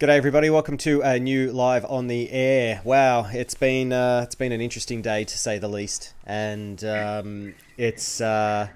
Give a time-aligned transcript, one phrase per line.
[0.00, 2.80] G'day everybody, welcome to a new live on the air.
[2.84, 7.54] Wow, it's been uh, it's been an interesting day to say the least, and um,
[7.76, 8.68] it's uh,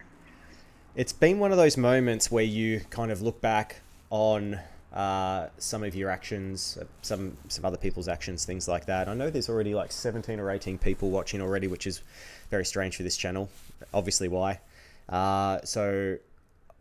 [0.95, 3.77] it's been one of those moments where you kind of look back
[4.11, 4.61] on
[4.93, 9.09] uh, some of your actions, some some other people's actions, things like that.
[9.09, 12.03] I know there's already like 17 or 18 people watching already, which is
[12.51, 13.49] very strange for this channel.
[13.95, 14.61] Obviously, why?
[15.09, 16.19] Uh, so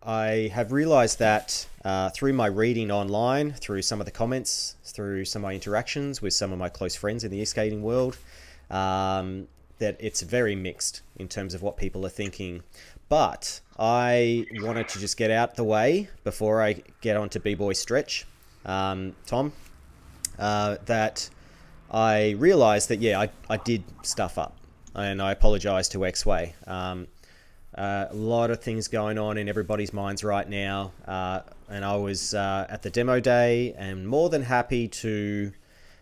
[0.05, 5.25] I have realized that uh, through my reading online, through some of the comments, through
[5.25, 8.17] some of my interactions with some of my close friends in the e-skating world,
[8.69, 9.47] um,
[9.79, 12.63] that it's very mixed in terms of what people are thinking.
[13.07, 17.73] But I wanted to just get out the way before I get on to B-Boy
[17.73, 18.25] Stretch,
[18.65, 19.53] um, Tom,
[20.37, 21.29] uh, that
[21.91, 24.57] I realized that, yeah, I, I did stuff up.
[24.95, 26.53] And I apologize to X-Way.
[26.67, 27.07] Um,
[27.75, 30.91] a lot of things going on in everybody's minds right now.
[31.07, 35.51] Uh, and I was uh, at the demo day and more than happy to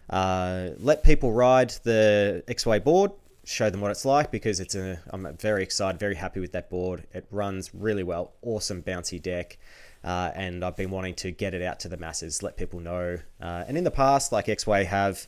[0.10, 3.12] uh, let people ride the X-Way board,
[3.46, 6.70] show them what it's like because it's a, I'm very excited, very happy with that
[6.70, 7.08] board.
[7.14, 9.58] It runs really well, awesome bouncy deck.
[10.04, 13.20] Uh, and I've been wanting to get it out to the masses, let people know.
[13.40, 15.28] Uh, and in the past, like X-Way have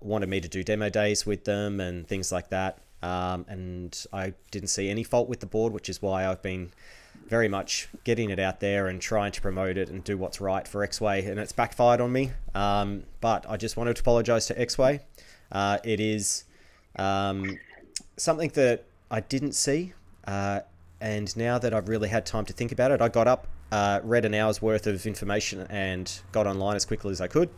[0.00, 2.78] wanted me to do demo days with them and things like that.
[3.04, 6.72] Um, and I didn't see any fault with the board, which is why I've been
[7.28, 10.66] very much getting it out there and trying to promote it and do what's right
[10.66, 12.32] for X-Way, and it's backfired on me.
[12.54, 15.00] Um, but I just wanted to apologize to X-Way.
[15.52, 16.44] Uh, it is
[16.96, 17.58] um,
[18.16, 19.92] something that I didn't see,
[20.26, 20.60] uh,
[20.98, 24.00] and now that I've really had time to think about it, I got up, uh,
[24.02, 27.50] read an hour's worth of information, and got online as quickly as I could.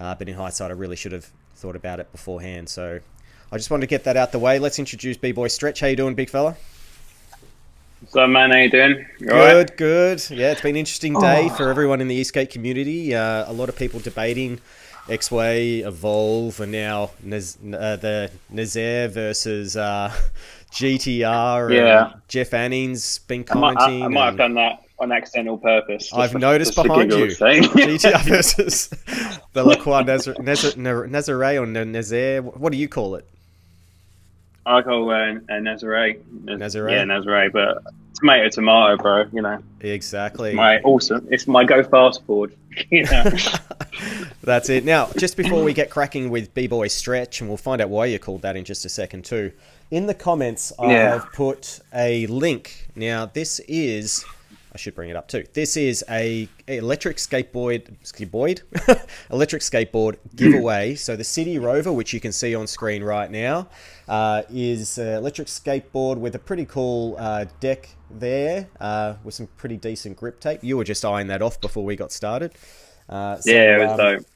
[0.00, 2.68] Uh, but in hindsight, I really should have thought about it beforehand.
[2.68, 2.98] So
[3.50, 4.58] I just wanted to get that out the way.
[4.58, 5.80] Let's introduce B-Boy Stretch.
[5.80, 6.56] How you doing, big fella?
[8.08, 9.06] So, man, how you doing?
[9.18, 9.76] You good, right?
[9.76, 10.30] good.
[10.30, 11.54] Yeah, it's been an interesting day oh.
[11.54, 13.14] for everyone in the e-skate community.
[13.14, 14.60] Uh, a lot of people debating
[15.08, 20.14] X-Way, Evolve, and now Naz- uh, the Nazaire versus uh,
[20.72, 21.74] GTR.
[21.74, 22.12] Yeah.
[22.28, 23.82] Jeff Anning's been commenting.
[23.82, 26.12] I might, I, I might have done that on accidental purpose.
[26.12, 27.26] I've for, noticed behind you.
[27.26, 28.90] GTR versus
[29.54, 32.42] Belacroix Nazare or Nazaire.
[32.42, 33.26] What do you call it?
[34.68, 36.20] I call uh, Nazare.
[36.44, 36.92] Nazare.
[36.92, 37.50] Yeah, Nazare.
[37.50, 37.82] But
[38.14, 39.24] tomato, tomato, bro.
[39.32, 39.62] You know.
[39.80, 40.54] Exactly.
[40.54, 41.26] My awesome.
[41.30, 42.54] It's my go fast board.
[42.90, 43.24] you know.
[44.42, 44.84] That's it.
[44.84, 48.18] Now, just before we get cracking with B-Boy Stretch, and we'll find out why you
[48.18, 49.52] called that in just a second too.
[49.90, 51.12] In the comments, I yeah.
[51.14, 52.88] have put a link.
[52.94, 54.24] Now, this is
[54.72, 55.44] I should bring it up too.
[55.54, 58.62] This is a, electric skateboard, skateboard,
[59.30, 60.94] electric skateboard giveaway.
[60.94, 63.68] so the City Rover, which you can see on screen right now,
[64.08, 69.48] uh, is an electric skateboard with a pretty cool uh, deck there uh, with some
[69.56, 70.62] pretty decent grip tape.
[70.62, 72.52] You were just eyeing that off before we got started.
[73.08, 74.26] Uh, so, yeah, it was um, dope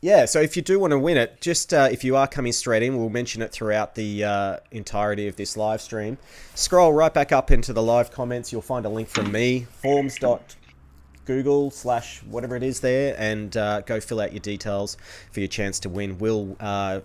[0.00, 2.52] yeah, so if you do want to win it, just uh, if you are coming
[2.52, 6.18] straight in, we'll mention it throughout the uh, entirety of this live stream.
[6.54, 8.52] Scroll right back up into the live comments.
[8.52, 13.98] You'll find a link from me, forms.google slash whatever it is there, and uh, go
[13.98, 14.98] fill out your details
[15.32, 16.18] for your chance to win.
[16.18, 17.00] We'll uh,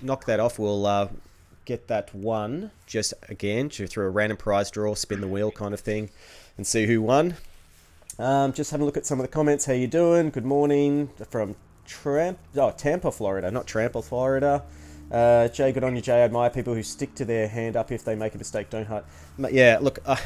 [0.00, 0.58] knock that off.
[0.58, 1.08] We'll uh,
[1.66, 5.80] get that one just again through a random prize draw, spin the wheel kind of
[5.80, 6.08] thing,
[6.56, 7.36] and see who won.
[8.18, 9.66] Um, just having a look at some of the comments.
[9.66, 10.30] How you doing?
[10.30, 11.54] Good morning from
[11.90, 14.62] Tramp, oh, Tampa, Florida, not Trample, Florida.
[15.10, 16.20] Uh, Jay, good on you, Jay.
[16.20, 18.70] I admire people who stick to their hand up if they make a mistake.
[18.70, 19.04] Don't hurt.
[19.50, 20.16] Yeah, look, uh,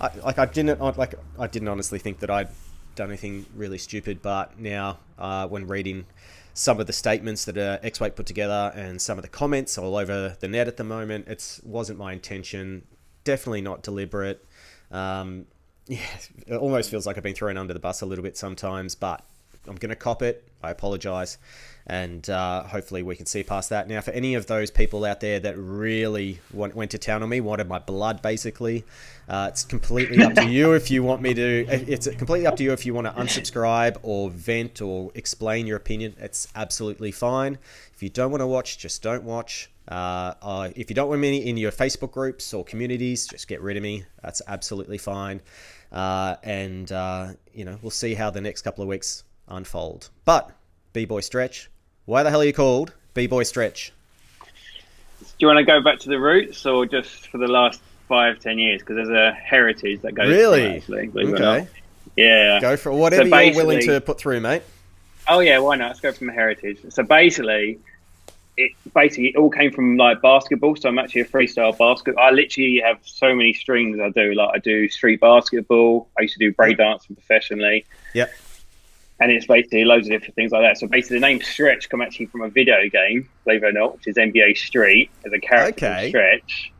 [0.00, 2.48] I, like I didn't like I didn't honestly think that I'd
[2.94, 6.06] done anything really stupid, but now uh, when reading
[6.54, 9.96] some of the statements that uh, X-Way put together and some of the comments all
[9.96, 12.84] over the net at the moment, it wasn't my intention.
[13.24, 14.44] Definitely not deliberate.
[14.92, 15.46] Um,
[15.88, 15.98] yeah,
[16.46, 19.24] it almost feels like I've been thrown under the bus a little bit sometimes, but
[19.66, 20.48] I'm going to cop it.
[20.62, 21.38] I apologize.
[21.86, 23.88] And uh, hopefully we can see past that.
[23.88, 27.28] Now, for any of those people out there that really went, went to town on
[27.28, 28.84] me, wanted my blood, basically,
[29.28, 31.66] uh, it's completely up to you if you want me to.
[31.92, 35.76] It's completely up to you if you want to unsubscribe or vent or explain your
[35.76, 36.14] opinion.
[36.20, 37.58] It's absolutely fine.
[37.94, 39.68] If you don't want to watch, just don't watch.
[39.88, 43.60] Uh, uh, if you don't want me in your Facebook groups or communities, just get
[43.60, 44.04] rid of me.
[44.22, 45.40] That's absolutely fine.
[45.90, 50.10] Uh, and, uh, you know, we'll see how the next couple of weeks unfold.
[50.24, 50.50] But
[50.92, 51.70] B-Boy Stretch,
[52.04, 53.92] why the hell are you called B-Boy Stretch?
[55.20, 58.40] Do you want to go back to the roots or just for the last five,
[58.40, 58.80] ten years?
[58.80, 60.28] Because there's a heritage that goes.
[60.28, 60.82] Really?
[60.88, 61.68] Okay.
[62.16, 62.60] Yeah.
[62.60, 64.62] Go for whatever so you're willing to put through, mate.
[65.28, 65.88] Oh yeah, why not?
[65.88, 66.80] Let's go from a heritage.
[66.90, 67.78] So basically,
[68.56, 70.74] it basically it all came from like basketball.
[70.76, 72.16] So I'm actually a freestyle basket.
[72.18, 74.00] I literally have so many strings.
[74.00, 76.08] I do like I do street basketball.
[76.18, 77.84] I used to do breakdancing professionally.
[78.14, 78.32] Yep
[79.22, 80.78] and it's basically loads of different things like that.
[80.78, 83.94] So basically, the name Stretch come actually from a video game, believe it or not,
[83.94, 86.08] which is NBA Street as a character Okay.
[86.08, 86.72] Stretch.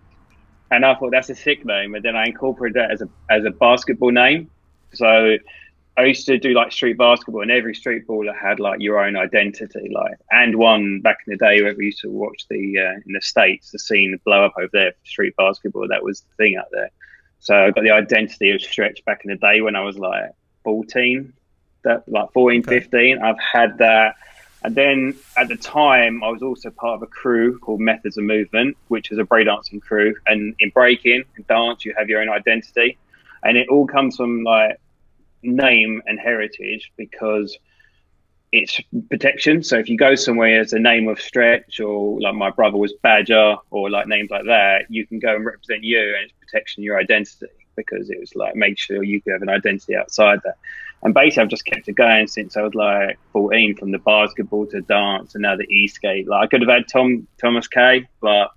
[0.73, 3.44] And I thought that's a sick name, and then I incorporated that as a as
[3.44, 4.50] a basketball name.
[4.93, 5.37] So
[5.97, 9.15] I used to do like street basketball, and every street baller had like your own
[9.15, 13.00] identity, like and one back in the day where we used to watch the uh,
[13.06, 15.87] in the states the scene blow up over there for street basketball.
[15.87, 16.91] That was the thing out there.
[17.39, 20.31] So I got the identity of Stretch back in the day when I was like
[20.65, 21.33] 14,
[21.84, 22.81] that like 14, Okay.
[22.81, 23.19] 15.
[23.19, 24.17] I've had that.
[24.64, 28.25] And then at the time, I was also part of a crew called Methods of
[28.25, 30.14] Movement, which is a breakdancing crew.
[30.26, 32.96] And in breaking and dance, you have your own identity.
[33.43, 34.81] And it all comes from like
[35.43, 37.58] name and heritage because
[38.52, 39.64] it's protection.
[39.64, 42.93] So if you go somewhere as a name of Stretch or like my brother was
[43.02, 46.84] Badger or like names like that, you can go and represent you and it's protection
[46.84, 50.56] your identity because it was like make sure you could have an identity outside that.
[51.04, 54.66] And basically, I've just kept it going since I was like 14, from the basketball
[54.69, 56.28] to dance and now the e-skate.
[56.28, 58.52] Like I could have had Tom Thomas K, but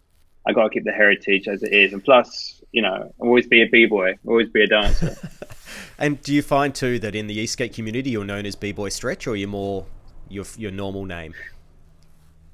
[0.47, 1.91] I got to keep the heritage as it is.
[1.91, 5.17] And plus, you know, always be a b-boy, always be a dancer.
[5.97, 9.27] And do you find too that in the e-skate community you're known as B-boy Stretch,
[9.27, 9.85] or you're more
[10.29, 11.33] your your normal name?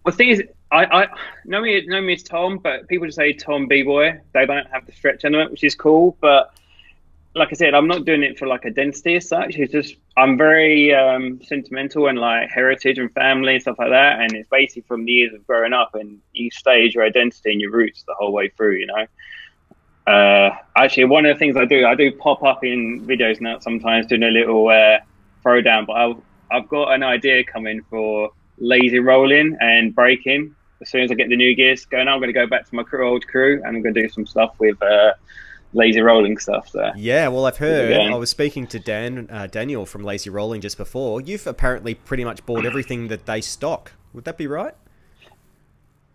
[0.03, 1.07] Well, the thing is, I, I
[1.45, 4.19] know me know me as Tom, but people just say Tom B boy.
[4.33, 6.17] They don't have the stretch element, which is cool.
[6.21, 6.53] But
[7.35, 9.55] like I said, I'm not doing it for like identity as such.
[9.55, 14.21] It's just I'm very um, sentimental and like heritage and family and stuff like that.
[14.21, 17.51] And it's basically from the years of growing up, and you stay as your identity
[17.51, 18.75] and your roots the whole way through.
[18.75, 19.05] You know.
[20.07, 23.59] Uh, actually, one of the things I do, I do pop up in videos now
[23.59, 24.99] sometimes doing a little uh,
[25.43, 25.85] throwdown.
[25.85, 26.17] But I've
[26.49, 30.55] I've got an idea coming for lazy rolling and breaking.
[30.81, 32.75] As soon as I get the new gears going, I'm going to go back to
[32.75, 35.13] my crew, old crew and I'm going to do some stuff with uh,
[35.73, 36.69] lazy rolling stuff.
[36.69, 37.93] So Yeah, well, I've heard.
[37.93, 41.21] I was speaking to Dan uh, Daniel from Lazy Rolling just before.
[41.21, 43.91] You've apparently pretty much bought everything that they stock.
[44.13, 44.73] Would that be right?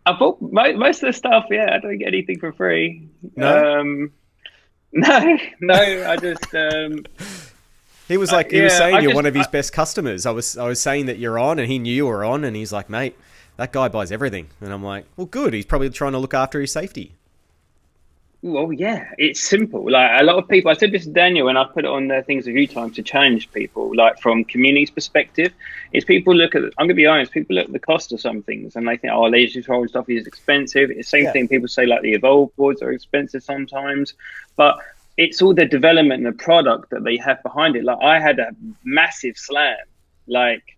[0.04, 1.46] I bought mo- most of the stuff.
[1.50, 3.08] Yeah, I don't get anything for free.
[3.34, 3.80] No?
[3.80, 4.12] um,
[4.92, 5.74] no, no.
[6.10, 7.04] I just um,
[8.08, 9.72] He was like, he was yeah, saying I you're just- one of his I- best
[9.72, 10.26] customers.
[10.26, 12.54] I was, I was saying that you're on, and he knew you were on, and
[12.54, 13.16] he's like, mate,
[13.56, 15.54] that guy buys everything, and I'm like, well, good.
[15.54, 17.12] He's probably trying to look after his safety.
[18.42, 19.90] Well, oh, yeah, it's simple.
[19.90, 22.06] Like a lot of people, I said this to Daniel, and I put it on
[22.08, 23.90] the things a few times to challenge people.
[23.96, 25.52] Like from community's perspective,
[25.92, 26.62] is people look at.
[26.62, 27.32] I'm gonna be honest.
[27.32, 30.08] People look at the cost of some things, and they think, "Oh, Lazy Rolling stuff
[30.10, 31.32] is expensive." It's the same Yeah.
[31.32, 31.48] thing.
[31.48, 34.14] People say like the evolve boards are expensive sometimes,
[34.54, 34.78] but
[35.16, 37.84] it's all the development and the product that they have behind it.
[37.84, 38.54] Like I had a
[38.84, 39.78] massive slam,
[40.28, 40.75] like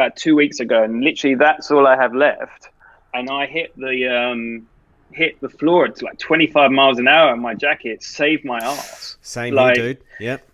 [0.00, 2.68] about two weeks ago, and literally that's all I have left.
[3.12, 4.66] And I hit the um,
[5.12, 9.16] hit the floor at like 25 miles an hour in my jacket, saved my ass.
[9.22, 10.02] Same Like- here, dude.
[10.20, 10.46] Yep.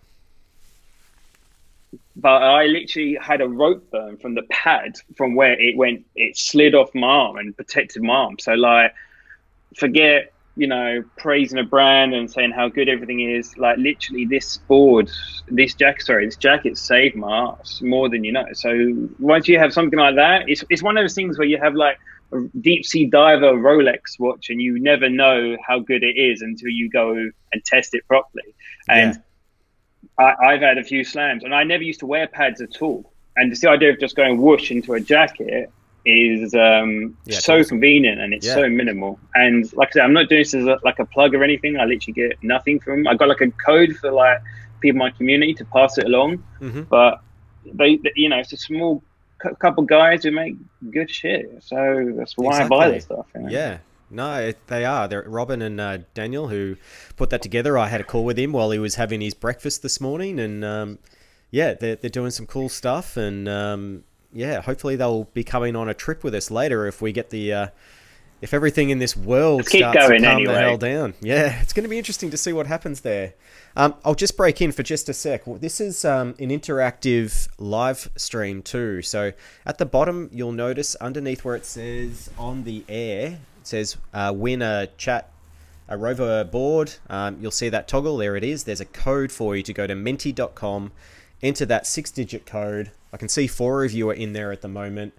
[2.18, 6.34] But I literally had a rope burn from the pad from where it went, it
[6.36, 8.38] slid off my arm and protected my arm.
[8.38, 8.94] So, like,
[9.76, 13.56] forget, you know, praising a brand and saying how good everything is.
[13.58, 15.10] Like, literally, this board,
[15.48, 18.46] this jacket, sorry, this jacket saved my ass more than you know.
[18.54, 21.58] So, once you have something like that, it's, it's one of those things where you
[21.58, 21.98] have like,
[22.32, 26.70] a deep sea diver Rolex watch, and you never know how good it is until
[26.70, 28.54] you go and test it properly.
[28.88, 29.22] And
[30.18, 33.12] I, I've had a few slams, and I never used to wear pads at all.
[33.36, 35.70] And the idea of just going whoosh into a jacket
[36.06, 38.54] is um, Yeah, so convenient and it's Yeah.
[38.54, 39.18] so minimal.
[39.34, 41.76] And like I said, I'm not doing this as a, like a plug or anything.
[41.76, 43.06] I literally get nothing from.
[43.08, 44.38] I got like a code for like
[44.80, 47.20] people in my community to pass it along, hmm but
[47.74, 49.02] they, they- you know, it's a small
[49.42, 50.54] cou- couple guys who make
[50.92, 51.50] good shit.
[51.62, 53.26] So that's why I buy this stuff.
[53.34, 53.48] you know?
[53.50, 53.78] Yeah.
[54.08, 55.08] No, it, they are.
[55.08, 56.76] They're Robin and uh, Daniel who
[57.16, 57.76] put that together.
[57.76, 60.64] I had a call with him while he was having his breakfast this morning, and
[60.64, 60.98] um,
[61.50, 65.88] yeah, they're, they're doing some cool stuff, and um, yeah, hopefully they'll be coming on
[65.88, 67.52] a trip with us later if we get the.
[67.52, 67.66] Uh,
[68.42, 71.60] if everything in this world Let's keep starts going to calm the hell down, yeah,
[71.62, 73.32] it's going to be interesting to see what happens there.
[73.76, 75.42] Um, I'll just break in for just a sec.
[75.46, 79.02] This is um, an interactive live stream too.
[79.02, 79.32] So
[79.64, 84.32] at the bottom, you'll notice underneath where it says on the air, it says uh,
[84.34, 85.30] win a chat,
[85.88, 86.94] a rover board.
[87.08, 88.16] Um, you'll see that toggle.
[88.18, 88.64] There it is.
[88.64, 90.92] There's a code for you to go to menti.com,
[91.46, 92.90] enter that six digit code.
[93.12, 95.14] I can see four of you are in there at the moment.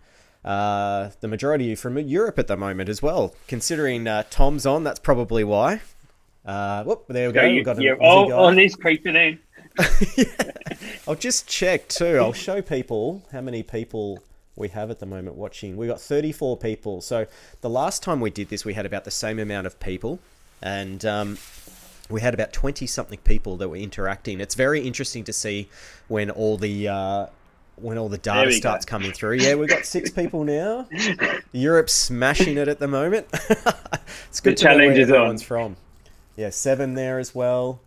[0.46, 3.36] Uh, the majority of you from Europe at the moment as well.
[3.48, 5.82] Considering uh, Tom's on, that's probably why.
[6.46, 7.42] Uh, whoop, there we go.
[7.42, 9.40] So you, got you're all on this creeping in.
[11.08, 12.18] I'll just check too.
[12.18, 14.24] I'll show people how many people
[14.56, 15.78] we have at the moment watching.
[15.78, 17.02] We got 34 people.
[17.02, 17.28] So
[17.62, 20.20] the last time we did this, we had about the same amount of people,
[20.62, 21.38] and um,
[22.10, 24.40] we had about 20 something people that were interacting.
[24.40, 25.70] It's very interesting to see
[26.08, 27.28] when all the uh,
[27.76, 28.90] when all the data starts go.
[28.90, 29.34] coming through.
[29.36, 30.88] Yeah, we've got six people now.
[31.52, 33.28] Europe's smashing it at the moment.
[34.30, 35.46] it's good the to challenge know where everyone's on.
[35.46, 35.76] from.
[36.36, 37.82] Yeah, seven there as well.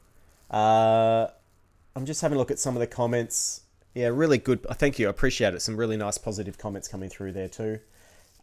[0.50, 1.28] Uh,
[1.94, 3.62] I'm just having a look at some of the comments.
[3.94, 4.62] Yeah, really good.
[4.74, 5.06] Thank you.
[5.08, 5.62] I appreciate it.
[5.62, 7.80] Some really nice positive comments coming through there too.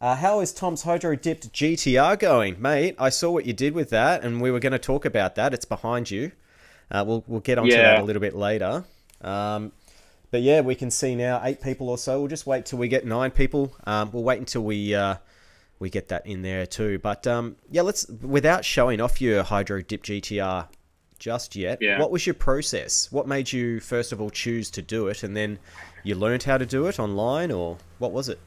[0.00, 2.94] Uh, how is Tom's Hydro Dipped GTR going, mate?
[2.98, 5.52] I saw what you did with that, and we were going to talk about that.
[5.52, 6.30] It's behind you.
[6.90, 7.94] Uh, we'll we'll get onto yeah.
[7.94, 8.84] that a little bit later.
[9.20, 9.72] Um,
[10.30, 12.20] but yeah, we can see now eight people or so.
[12.20, 13.74] We'll just wait till we get nine people.
[13.84, 15.16] Um, we'll wait until we uh,
[15.80, 17.00] we get that in there too.
[17.00, 20.68] But um, yeah, let's without showing off your Hydro Dip GTR
[21.18, 21.78] just yet.
[21.80, 21.98] Yeah.
[21.98, 23.10] What was your process?
[23.10, 25.58] What made you first of all choose to do it, and then
[26.04, 28.38] you learned how to do it online, or what was it?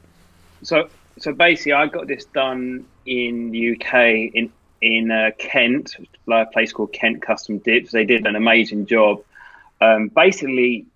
[0.62, 0.88] So
[1.18, 5.96] so basically, I got this done in the UK in in uh, Kent,
[6.30, 7.92] a place called Kent Custom Dips.
[7.92, 9.22] They did an amazing job.
[9.80, 10.86] Um, basically,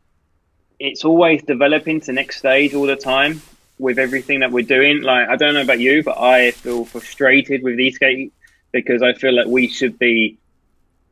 [0.80, 3.40] it's always developing to next stage all the time
[3.78, 5.02] with everything that we're doing.
[5.02, 8.32] Like I don't know about you, but I feel frustrated with e-skate
[8.73, 10.38] because I feel like we should be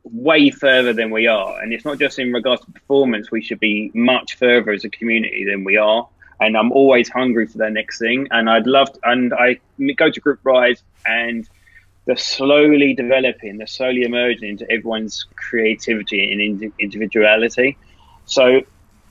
[0.03, 3.31] way further than we are, and it's not just in regards to performance.
[3.31, 6.07] We should be much further as a community than we are
[6.39, 8.27] and I'm always hungry for the next thing.
[8.31, 9.59] And I'd love, to, and I
[9.95, 11.47] go to Group rides, and
[12.05, 17.77] they're slowly developing, they're slowly emerging into everyone's creativity and individuality.
[18.25, 18.61] So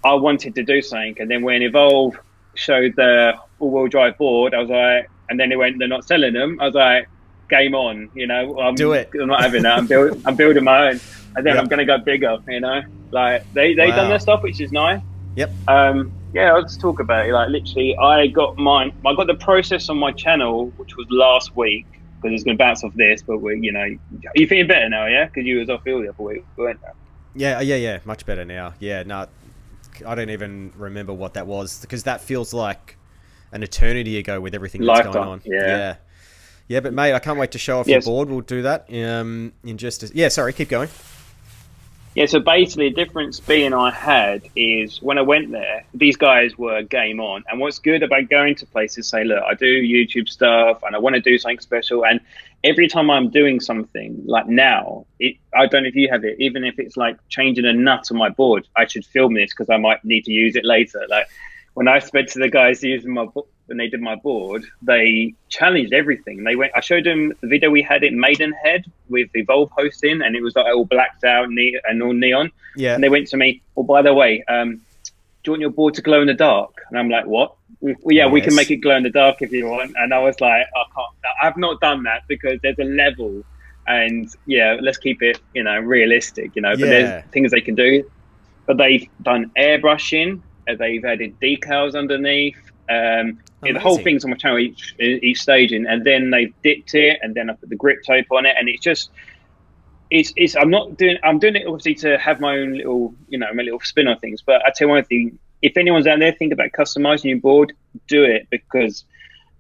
[0.05, 2.17] I wanted to do something, and then when Evolve
[2.55, 6.35] showed the all-wheel drive board, I was like, and then they went, they're not selling
[6.35, 6.61] them.
[6.61, 7.09] I was like,
[7.49, 8.59] game on, you know.
[8.59, 9.11] I'm, do it.
[9.19, 9.79] I'm not having that.
[9.79, 11.01] I'm, build, I'm building my own,
[11.37, 11.59] and then yep.
[11.59, 12.83] I'm going to go bigger, you know.
[13.11, 13.97] Like they they wow.
[13.97, 15.01] done their stuff, which is nice.
[15.37, 15.53] Yep.
[15.69, 17.33] Um, yeah, let's talk about it.
[17.33, 18.93] Like literally, I got mine.
[19.07, 21.87] I got the process on my channel, which was last week,
[22.21, 23.23] because it's going to bounce off this.
[23.23, 23.87] But we, you know,
[24.35, 25.27] you feeling better now, yeah?
[25.27, 26.91] Because you was off ill the other week, weren't you?
[27.37, 28.01] Yeah, yeah, yeah.
[28.05, 28.75] Much better now.
[28.81, 29.29] Yeah, no,
[30.05, 32.97] I don't even remember what that was because that feels like
[33.53, 35.43] an eternity ago with everything that's going on.
[35.45, 35.67] Yeah.
[35.67, 35.97] yeah.
[36.67, 38.07] Yeah, but mate, I can't wait to show off yes.
[38.07, 38.31] your board.
[38.31, 40.11] We'll do that um, in just a...
[40.15, 40.89] Yeah, sorry, keep going.
[42.15, 46.57] Yeah, so basically, the difference being I had is when I went there, these guys
[46.57, 47.43] were game on.
[47.49, 50.99] And what's good about going to places, say, look, I do YouTube stuff and I
[51.01, 52.07] want to do something special.
[52.07, 52.21] And
[52.63, 56.37] every time I'm doing something like now, it, I don't know if you have it,
[56.39, 59.69] even if it's like changing a nut on my board, I should film this because
[59.69, 61.05] I might need to use it later.
[61.09, 61.27] Like
[61.75, 63.27] when I spoke to the guys using my
[63.67, 66.45] when they did my board, they challenged everything.
[66.45, 66.73] They went.
[66.75, 70.55] I showed them the video we had in Maidenhead with Evolve hosting, and it was
[70.57, 72.51] like all blacked out ne- and all neon.
[72.77, 72.95] Yeah.
[72.95, 73.63] And they went to me.
[73.77, 74.81] Oh, by the way, um,
[75.43, 76.75] do you want your board to glow in the dark?
[76.89, 77.55] And I'm like, what?
[77.81, 78.33] We, yeah, yes.
[78.33, 79.95] we can make it glow in the dark if you want.
[79.97, 81.37] And I was like, I can't.
[81.43, 83.43] I've not done that because there's a level,
[83.87, 86.55] and yeah, let's keep it, you know, realistic.
[86.55, 86.87] You know, but yeah.
[86.87, 88.11] there's things they can do.
[88.67, 92.57] But they've done airbrushing They've added decals underneath.
[92.89, 97.19] Um, the whole thing's on my channel each each staging, and then they've dipped it,
[97.23, 99.11] and then I put the grip tape on it, and it's just
[100.11, 100.55] it's it's.
[100.57, 101.17] I'm not doing.
[101.23, 104.19] I'm doing it obviously to have my own little, you know, my little spin on
[104.19, 104.43] things.
[104.43, 107.73] But I tell you one thing: if anyone's out there think about customizing your board,
[108.07, 109.05] do it because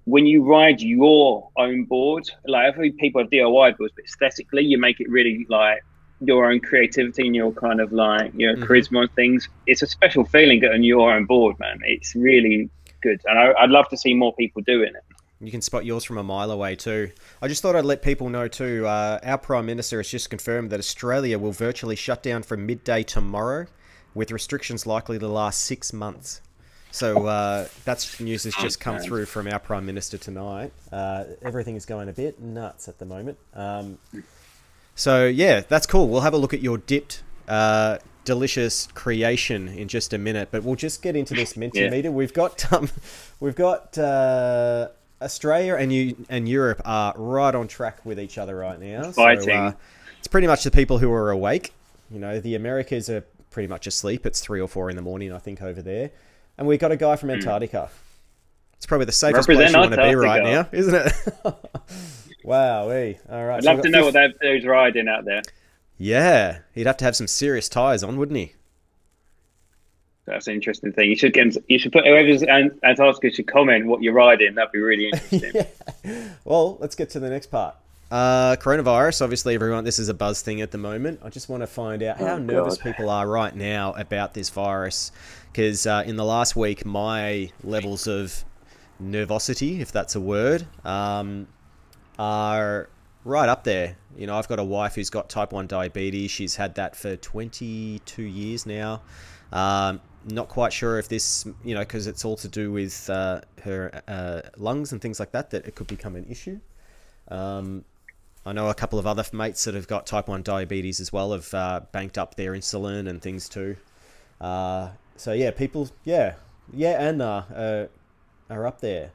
[0.05, 4.65] when you ride your own board, like I think people have DIY boards, but aesthetically,
[4.65, 5.83] you make it really like
[6.21, 8.65] your own creativity and your kind of like your mm-hmm.
[8.65, 9.49] charisma and things.
[9.67, 11.81] It's a special feeling getting your own board, man.
[11.85, 12.71] It's really
[13.05, 15.05] good, and I, would love to see more people doing it.
[15.41, 17.11] You can spot yours from a mile away too.
[17.43, 18.87] I just thought I'd let people know too.
[18.87, 23.03] Uh, our prime minister has just confirmed that Australia will virtually shut down from midday
[23.03, 23.67] tomorrow,
[24.15, 26.41] with restrictions likely to last six months.
[26.95, 30.73] So uh, that's news has just come through from our prime minister tonight.
[30.93, 33.37] Uh, everything is going a bit nuts at the moment.
[33.53, 33.99] Um,
[34.95, 36.09] so yeah, that's cool.
[36.09, 40.63] We'll have a look at your dipped, uh, delicious creation in just a minute, but
[40.63, 42.05] we'll just get into this Mentimeter.
[42.05, 42.11] Yeah.
[42.11, 42.89] We've got um,
[43.41, 44.89] we've got uh,
[45.21, 49.13] Australia and you and Europe are right on track with each other right now.
[49.13, 49.45] Fighting.
[49.45, 49.73] So, uh,
[50.19, 51.73] it's pretty much the people who are awake.
[52.11, 54.27] You know, the Americas are pretty much asleep.
[54.27, 56.11] It's three or four in the morning, I think, over there.
[56.57, 57.37] And we've got a guy from hmm.
[57.37, 57.91] Antarctica.
[58.77, 61.13] It's probably the safest Represent place you want to be right now, isn't it?
[62.45, 62.83] Wow.
[62.83, 63.57] All right.
[63.57, 65.43] I'd love to know what that dude's riding out there.
[65.99, 68.55] Yeah, he'd have to have some serious tyres on, wouldn't he?
[70.27, 71.11] That's an interesting thing.
[71.11, 71.57] You should get.
[71.69, 74.55] You should put whoever's Antarctica should comment what you're riding.
[74.55, 75.53] That'd be really interesting.
[75.55, 76.29] yeah.
[76.45, 77.77] Well, let's get to the next part.
[78.11, 79.23] Uh, coronavirus.
[79.23, 79.85] Obviously, everyone.
[79.85, 81.21] This is a buzz thing at the moment.
[81.23, 82.85] I just want to find out how oh, nervous God.
[82.85, 85.13] people are right now about this virus,
[85.53, 88.45] because uh, in the last week, my levels of
[89.03, 91.49] nervosity, if that's a word, um,
[92.19, 92.89] are
[93.25, 93.97] right up there.
[94.17, 96.31] You know, I've got a wife who's got type 1 diabetes.
[96.31, 99.03] She's had that for 22 years now.
[99.53, 103.41] Um, not quite sure if this, you know, because it's all to do with uh,
[103.63, 106.61] her uh, lungs and things like that, that it could become an issue.
[107.29, 107.85] Um,
[108.47, 111.33] I know a couple of other mates that have got type 1 diabetes as well
[111.33, 113.77] have uh, banked up their insulin and things too.
[114.41, 116.35] Uh, so, yeah, people, yeah,
[116.73, 117.87] yeah, and uh, uh,
[118.51, 119.11] are up there.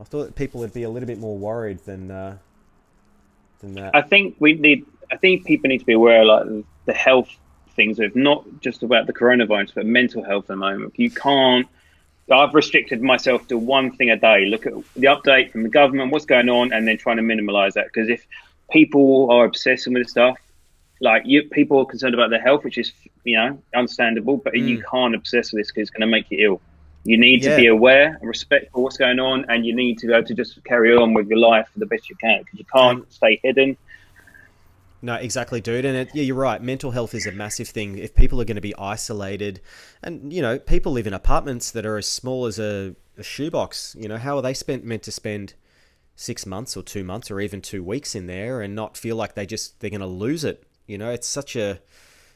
[0.00, 2.10] I thought people would be a little bit more worried than
[3.60, 3.94] than that.
[3.94, 4.86] I think we need.
[5.10, 6.46] I think people need to be aware, like
[6.86, 7.28] the health
[7.76, 10.94] things of not just about the coronavirus, but mental health at the moment.
[10.96, 11.66] You can't.
[12.30, 14.46] I've restricted myself to one thing a day.
[14.46, 17.74] Look at the update from the government, what's going on, and then trying to minimise
[17.74, 17.86] that.
[17.86, 18.26] Because if
[18.70, 20.38] people are obsessing with stuff,
[21.00, 22.92] like you, people are concerned about their health, which is
[23.24, 24.66] you know understandable, but mm.
[24.66, 26.60] you can't obsess with this because it's going to make you ill.
[27.04, 27.50] You need yeah.
[27.50, 30.26] to be aware and respect for what's going on, and you need to be able
[30.26, 33.12] to just carry on with your life for the best you can because you can't
[33.12, 33.76] stay hidden.
[35.02, 35.84] No, exactly, dude.
[35.84, 36.62] And it, yeah, you're right.
[36.62, 37.98] Mental health is a massive thing.
[37.98, 39.60] If people are going to be isolated,
[40.02, 43.94] and you know, people live in apartments that are as small as a, a shoebox.
[43.98, 45.52] You know, how are they spent meant to spend
[46.16, 49.34] six months or two months or even two weeks in there and not feel like
[49.34, 50.64] they just they're going to lose it?
[50.86, 51.80] You know, it's such a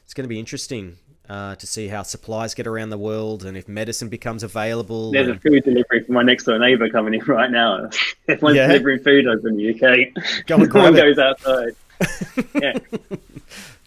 [0.03, 0.97] it's going to be interesting
[1.29, 5.11] uh, to see how supplies get around the world and if medicine becomes available.
[5.11, 5.37] There's and...
[5.37, 7.89] a food delivery from my next door neighbour coming in right now.
[8.27, 8.67] Everyone's yeah.
[8.67, 10.45] delivering food over in the UK.
[10.47, 11.75] Go and no one goes outside.
[12.55, 12.73] yeah.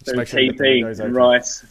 [0.03, 1.65] Just make sure TP and rice.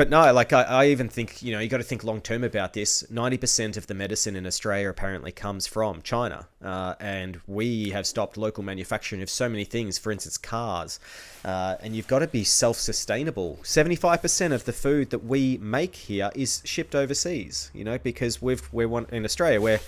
[0.00, 2.42] But no, like I, I even think you know you got to think long term
[2.42, 3.04] about this.
[3.10, 8.06] Ninety percent of the medicine in Australia apparently comes from China, uh, and we have
[8.06, 9.98] stopped local manufacturing of so many things.
[9.98, 11.00] For instance, cars,
[11.44, 13.58] uh, and you've got to be self sustainable.
[13.62, 17.70] Seventy five percent of the food that we make here is shipped overseas.
[17.74, 19.80] You know because we've we're one in Australia where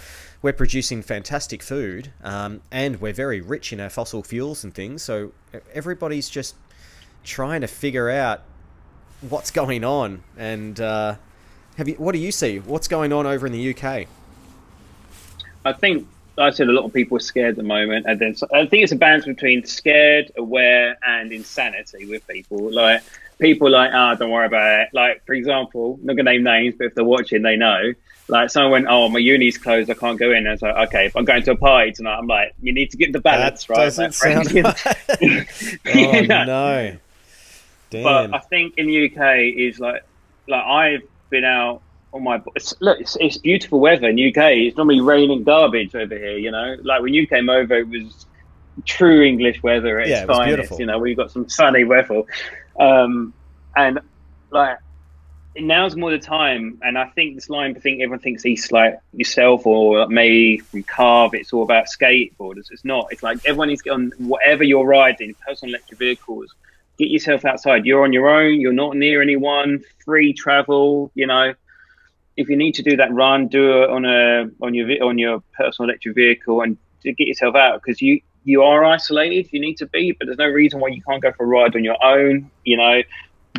[0.42, 5.02] we're producing fantastic food, um, and we're very rich in our fossil fuels and things.
[5.02, 5.32] So
[5.72, 6.54] everybody's just
[7.24, 8.42] trying to figure out
[9.28, 10.22] what's going on.
[10.36, 11.16] And uh,
[11.76, 11.94] have you?
[11.94, 12.58] What do you see?
[12.58, 14.06] What's going on over in the UK?
[15.64, 16.06] I think
[16.38, 18.84] I said a lot of people are scared at the moment, and then I think
[18.84, 22.72] it's a balance between scared, aware, and insanity with people.
[22.72, 23.02] Like
[23.38, 24.88] people, like ah, oh, don't worry about it.
[24.92, 27.94] Like for example, I'm not gonna name names, but if they're watching, they know.
[28.28, 30.38] Like someone went, oh, my uni's closed, I can't go in.
[30.38, 32.72] And I was like, okay, if I'm going to a party tonight, I'm like, you
[32.72, 33.84] need to get the balance that right.
[33.84, 36.26] Doesn't like, sound right.
[36.32, 36.96] oh no.
[37.92, 38.02] Damn.
[38.02, 40.02] But I think in the UK is like
[40.48, 43.00] like I've been out on my it's, look.
[43.00, 44.52] It's, it's beautiful weather in the UK.
[44.52, 46.38] It's normally raining garbage over here.
[46.38, 48.26] You know, like when you came over, it was
[48.86, 50.56] true English weather at yeah, its it finest.
[50.56, 50.80] Beautiful.
[50.80, 52.22] You know, we've got some sunny weather,
[52.80, 53.34] um,
[53.76, 54.00] and
[54.50, 54.78] like
[55.54, 56.78] now's more the time.
[56.82, 60.82] And I think this line, I think everyone thinks he's like yourself or me from
[60.82, 61.34] Carve.
[61.34, 62.70] It's all about skateboarders.
[62.70, 63.08] It's not.
[63.10, 66.54] It's like everyone needs to get on whatever you're riding, personal electric vehicles
[67.02, 67.84] get yourself outside.
[67.84, 68.60] You're on your own.
[68.60, 69.82] You're not near anyone.
[70.04, 71.10] Free travel.
[71.14, 71.54] You know,
[72.36, 75.42] if you need to do that run, do it on a on your on your
[75.56, 79.52] personal electric vehicle and to get yourself out because you you are isolated.
[79.52, 81.74] You need to be, but there's no reason why you can't go for a ride
[81.74, 82.50] on your own.
[82.64, 83.02] You know,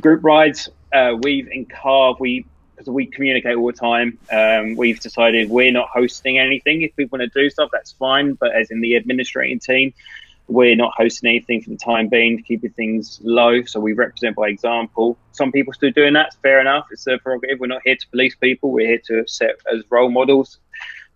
[0.02, 0.70] group rides.
[0.94, 4.18] Uh, we've in Carve we because we communicate all the time.
[4.32, 6.82] Um, we've decided we're not hosting anything.
[6.82, 8.34] If people want to do stuff, that's fine.
[8.34, 9.94] But as in the administrating team,
[10.48, 13.64] we're not hosting anything for the time being, keeping things low.
[13.64, 15.18] So we represent by example.
[15.32, 16.28] Some people still doing that.
[16.28, 16.88] It's fair enough.
[16.92, 17.60] It's a prerogative.
[17.60, 18.72] We're not here to police people.
[18.72, 20.60] We're here to set as role models.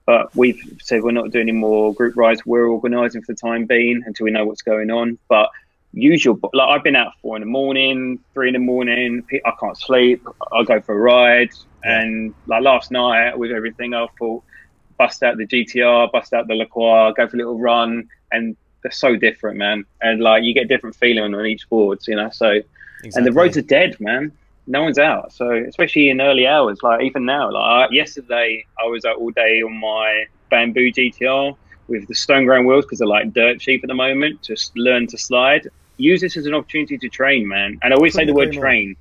[0.06, 2.46] But we've said we're not doing any more group rides.
[2.46, 5.20] We're organising for the time being until we know what's going on.
[5.28, 5.50] But
[5.92, 9.26] usual, like I've been out four in the morning, three in the morning.
[9.46, 10.26] I can't sleep.
[10.54, 11.52] I'll go for a ride.
[11.84, 14.44] And like last night with everything, I thought
[14.98, 18.92] bust out the GTR, bust out the LaCroix, go for a little run, and they're
[18.92, 19.86] so different, man.
[20.02, 22.30] And like you get a different feeling on each board, you know.
[22.30, 23.12] So, exactly.
[23.16, 24.32] and the roads are dead, man.
[24.68, 25.32] No one's out.
[25.32, 29.62] So especially in early hours, like even now, like yesterday, I was out all day
[29.62, 31.56] on my bamboo GTR
[31.88, 34.42] with the stone ground wheels because they're like dirt cheap at the moment.
[34.42, 35.68] Just learn to slide.
[35.98, 37.80] Use this as an opportunity to train, man.
[37.82, 38.96] And I always say the word train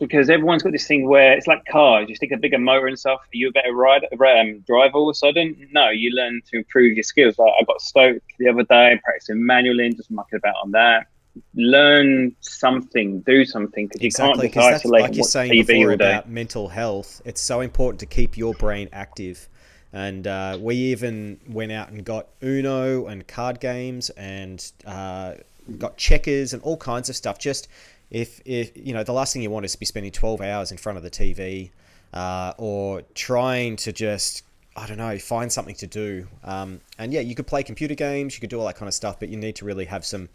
[0.00, 2.08] because everyone's got this thing where it's like cars.
[2.08, 3.20] You stick a bigger motor and stuff.
[3.20, 5.68] Are you a better rider, um, driver all of a sudden?
[5.72, 7.38] No, you learn to improve your skills.
[7.38, 11.06] Like I got stoked the other day, practicing manually, just mucking about on that.
[11.54, 16.28] Learn something, do something because you can't just isolate like you're saying TV before about
[16.28, 17.20] mental health.
[17.24, 19.48] It's so important to keep your brain active.
[19.92, 25.34] And uh, we even went out and got Uno and card games and uh,
[25.78, 27.38] got checkers and all kinds of stuff.
[27.38, 27.68] Just
[28.10, 30.72] if, if you know the last thing you want is to be spending 12 hours
[30.72, 31.70] in front of the TV
[32.12, 34.44] uh, or trying to just
[34.76, 38.34] I don't know find something to do um, and yeah you could play computer games
[38.34, 40.28] you could do all that kind of stuff but you need to really have some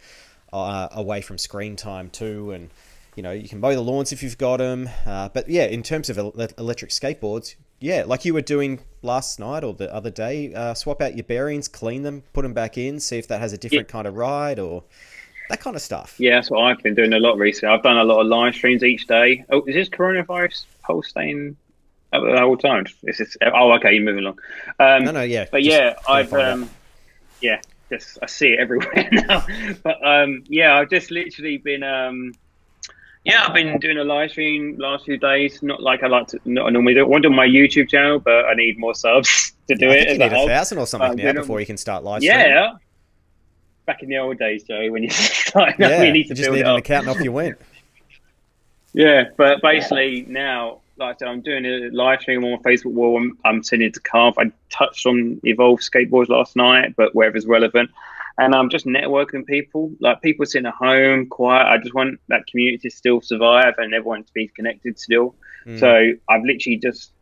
[0.52, 2.70] uh, away from screen time too and
[3.16, 4.88] you know, you can mow the lawns if you've got them.
[5.06, 9.64] Uh, but yeah, in terms of electric skateboards, yeah, like you were doing last night
[9.64, 13.00] or the other day, uh, swap out your bearings, clean them, put them back in,
[13.00, 13.92] see if that has a different yeah.
[13.92, 14.84] kind of ride or
[15.48, 16.14] that kind of stuff.
[16.18, 17.74] Yeah, that's what I've been doing a lot recently.
[17.74, 19.44] I've done a lot of live streams each day.
[19.50, 21.56] Oh, is this coronavirus whole staying
[22.12, 22.86] at the whole time?
[23.04, 24.38] Is this, oh, okay, you're moving along.
[24.78, 25.46] Um, no, no, yeah.
[25.50, 26.70] But yeah, I've, um,
[27.40, 29.46] yeah, just, I see it everywhere now.
[29.82, 32.32] but um, yeah, I've just literally been, um,
[33.24, 35.60] yeah, I've been doing a live stream last few days.
[35.62, 37.00] Not like I like to, not normally do.
[37.00, 39.94] I want to do my YouTube channel, but I need more subs to do I
[39.94, 40.12] it.
[40.12, 42.78] you need a thousand or something now before you can start live streaming.
[43.86, 46.56] Back in the old days, Joey, when you started yeah, you need to just build
[46.56, 47.58] need an account and off you went.
[48.92, 52.92] yeah, but basically now, like I said, I'm doing a live stream on my Facebook
[52.92, 53.16] wall.
[53.18, 54.34] I'm, I'm sending it to Carve.
[54.38, 57.90] I touched on Evolve skateboards last night, but wherever's relevant
[58.38, 59.92] and I'm just networking people.
[60.00, 61.66] Like people sitting at home, quiet.
[61.66, 65.34] I just want that community to still survive and everyone to be connected still.
[65.66, 65.80] Mm.
[65.80, 67.12] So I've literally just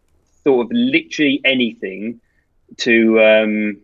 [0.42, 2.20] thought of literally anything
[2.78, 3.80] to um,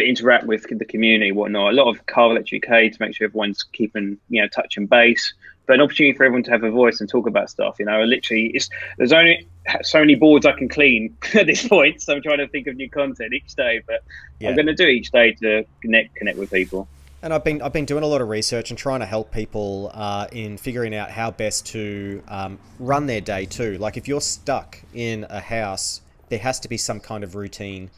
[0.00, 1.72] to interact with the community, whatnot.
[1.72, 4.88] A lot of Carve Electric UK to make sure everyone's keeping you know touch and
[4.88, 5.34] base
[5.66, 7.76] but an opportunity for everyone to have a voice and talk about stuff.
[7.78, 9.46] You know, literally, it's there's only
[9.82, 12.76] so many boards I can clean at this point, so I'm trying to think of
[12.76, 13.82] new content each day.
[13.86, 14.02] But
[14.40, 14.48] yeah.
[14.48, 16.88] I'm going to do each day to connect connect with people.
[17.22, 19.90] And I've been I've been doing a lot of research and trying to help people
[19.94, 23.78] uh, in figuring out how best to um, run their day too.
[23.78, 27.90] Like if you're stuck in a house, there has to be some kind of routine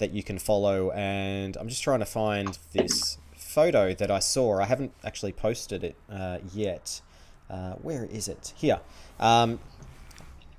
[0.00, 0.90] that you can follow.
[0.90, 4.60] And I'm just trying to find this photo that I saw.
[4.60, 7.00] I haven't actually posted it uh, yet.
[7.48, 8.52] Uh, where is it?
[8.56, 8.80] Here.
[9.18, 9.60] Um,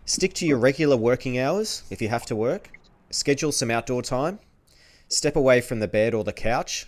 [0.05, 2.69] stick to your regular working hours if you have to work.
[3.09, 4.39] Schedule some outdoor time.
[5.09, 6.87] Step away from the bed or the couch.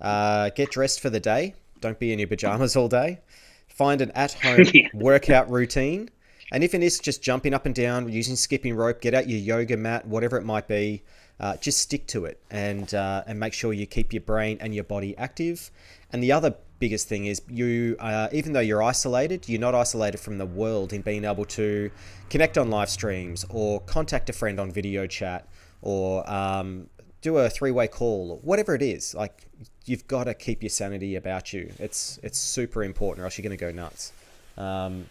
[0.00, 1.54] Uh, get dressed for the day.
[1.80, 3.20] Don't be in your pajamas all day.
[3.68, 6.10] Find an at home workout routine.
[6.52, 9.38] And if it is just jumping up and down, using skipping rope, get out your
[9.38, 11.02] yoga mat, whatever it might be,
[11.40, 14.74] uh, just stick to it and uh, and make sure you keep your brain and
[14.74, 15.70] your body active.
[16.12, 20.18] And the other biggest thing is you, uh, even though you're isolated, you're not isolated
[20.18, 21.90] from the world in being able to
[22.28, 25.46] connect on live streams or contact a friend on video chat
[25.82, 26.88] or um,
[27.22, 29.14] do a three-way call or whatever it is.
[29.14, 29.46] Like
[29.86, 31.72] you've got to keep your sanity about you.
[31.78, 34.12] It's it's super important, or else you're going to go nuts.
[34.58, 35.06] Um,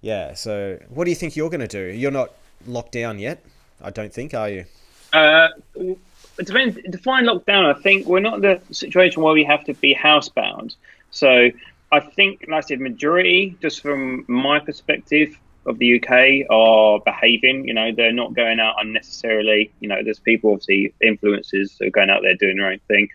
[0.00, 0.34] yeah.
[0.34, 1.92] So, what do you think you're going to do?
[1.96, 2.32] You're not
[2.66, 3.44] locked down yet.
[3.82, 4.64] I don't think, are you?
[5.12, 6.78] Uh, it depends.
[6.88, 7.74] Define lockdown.
[7.74, 10.74] I think we're not in the situation where we have to be housebound.
[11.10, 11.50] So
[11.92, 17.66] I think, like I said, majority, just from my perspective of the UK, are behaving.
[17.66, 19.72] You know, they're not going out unnecessarily.
[19.80, 23.08] You know, there's people, obviously, influencers who are going out there doing their own thing.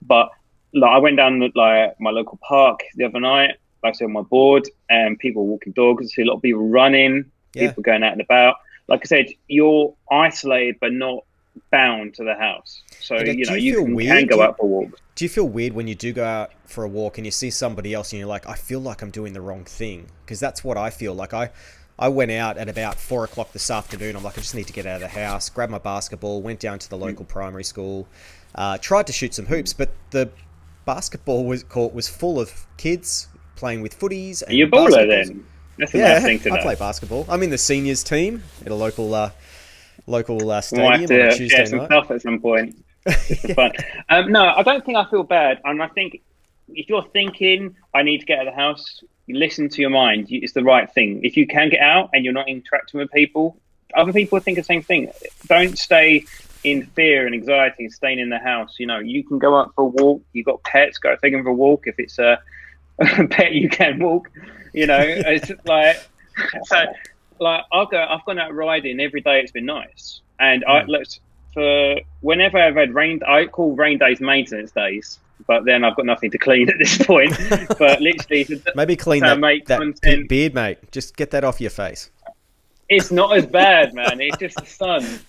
[0.00, 0.30] But
[0.74, 4.12] like, I went down like my local park the other night, like I said, on
[4.12, 6.04] my board, and people walking dogs.
[6.04, 7.68] I see a lot of people running, yeah.
[7.68, 8.56] people going out and about.
[8.88, 11.24] Like I said, you're isolated, but not
[11.70, 12.82] bound to the house.
[13.00, 15.00] So you know you, you can, can, go out for walks.
[15.14, 17.50] Do you feel weird when you do go out for a walk and you see
[17.50, 20.06] somebody else and you're like, I feel like I'm doing the wrong thing?
[20.24, 21.34] Because that's what I feel like.
[21.34, 21.50] I
[21.98, 24.16] I went out at about four o'clock this afternoon.
[24.16, 25.48] I'm like, I just need to get out of the house.
[25.50, 27.04] Grabbed my basketball, went down to the hmm.
[27.04, 27.28] local mm.
[27.28, 28.08] primary school,
[28.54, 30.30] uh, tried to shoot some hoops, but the
[30.84, 34.42] basketball was, court was full of kids playing with footies.
[34.42, 35.46] And Are you a baller then?
[35.78, 37.26] That's yeah, I play basketball.
[37.28, 39.30] I'm in the seniors team at a local uh,
[40.06, 41.86] local uh, stadium we'll have to on a Tuesday some night.
[41.86, 42.76] stuff at some point.
[43.06, 43.70] yeah.
[44.08, 46.20] Um, no, I don't think I feel bad, and I think
[46.68, 50.28] if you're thinking I need to get out of the house, listen to your mind.
[50.30, 51.24] It's the right thing.
[51.24, 53.56] If you can get out and you're not interacting with people,
[53.94, 55.10] other people think the same thing.
[55.46, 56.24] Don't stay
[56.64, 58.76] in fear and anxiety and staying in the house.
[58.78, 60.22] You know, you can go out for a walk.
[60.32, 61.86] You've got pets, go take them for a walk.
[61.86, 62.38] If it's a,
[62.98, 64.30] a pet, you can walk.
[64.72, 65.96] You know, it's like
[66.64, 66.84] so
[67.38, 69.40] like I'll go, I've gone out riding every day.
[69.40, 70.70] It's been nice, and mm.
[70.70, 71.20] I let's
[71.52, 75.18] for whenever I've had rain, I call rain days maintenance days.
[75.46, 77.36] But then I've got nothing to clean at this point.
[77.78, 80.28] but literally, maybe clean that, make that content.
[80.28, 80.78] beard, mate.
[80.92, 82.10] Just get that off your face.
[82.88, 84.20] It's not as bad, man.
[84.20, 85.20] It's just the sun.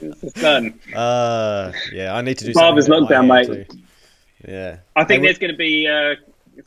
[0.00, 0.80] it's the sun.
[0.94, 2.54] Uh, yeah, I need to do.
[2.54, 3.68] Barber's lockdown, mate.
[3.68, 3.78] Too.
[4.46, 5.86] Yeah, I think there's going to be.
[5.86, 6.14] Uh,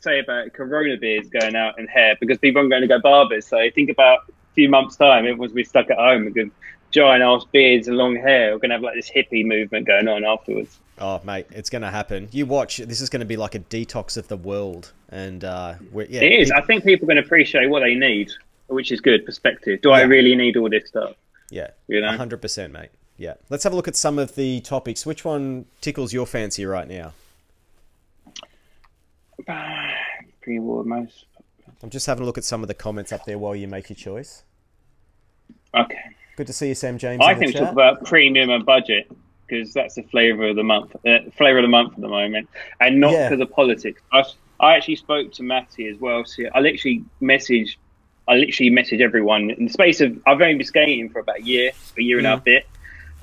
[0.02, 3.46] say about Corona beards going out in hair because people aren't going to go barbers.
[3.46, 6.50] So think about a few months' time, everyone's going to be stuck at home with
[6.90, 8.52] giant ass beards and long hair.
[8.52, 10.78] We're going to have like this hippie movement going on afterwards.
[10.98, 12.28] Oh, mate, it's going to happen.
[12.30, 12.76] You watch.
[12.76, 16.32] This is going to be like a detox of the world, and uh, yeah, it
[16.32, 16.50] is.
[16.50, 18.30] It, I think people are going to appreciate what they need,
[18.68, 19.80] which is good perspective.
[19.80, 19.96] Do yeah.
[19.96, 21.14] I really need all this stuff?
[21.50, 22.90] Yeah, you know, hundred percent, mate.
[23.16, 25.04] Yeah, let's have a look at some of the topics.
[25.04, 27.14] Which one tickles your fancy right now?
[30.42, 31.26] Premium board most.
[31.82, 33.88] I'm just having a look at some of the comments up there while you make
[33.88, 34.44] your choice.
[35.74, 36.00] Okay.
[36.36, 37.22] Good to see you, Sam James.
[37.24, 39.10] I think we talk about premium and budget
[39.46, 42.48] because that's the flavour of the month, uh, flavour of the month at the moment,
[42.80, 43.28] and not Yeah.
[43.28, 44.00] because of politics.
[44.12, 44.24] I,
[44.60, 46.24] I actually spoke to Matty as well.
[46.24, 47.76] So I literally messaged,
[48.28, 50.16] I literally messaged everyone in the space of.
[50.26, 52.32] I've only been skating for about a year, a year and a Mm.
[52.34, 52.66] half bit.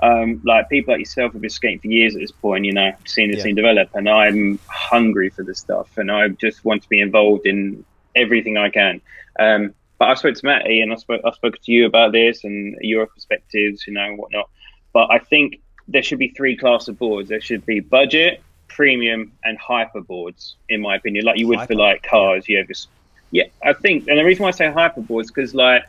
[0.02, 2.92] Um, like people like yourself have been skating for years at this point, you know,
[3.06, 3.44] seeing the Yeah.
[3.44, 7.46] scene develop, and I'm hungry for this stuff, and I just want to be involved
[7.46, 7.86] in
[8.16, 9.02] everything I can.
[9.40, 12.44] Um, but I spoke to Matty, and I spoke, I spoke to you about this
[12.46, 14.50] and your perspectives, you know, and whatnot.
[14.94, 17.30] But I think there should be three class of boards.
[17.30, 21.74] There should be budget, premium, and hyper boards, in my opinion, like you would Hyper,
[21.74, 22.48] for like cars.
[22.48, 22.88] You have this,
[23.32, 25.84] yeah, I think, and the reason why I say hyper boards because like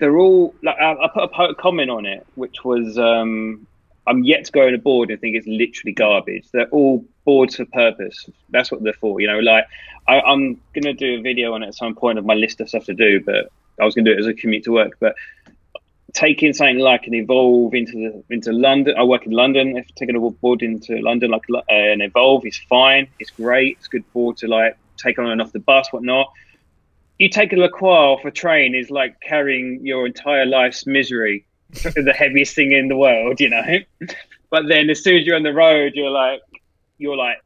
[0.00, 3.66] they're all like I, I put a comment on it, which was um,
[4.06, 6.48] I'm yet to go on a board and think it's literally garbage.
[6.52, 8.28] They're all boards for purpose.
[8.48, 9.20] That's what they're for.
[9.20, 9.66] You know, like
[10.08, 12.68] I, I'm gonna do a video on it at some point of my list of
[12.68, 14.96] stuff to do, but I was gonna do it as a commute to work.
[14.98, 15.14] But
[16.14, 19.76] taking something like an evolve into the into London, I work in London.
[19.76, 23.06] If taking a board into London like uh, an evolve is fine.
[23.18, 23.76] It's great.
[23.78, 26.32] It's good board to like take on and off the bus, whatnot
[27.20, 32.14] you take a LaCroix off a train is like carrying your entire life's misery, the
[32.16, 33.62] heaviest thing in the world, you know.
[34.50, 36.40] But then as soon as you're on the road, you're like,
[36.96, 37.36] you're like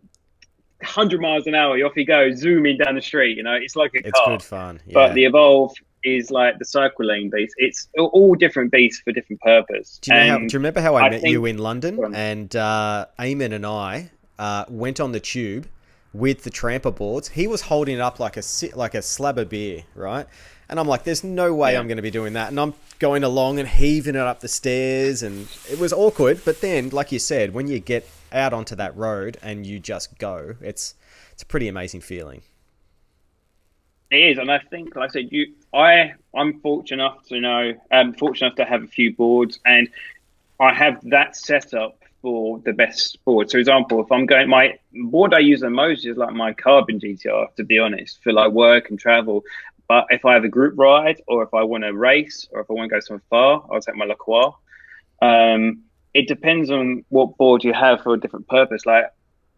[0.78, 1.76] 100 miles an hour.
[1.76, 3.37] You're off you go, zooming down the street.
[3.37, 4.28] You know, it's like a It's car.
[4.28, 4.80] good fun.
[4.87, 4.94] Yeah.
[4.94, 7.54] But the Evolve is like the cycle lane beast.
[7.58, 9.98] It's all different beasts for different purpose.
[10.02, 12.14] Do you, know how, do you remember how I, I met think- you in London?
[12.14, 15.66] And uh, Eamon and I uh, went on the tube
[16.14, 17.29] with the Trampa boards.
[17.29, 18.42] He was holding it up like a
[18.74, 20.27] like a slab of beer, right?
[20.68, 21.81] And I'm like, "There's no way Yeah.
[21.81, 24.48] I'm going to be doing that." And I'm going along and heaving it up the
[24.48, 26.40] stairs, and it was awkward.
[26.44, 30.18] But then, like you said, when you get out onto that road and you just
[30.18, 30.94] go, it's
[31.33, 32.42] it's a pretty amazing feeling.
[34.11, 37.72] It is, and I think, like I said, you, I, I'm fortunate enough to know,
[37.90, 39.88] um, fortunate enough to have a few boards, and
[40.61, 43.50] I have that set up for the best board.
[43.50, 46.54] So, for example, if I'm going, my board I use the most is like my
[46.54, 49.44] Carbon GTR, to be honest, for like work and travel.
[49.88, 52.70] But if I have a group ride, or if I want to race, or if
[52.70, 54.52] I want to go somewhere far, I'll take my LaCroix.
[55.20, 55.82] Um,
[56.14, 58.87] it depends on what board you have for a different purpose.
[58.87, 59.12] Like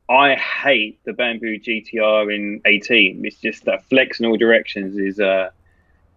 [0.09, 3.25] I hate the bamboo GTR in 18.
[3.25, 5.51] It's just that flex in all directions is uh,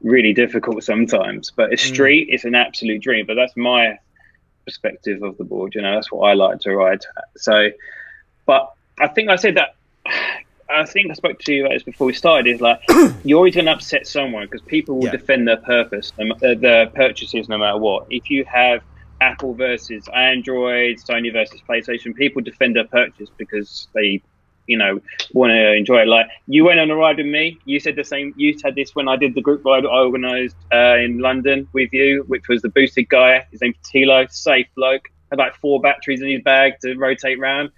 [0.02, 1.52] really difficult sometimes.
[1.52, 3.28] But a street, it's an absolute dream.
[3.28, 4.00] But that's my
[4.70, 5.74] perspective of the board.
[5.76, 7.02] You know, that's what I like to ride.
[7.38, 7.70] So,
[8.46, 9.76] but I think I said that.
[10.72, 12.48] I think I spoke to you about this before we started.
[12.54, 12.80] Is like
[13.24, 15.12] you're always going to upset someone because people will Yeah.
[15.20, 18.06] defend their purpose, uh, their purchases, no matter what.
[18.12, 18.82] If you have
[19.20, 24.22] Apple versus Android, Sony versus PlayStation, people defend their purchase because they,
[24.70, 25.02] you know,
[25.34, 26.08] want to enjoy it.
[26.08, 27.58] Like you went on a ride with me.
[27.66, 28.34] You said the same.
[28.38, 31.92] You said this when I did the group ride I organised uh, in London with
[31.92, 33.46] you, which was the boosted guy.
[33.52, 35.06] His name's Tilo, safe bloke.
[35.32, 37.70] Had like four batteries in his bag to rotate round.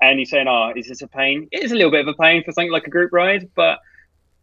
[0.00, 1.48] And he's saying, "Oh, is this a pain?
[1.52, 3.78] It is a little bit of a pain for something like a group ride, but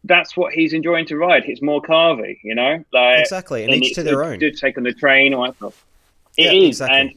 [0.06, 1.44] that's what he's enjoying to ride.
[1.48, 4.40] It's more carvy, you know, like Exactly, and each it's to their own.
[4.40, 5.74] to take on the train or whatnot.
[6.38, 6.98] It Yeah, is, exactly.
[7.00, 7.12] and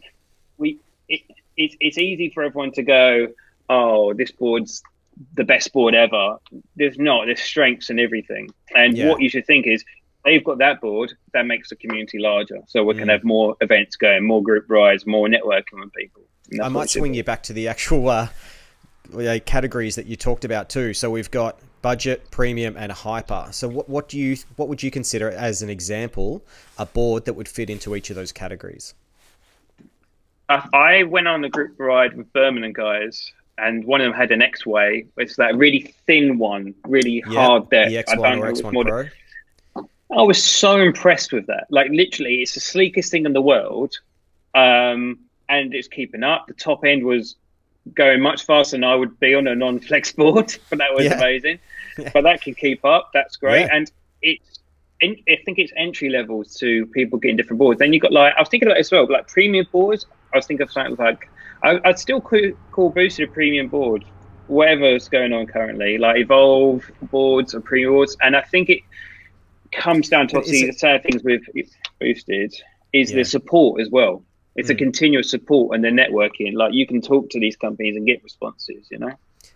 [0.58, 1.20] we it,
[1.56, 3.28] it's it's easy for everyone to go,
[3.68, 4.83] oh, this board's
[5.35, 6.37] the best board ever.
[6.77, 7.27] There's not.
[7.27, 8.48] There's strengths and everything.
[8.75, 9.09] And Yeah.
[9.11, 9.85] what you should think is,
[10.25, 11.12] they've got that board.
[11.35, 13.12] That makes the community larger, so we can Mm.
[13.12, 16.22] have more events going, more group rides, more networking with people.
[16.62, 18.29] I might swing you back to the actual uh,
[19.44, 20.94] categories that you talked about too.
[20.94, 23.48] So we've got budget, premium, and hyper.
[23.51, 26.42] So what what do you what would you consider as an example
[26.79, 28.94] a board that would fit into each of those categories?
[30.48, 34.30] I, I went on a group ride with Birmingham guys, and one of them had
[34.30, 35.06] an X-way.
[35.16, 37.88] It's that really thin one, really hard deck.
[37.88, 39.08] the I X1 don't or know, X1 more Pro.
[40.18, 41.66] I was so impressed with that.
[41.70, 43.98] Like literally, it's the sleekest thing in the world,
[44.54, 46.46] um, and it's keeping up.
[46.48, 47.36] The top end was
[47.94, 51.14] going much faster than I would be on a non-flex board, but that was Yeah.
[51.16, 51.58] amazing.
[51.98, 52.08] Yeah.
[52.14, 53.10] But that can keep up.
[53.12, 53.90] That's great, and
[54.22, 54.60] it's.
[55.02, 57.78] in- I think it's entry levels to people getting different boards.
[57.80, 60.06] Then you've got like I was thinking about it as well, like premium boards.
[60.32, 61.28] I was thinking of something like
[61.62, 62.40] I, I'd still call,
[62.72, 64.04] call boosted a premium board,
[64.48, 68.80] whatever's going on currently, like evolve boards or premium boards, and I think it
[69.72, 71.42] comes down to obviously it- the sad things with
[72.00, 72.54] boosted
[72.92, 73.18] is Yeah.
[73.18, 74.24] the support as well.
[74.56, 74.78] It's a Mm.
[74.78, 76.52] continuous support and the networking.
[76.54, 78.88] Like you can talk to these companies and get responses.
[78.90, 79.12] You know.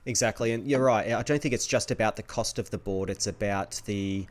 [0.07, 1.13] Exactly, and you're right.
[1.13, 3.11] I don't think it's just about the cost of the board.
[3.11, 4.27] It's about the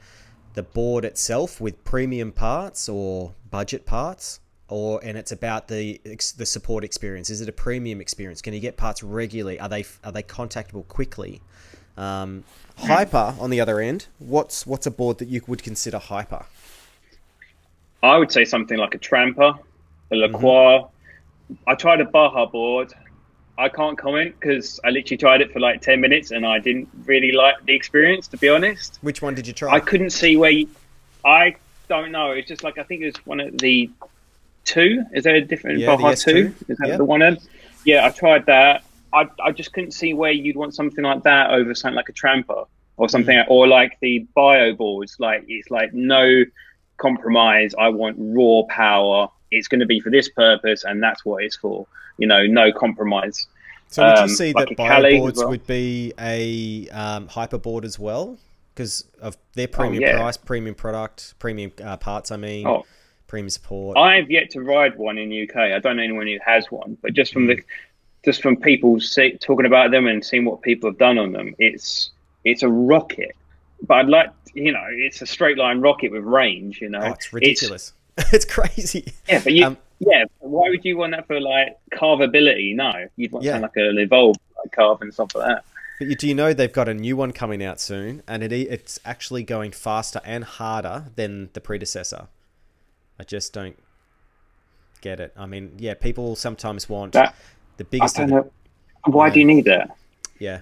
[0.54, 6.46] the board itself with premium parts or budget parts, or and it's about the the
[6.46, 7.30] support experience.
[7.30, 8.42] Is it a premium experience?
[8.42, 9.60] Can you get parts regularly?
[9.60, 11.42] Are they are they contactable quickly?
[11.98, 12.44] Um,
[12.78, 16.46] hyper, on the other end, what's what's a board that you would consider hyper?
[18.04, 19.58] I would say something like a Trampa,
[20.12, 20.80] a Lacroix.
[20.80, 21.54] Mm-hmm.
[21.68, 22.94] I tried a Baja board.
[23.58, 26.90] I can't comment because I literally tried it for like 10 minutes and I didn't
[27.06, 29.00] really like the experience, to be honest.
[29.02, 29.72] Which one did you try?
[29.72, 30.68] I couldn't see where you,
[31.24, 31.56] I
[31.88, 32.32] don't know.
[32.32, 33.90] It's just like, I think it was one of the
[34.66, 35.04] two.
[35.14, 36.70] Is there a different Yeah, Baja S2?
[36.70, 36.98] Is that Yeah.
[36.98, 37.22] the one?
[37.22, 37.38] Of?
[37.86, 38.84] Yeah, I tried that.
[39.14, 42.14] I, I just couldn't see where you'd want something like that over something like a
[42.14, 43.46] Trampa or something, Mm.
[43.50, 45.20] or like the BioBoards.
[45.20, 46.44] Like, it's like no
[46.98, 47.74] compromise.
[47.78, 49.30] I want raw power.
[49.52, 51.88] It's going to be for this purpose, and that's what it's for.
[52.18, 53.48] You know, no compromise.
[53.88, 55.50] so would you um, see like that BioBoards well.
[55.50, 58.38] would be a um, hyper board as well?
[58.74, 60.18] Because of their premium Oh, yeah.
[60.18, 62.86] price, premium product, premium uh, parts, I mean, Oh.
[63.28, 63.98] Premium support.
[63.98, 65.56] I've yet to ride one in the UK.
[65.56, 67.62] I don't know anyone who has one, but just from the
[68.24, 71.56] just from people see, talking about them and seeing what people have done on them,
[71.60, 72.12] it's
[72.44, 73.36] it's a rocket.
[73.88, 76.82] But I'd like, you know, it's a straight line rocket with range.
[76.82, 77.94] You know, oh, it's ridiculous.
[78.32, 79.12] It's, crazy.
[79.28, 82.74] yeah, but you, Um, yeah, why would you want that for like carvability?
[82.74, 83.60] No, you'd want Yeah.
[83.60, 85.66] something like an evolved like carve and stuff like that.
[86.00, 88.54] But you, do you know they've got a new one coming out soon, and it
[88.54, 92.28] it's actually going faster and harder than the predecessor.
[93.20, 93.78] I just don't
[95.02, 95.34] get it.
[95.38, 97.36] I mean, yeah, people sometimes want That
[97.78, 98.16] the biggest.
[98.16, 98.50] the.
[99.06, 99.96] Why do you need that?
[100.40, 100.62] yeah,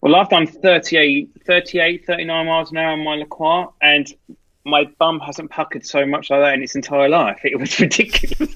[0.00, 4.12] Well, I've done 38, 38, 39 miles an hour on my Lacroix, and
[4.64, 7.40] my bum hasn't puckered so much like that in its entire life.
[7.44, 8.54] It was ridiculous.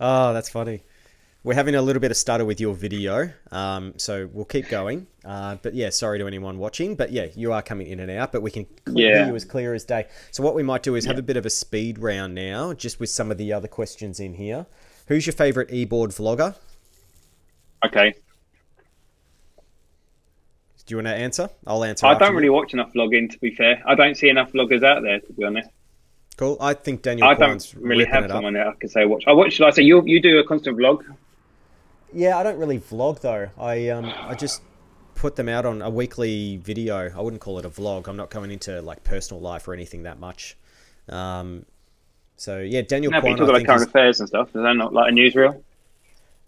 [0.00, 0.82] Oh, that's funny.
[1.44, 5.08] We're having a little bit of stutter with your video, um, so we'll keep going.
[5.24, 6.94] Uh, but yeah, sorry to anyone watching.
[6.94, 9.26] But yeah, you are coming in and out, but we can cl- Yeah.
[9.26, 10.06] you as clear as day.
[10.30, 13.00] So what we might do is have a bit of a speed round now, just
[13.00, 14.66] with some of the other questions in here.
[15.08, 16.54] Who's your favorite e-board vlogger?
[17.84, 18.14] okay.
[20.84, 21.48] Do you want to answer?
[21.66, 22.06] I'll answer.
[22.06, 22.36] I don't you.
[22.38, 23.82] really watch enough vlogging, to be fair.
[23.86, 25.68] I don't see enough vloggers out there, to be honest.
[26.36, 26.56] Cool.
[26.60, 29.24] I think Daniel I don't really have someone that I can say watch.
[29.26, 31.04] I watch, like I say, you, you do a constant vlog.
[32.14, 33.48] Yeah, I don't really vlog though.
[33.58, 34.62] I um I just
[35.14, 37.10] put them out on a weekly video.
[37.16, 38.08] I wouldn't call it a vlog.
[38.08, 40.56] I'm not going into like personal life or anything that much.
[41.08, 41.64] Um,
[42.36, 43.46] so yeah, Daniel No, but you Kwan.
[43.48, 44.48] talk about current is- affairs and stuff.
[44.48, 45.62] Is that not like a newsreel?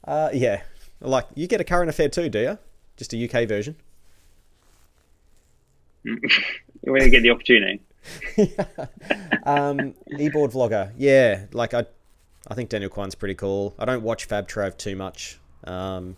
[0.05, 0.63] uh, yeah,
[1.01, 2.59] like you get a current affair too, do you?
[2.97, 3.77] Just a UK version.
[6.05, 7.81] when you get the opportunity.
[9.45, 10.93] um, e-board vlogger.
[10.99, 11.87] Yeah, like I,
[12.49, 13.75] I think Daniel Kwan's pretty cool.
[13.79, 15.39] I don't watch Fab Trav too much.
[15.67, 16.17] Um,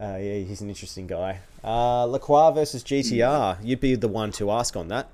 [0.00, 1.40] uh, yeah, he's an interesting guy.
[1.62, 3.58] Uh, Lacroix versus GTR.
[3.62, 5.08] You'd be the one to ask on that.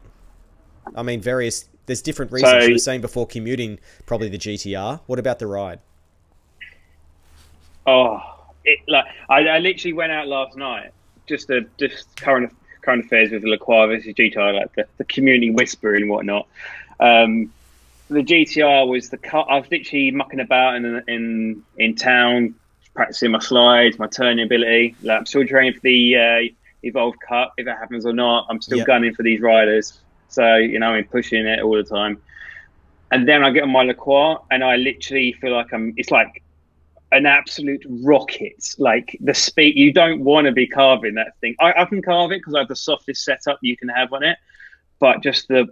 [0.95, 1.69] I mean, various.
[1.87, 2.53] There's different reasons.
[2.53, 5.01] So- you were saying before commuting, probably the GTR.
[5.07, 5.81] What about the ride?
[7.87, 8.21] Oh,
[8.65, 10.93] it, like I, I literally went out last night
[11.27, 15.51] just to just current current affairs with the Lacroix versus GTR, like the, the community
[15.51, 16.47] whisper and whatnot.
[16.99, 17.53] Um,
[18.09, 19.47] the GTR was the cut.
[19.49, 22.55] I was literally mucking about in in in town,
[22.95, 24.99] practicing my slides, my turning ability.
[25.03, 27.53] Like I'm still training for the uh, Evolved Cup.
[27.57, 28.87] If it happens or not, I'm still Yep.
[28.87, 30.03] gunning for these riders.
[30.29, 32.23] So you know, I'm pushing it all the time.
[33.11, 35.95] And then I get on my Lacroix, and I literally feel like I'm.
[35.97, 36.43] It's like
[37.13, 38.55] an absolute rocket.
[38.79, 41.55] Like the speed, you don't want to be carving that thing.
[41.61, 44.23] I, I can carve it because I have the softest setup you can have on
[44.23, 44.37] it,
[45.01, 45.67] but just the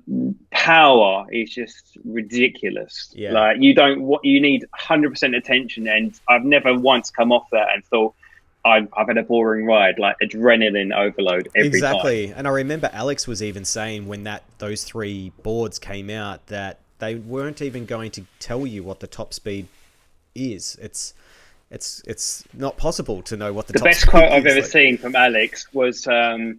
[0.51, 3.13] power is just ridiculous.
[3.15, 3.33] Yeah.
[3.33, 7.69] Like you don't what you need 100% attention, and I've never once come off that
[7.75, 8.15] and thought.
[8.65, 11.75] I've, I've had a boring ride, like adrenaline overload every time.
[11.75, 12.33] exactly.
[12.33, 16.81] And I remember Alex was even saying when that those three boards came out that
[16.99, 19.69] they weren't even going to tell you what the top speed
[20.35, 20.77] is.
[20.83, 21.15] It's
[21.71, 24.99] it's it's not possible to know what the, the best quote I've ever Like, seen
[24.99, 26.59] from Alex was um,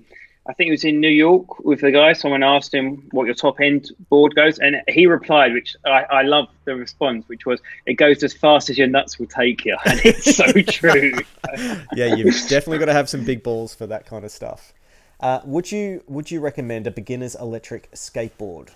[0.49, 2.13] I think it was in New York with the guy.
[2.13, 6.21] Someone asked him what your top end board goes, and he replied, which I, I
[6.23, 9.77] love the response, which was, "It goes as fast as your nuts will take you,"
[9.85, 11.13] and it's so true.
[11.93, 14.73] yeah, you've definitely got to have some big balls for that kind of stuff.
[15.19, 18.69] Uh, would you would you recommend a beginner's electric skateboard?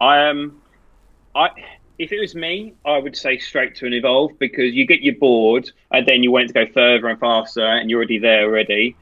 [0.00, 0.62] I um,
[1.34, 1.48] I
[1.98, 5.16] if it was me, I would say straight to an evolve because you get your
[5.16, 8.94] board and then you want to go further and faster, and you're already there already.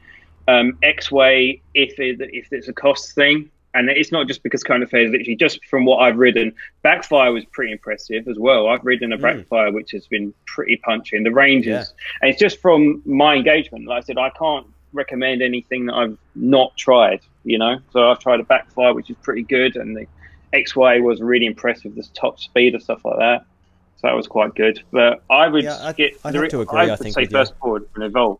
[0.47, 4.81] Um, Exway if it, if it's a cost thing, and it's not just because kind
[4.81, 5.07] of fair.
[5.07, 8.67] Literally, just from what I've ridden, backfire was pretty impressive as well.
[8.67, 9.21] I've ridden a Mm.
[9.21, 12.17] backfire which has been pretty punchy, and the ranges, Yeah.
[12.21, 13.85] and it's just from my engagement.
[13.87, 17.19] Like I said, I can't recommend anything that I've not tried.
[17.43, 20.05] You know, so I've tried a backfire which is pretty good, and the
[20.53, 21.93] Exway was really impressive.
[21.93, 23.45] This top speed and stuff like that.
[23.97, 24.81] So that was quite good.
[24.91, 26.17] But I would Yeah, I'd- get.
[26.23, 27.27] I'd the- have to agree, I I would think, say you.
[27.27, 28.39] first board and evolve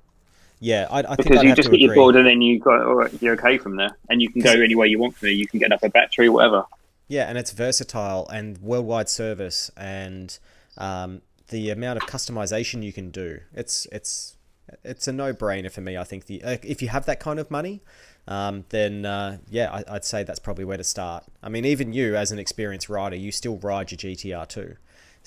[0.59, 2.95] Yeah, I, I think because you just get your board and then you got all
[2.95, 5.35] right, you're okay from there, and you can go any way you want from there.
[5.35, 6.65] You can get up a battery, whatever.
[7.07, 10.37] Yeah, and it's versatile and worldwide service, and
[10.77, 13.39] um, the amount of customization you can do.
[13.53, 14.35] It's it's
[14.83, 15.97] it's a no brainer for me.
[15.97, 17.81] I think the uh, if you have that kind of money,
[18.27, 21.23] um, then uh, yeah, I, I'd say that's probably where to start.
[21.41, 24.75] I mean, even you as an experienced rider, you still ride your GTR too,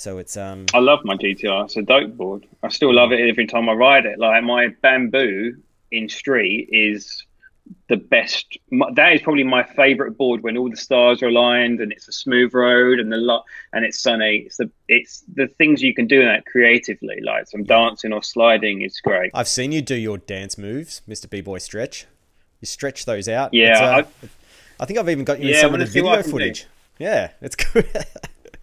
[0.01, 1.65] so it's um I love my GTR.
[1.67, 2.47] It's a dope board.
[2.63, 4.19] I still love it every time I ride it.
[4.19, 5.57] Like my bamboo
[5.91, 7.25] in street is
[7.89, 8.57] the best.
[8.71, 12.09] my- That is probably my favorite board when all the stars are aligned and it's
[12.09, 14.45] a smooth road and the lot and it's sunny.
[14.47, 18.23] It's the it's the things you can do in that creatively, like some dancing or
[18.23, 19.31] sliding is great.
[19.35, 22.07] I've seen you do your dance moves, Mister B Boy Stretch.
[22.61, 23.53] You stretch those out.
[23.55, 24.29] Yeah, uh, I-
[24.83, 26.25] I think I've even got you in Yeah, some of the see what I video
[26.27, 26.31] do.
[26.33, 26.67] footage.
[26.99, 27.87] Yeah, it's good.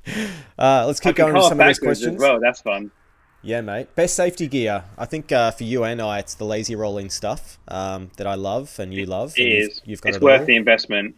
[0.60, 2.20] uh, let's keep going with carve some of those backwards questions.
[2.22, 2.40] well.
[2.40, 2.92] That's fun.
[3.44, 3.96] Yeah, mate.
[3.96, 4.84] Best safety gear.
[4.98, 8.36] I think uh, for you and I, it's the lazy rolling stuff um, that I
[8.36, 9.34] love and you love.
[9.38, 10.46] It and you've- You've, got it's it worth all.
[10.48, 11.16] the investment.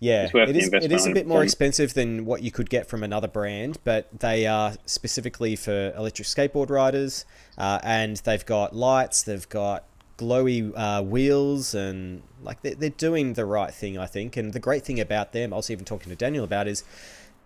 [0.00, 0.64] Yeah, it's worth it the is.
[0.66, 4.08] Investment, is a bit more expensive than what you could get from another brand, but
[4.18, 7.24] they are specifically for electric skateboard riders,
[7.56, 9.84] uh, and they've got lights, they've got
[10.18, 14.36] glowy uh, wheels, and like they're, they're doing the right thing, I think.
[14.36, 16.82] And the great thing about them, I was even talking to Daniel about, is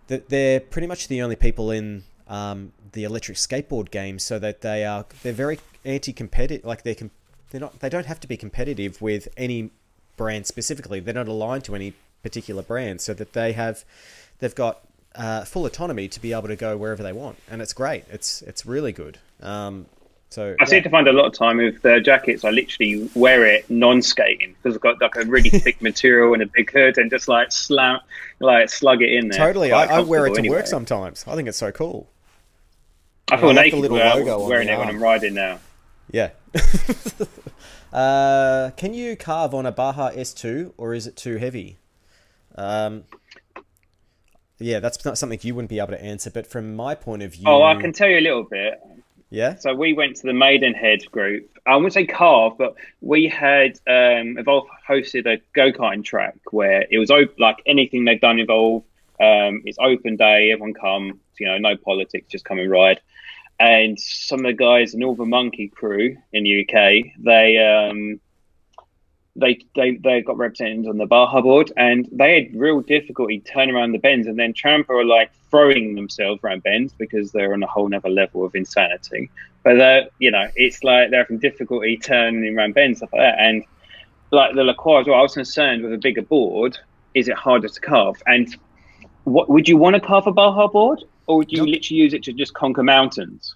[0.07, 4.61] that they're pretty much the only people in um, the electric skateboard game, so that
[4.61, 6.65] they are they're very anti-competitive.
[6.65, 7.11] Like they're com-
[7.51, 9.71] they're not they don't have to be competitive with any
[10.15, 10.99] brand specifically.
[10.99, 11.93] They're not aligned to any
[12.23, 13.85] particular brand, so that they have
[14.39, 14.81] they've got
[15.15, 18.05] uh, full autonomy to be able to go wherever they want, and it's great.
[18.09, 19.19] It's it's really good.
[19.41, 19.85] Um,
[20.29, 22.43] so I seem to find a lot of time with the jackets.
[22.43, 26.47] I literally wear it non-skating because I've got like a really thick material and a
[26.47, 27.99] big hood, and just like slam,
[28.39, 29.39] like slug it in there.
[29.39, 31.23] totally, I, I wear it to comfortable work sometimes.
[31.27, 32.09] I think it's so cool.
[33.31, 34.87] I I feel like the naked little logo wearing it when.
[34.89, 35.59] I'm riding now.
[36.11, 36.31] Yeah.
[37.93, 41.77] uh, can you carve on a Baja S2 or is it too heavy?
[42.55, 43.03] Um,
[44.59, 47.33] yeah, that's not something you wouldn't be able to answer, but from my point of
[47.33, 47.43] view.
[47.47, 48.81] Oh, I can tell you a little bit.
[49.29, 49.55] Yeah?
[49.55, 51.49] So we went to the Maidenhead group.
[51.65, 56.85] I wouldn't say carve, but we had um, Evolve hosted a go karting track where
[56.89, 58.83] it was op- like anything they've done Evolve.
[59.19, 63.01] Um, it's open day, everyone come, you know, no politics, just come and ride.
[63.59, 68.19] And some of the guys, the Northern Monkey crew in the UK, they um,
[69.37, 73.75] they they they got represented on the Baja board, and they had real difficulty turning
[73.75, 74.27] around the bends.
[74.27, 78.09] And then Trampa are like throwing themselves around bends because they're on a whole nother
[78.09, 79.29] level of insanity.
[79.63, 83.39] But they're, you know, it's like they're having difficulty turning around bends stuff like that.
[83.39, 83.63] And
[84.31, 86.77] like the LaCroix as well, I was concerned with a bigger board.
[87.13, 88.21] Is it harder to carve?
[88.27, 88.55] And
[89.23, 92.23] what would you want to carve a Baja board, or would you literally use it
[92.23, 93.55] to just conquer mountains?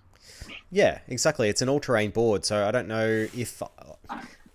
[0.70, 1.50] Yeah, exactly.
[1.50, 3.62] It's an all-terrain board, so I don't know if,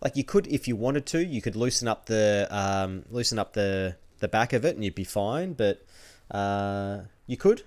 [0.00, 3.52] like, you could if you wanted to, you could loosen up the um, loosen up
[3.54, 5.52] the the back of it, and you'd be fine.
[5.54, 5.84] But
[6.30, 7.62] uh, you could,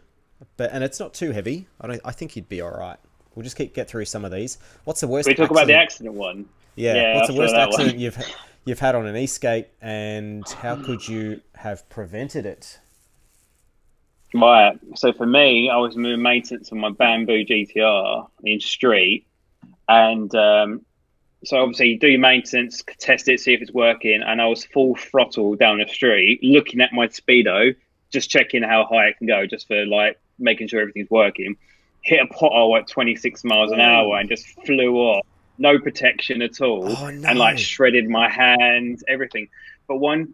[0.58, 1.68] but and it's not too heavy.
[1.82, 2.02] I don't.
[2.06, 2.98] I think you'd be all right.
[3.36, 4.58] We'll just keep get through some of these.
[4.84, 5.28] What's the worst?
[5.28, 6.46] We talk about the accident- accident one.
[6.76, 6.96] Yeah.
[6.96, 7.80] Yeah, What's the worst that one.
[7.82, 8.18] accident you've
[8.66, 12.80] you've had on an e-skate, and how could you have prevented it?
[14.34, 14.78] Right.
[14.96, 19.26] So for me, I was doing maintenance on my bamboo GTR in street,
[19.88, 20.86] and um,
[21.44, 24.66] so obviously you do your maintenance, test it, see if it's working, and I was
[24.66, 27.76] full throttle down the street, looking at my speedo,
[28.12, 31.56] just checking how high it can go, just for like making sure everything's working.
[32.02, 35.26] Hit a pothole at 26 miles an hour and just flew off.
[35.58, 37.28] No protection at all, Oh, no.
[37.30, 39.50] and like shredded my hands, everything.
[39.88, 40.34] But one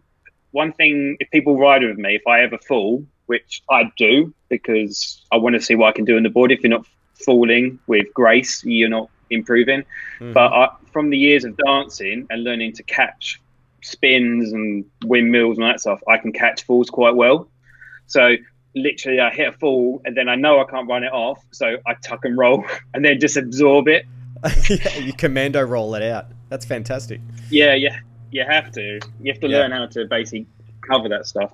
[0.52, 5.20] one thing, if people ride with me, if I ever fall, which I do because
[5.32, 6.52] I want to see what I can do on the board.
[6.52, 6.86] If you're not
[7.24, 9.84] falling with grace, you're not improving.
[10.20, 10.32] Mhm.
[10.34, 13.40] But I, from the years of dancing and learning to catch
[13.82, 17.48] spins and windmills and that stuff, I can catch falls quite well.
[18.06, 18.36] So
[18.74, 21.76] literally, I hit a fall and then I know I can't run it off, so
[21.86, 22.64] I tuck and roll
[22.94, 24.04] and then just absorb it.
[24.70, 26.26] yeah, you commando roll it out.
[26.48, 27.20] That's fantastic.
[27.50, 27.98] Yeah, yeah,
[28.30, 29.00] you have to.
[29.20, 29.58] You have to Yeah.
[29.58, 30.46] learn how to basically
[30.82, 31.52] cover that stuff.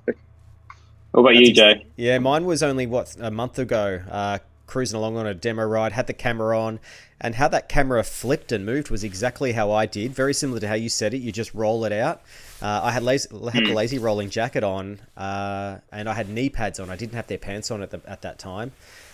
[1.12, 1.86] What about That's you, Jay?
[1.96, 4.00] Yeah, mine was only what a month ago.
[4.10, 4.38] Uh,
[4.72, 6.80] cruising along on a demo ride, had the camera on,
[7.20, 10.14] and how that camera flipped and moved was exactly how I did.
[10.14, 11.18] Very similar to how you said it.
[11.18, 12.22] You just roll it out.
[12.62, 16.48] Uh, I had lazy, had the lazy rolling jacket on, uh, and I had knee
[16.48, 16.88] pads on.
[16.88, 18.72] I didn't have their pants on at the, at that time,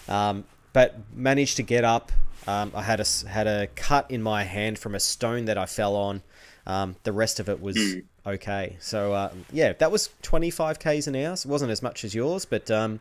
[0.08, 2.12] um, but managed to get up.
[2.46, 5.66] Um, I had a had a cut in my hand from a stone that I
[5.66, 6.22] fell on.
[6.68, 8.76] Um, the rest of it was okay.
[8.78, 11.34] So uh, yeah, that was 25 k's an hour.
[11.34, 13.00] So it wasn't as much as yours, but um,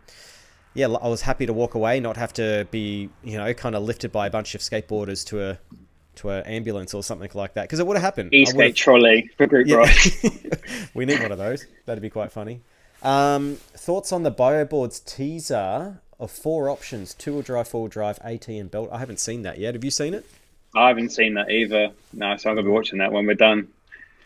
[0.78, 3.82] yeah, I was happy to walk away, not have to be, you know, kind of
[3.82, 5.60] lifted by a bunch of skateboarders to a
[6.18, 8.32] to an ambulance or something like that because it would have happened.
[8.32, 9.78] E-skate trolley for group yeah.
[9.78, 10.60] ride.
[10.94, 11.66] we need one of those.
[11.88, 12.62] That'd be quite funny.
[13.02, 18.70] Um, thoughts on the BioBoards teaser of four options: two-wheel drive, four-wheel drive, AT, and
[18.70, 18.90] belt.
[18.92, 19.74] I haven't seen that yet.
[19.74, 20.28] Have you seen it?
[20.76, 21.90] I haven't seen that either.
[22.14, 23.68] No, so I'm gonna be watching that when we're done.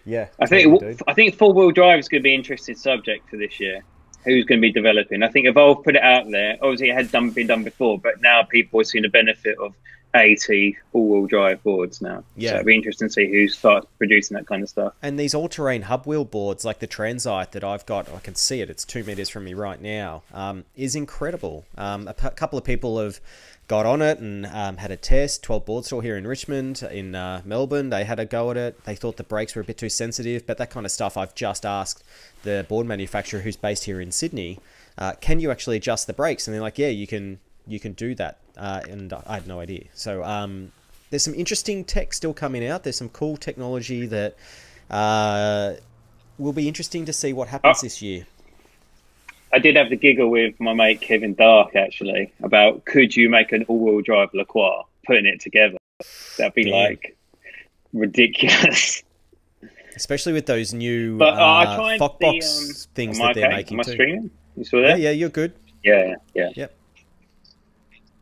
[0.06, 3.30] Yeah, I think totally, I think four-wheel drive is going to be an interesting subject
[3.30, 3.84] for this year.
[4.24, 5.24] Who's going to be developing?
[5.24, 6.57] I think Evolve put it out there.
[6.61, 9.74] Obviously, it had done been done before, but now people are seeing the benefit of
[10.14, 10.47] AT
[10.93, 12.24] all-wheel drive boards now.
[12.36, 14.93] Yeah, so it'd be interesting to see who starts producing that kind of stuff.
[15.01, 18.62] And these all-terrain hub wheel boards, like the Transite that I've got, I can see
[18.62, 18.70] it.
[18.70, 20.24] It's two meters from me right now.
[20.34, 21.66] Um, is incredible.
[21.78, 23.20] Um, a p- couple of people have
[23.68, 25.43] got on it and um, had a test.
[25.43, 28.84] 12 Board Store here in Richmond, in uh, Melbourne, they had a go at it.
[28.84, 31.34] They thought the brakes were a bit too sensitive, but that kind of stuff I've
[31.36, 32.03] just asked
[32.43, 34.59] the board manufacturer who's based here in Sydney.
[34.97, 36.47] Uh, can you actually adjust the brakes?
[36.47, 38.39] And they're like, yeah, you can you can do that.
[38.57, 39.86] Uh, and I had no idea.
[39.93, 40.72] So um,
[41.09, 42.84] there's some interesting tech still coming out.
[42.84, 44.36] There's some cool technology that
[44.89, 45.74] uh,
[46.38, 47.82] will be interesting to see what happens oh.
[47.84, 48.26] this year.
[49.53, 53.51] I did have the giggle with my mate Kevin Dark actually about could you make
[53.51, 55.78] an all-wheel drive LaCroix, putting it together.
[56.38, 57.18] That'd be like
[57.91, 59.03] ridiculous.
[59.95, 63.55] Especially with those new but, uh, uh, Focbox the, um, things that they're okay?
[63.57, 63.91] making am I too.
[63.91, 64.32] Streaming?
[64.55, 64.99] You saw that?
[64.99, 65.53] Yeah, yeah, you're good.
[65.84, 66.49] Yeah, yeah.
[66.55, 66.76] Yep.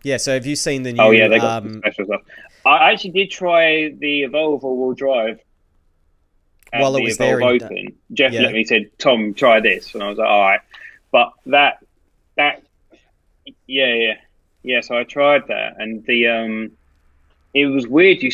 [0.04, 1.02] Yeah, so have you seen the new?
[1.02, 2.22] Oh yeah, they got um, special stuff.
[2.66, 5.39] I actually did try the Evolve all-wheel drive.
[6.72, 8.41] While it was the there, open, Jeff yeah.
[8.41, 10.62] let me said, "Tom, try this," and I was like, "All right."
[11.12, 11.84] But that
[12.38, 12.64] that
[13.66, 14.14] yeah yeah
[14.64, 14.82] yeah.
[14.82, 16.72] So I tried that, and the um,
[17.54, 18.22] it was weird.
[18.22, 18.32] You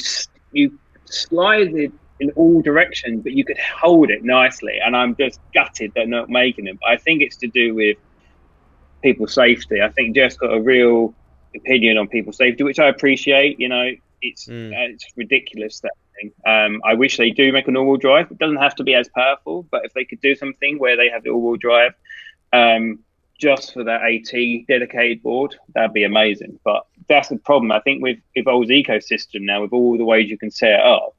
[0.52, 4.80] you slide it in all directions, but you could hold it nicely.
[4.84, 6.78] And I'm just gutted that not making it.
[6.80, 7.98] But I think it's to do with
[9.02, 9.82] people's safety.
[9.82, 11.14] I think Jeff's got a real
[11.56, 13.60] opinion on people's safety, which I appreciate.
[13.60, 13.92] You know,
[14.22, 14.72] it's mm.
[14.72, 16.32] uh, it's ridiculous that thing.
[16.46, 18.32] Um, I wish they do make an all-wheel drive.
[18.32, 21.10] It doesn't have to be as powerful, but if they could do something where they
[21.10, 21.94] have the all-wheel drive,
[22.54, 23.00] um,
[23.40, 26.60] just for that AT dedicated board, that'd be amazing.
[26.64, 27.72] But that's the problem.
[27.72, 31.16] I think with Evolve's ecosystem now, with all the ways you can set it up,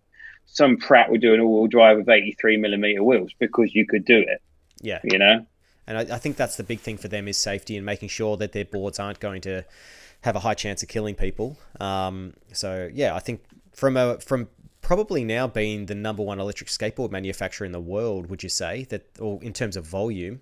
[0.47, 4.19] some Pratt would do an all-wheel drive with 83 millimeter wheels because you could do
[4.19, 4.41] it.
[4.81, 5.45] Yeah, you know.
[5.87, 8.37] And I, I think that's the big thing for them is safety and making sure
[8.39, 9.65] that their boards aren't going to
[10.23, 11.57] have a high chance of killing people.
[11.81, 13.43] Um, so yeah, I think
[13.73, 14.49] from a from
[14.81, 18.85] probably now being the number one electric skateboard manufacturer in the world, would you say
[18.85, 20.41] that, or in terms of volume,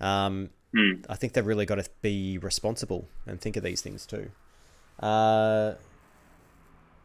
[0.00, 1.02] um, mm.
[1.08, 4.30] I think they've really got to be responsible and think of these things too.
[5.00, 5.74] Uh,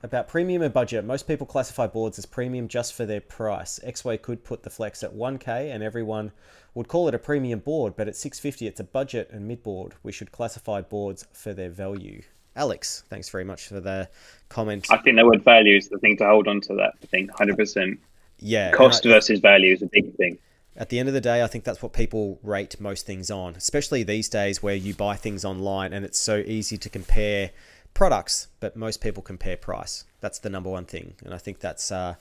[0.03, 3.79] about premium and budget, most people classify boards as premium just for their price.
[3.85, 6.31] Exway could put the Flex at 1K and everyone
[6.73, 9.93] would call it a premium board, but at 650 it's a budget and mid-board.
[10.03, 12.23] We should classify boards for their value.
[12.55, 14.09] Alex, thanks very much for the
[14.49, 14.87] comment.
[14.89, 16.93] I think the word value is the thing to hold on to that.
[17.01, 17.97] I think 100%.
[18.39, 18.71] Yeah.
[18.71, 20.37] Cost I, versus value is a big thing.
[20.75, 23.55] At the end of the day, I think that's what people rate most things on,
[23.55, 27.51] especially these days where you buy things online and it's so easy to compare
[27.93, 30.05] products, but most people compare price.
[30.19, 31.15] That's the number one thing.
[31.23, 32.15] And I think that's uh,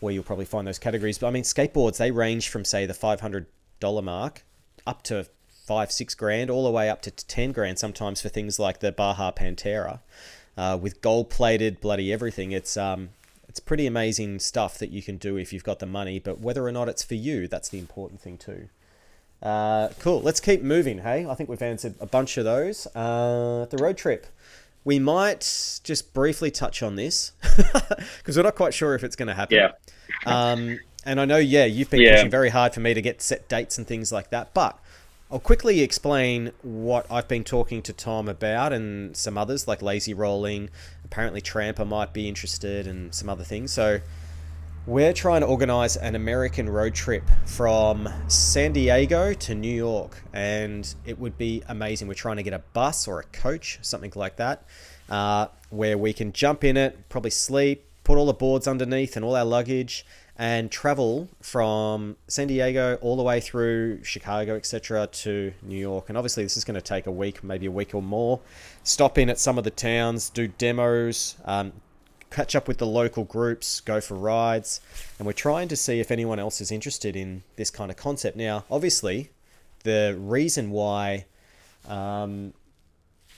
[0.00, 1.18] where you'll probably find those categories.
[1.18, 4.44] But I mean, skateboards, they range from, say, the $500 mark
[4.86, 5.26] up to
[5.66, 8.92] five, six grand, all the way up to 10 grand sometimes for things like the
[8.92, 10.00] Baja Pantera.
[10.56, 13.08] Uh, with gold plated bloody everything, it's um,
[13.48, 16.18] it's pretty amazing stuff that you can do if you've got the money.
[16.18, 18.68] But whether or not it's for you, that's the important thing too.
[19.42, 20.20] Uh, cool.
[20.20, 20.98] Let's keep moving.
[20.98, 22.86] Hey, I think we've answered a bunch of those.
[22.94, 24.26] Uh, the road trip.
[24.84, 27.32] We might just briefly touch on this
[28.18, 29.56] because we're not quite sure if it's going to happen.
[29.56, 29.72] Yeah.
[30.26, 32.16] Um, and I know, yeah, you've been yeah.
[32.16, 34.54] pushing very hard for me to get set dates and things like that.
[34.54, 34.78] But
[35.30, 40.14] I'll quickly explain what I've been talking to Tom about and some others like Lazy
[40.14, 40.68] Rolling.
[41.04, 43.72] Apparently, Trampa might be interested and some other things.
[43.72, 44.00] So,
[44.86, 50.92] we're trying to organize an American road trip from San Diego to New York, and
[51.06, 52.08] it would be amazing.
[52.08, 54.64] We're trying to get a bus or a coach, something like that,
[55.08, 59.24] uh, where we can jump in it, probably sleep, put all the boards underneath and
[59.24, 60.04] all our luggage,
[60.36, 66.08] and travel from San Diego all the way through Chicago, etc., to New York.
[66.08, 68.40] And obviously, this is going to take a week, maybe a week or more.
[68.82, 71.72] Stop in at some of the towns, do demos, um,
[72.32, 74.80] catch up with the local groups, go for rides,
[75.18, 78.36] and we're trying to see if anyone else is interested in this kind of concept.
[78.36, 79.30] Now, obviously,
[79.84, 81.26] the reason why
[81.88, 82.54] um,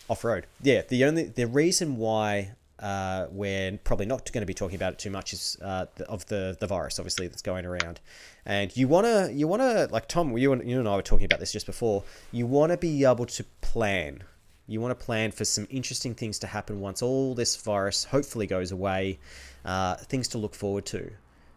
[0.08, 4.54] off road, yeah, the only the reason why uh, we're probably not going to be
[4.54, 8.00] talking about it too much is uh, of the the virus, obviously that's going around,
[8.44, 11.40] and you wanna you wanna like Tom, you and you and I were talking about
[11.40, 12.02] this just before.
[12.32, 14.24] You want to be able to plan
[14.66, 18.46] You want to plan for some interesting things to happen once all this virus hopefully
[18.46, 19.18] goes away.
[19.64, 21.10] Uh, things to look forward to.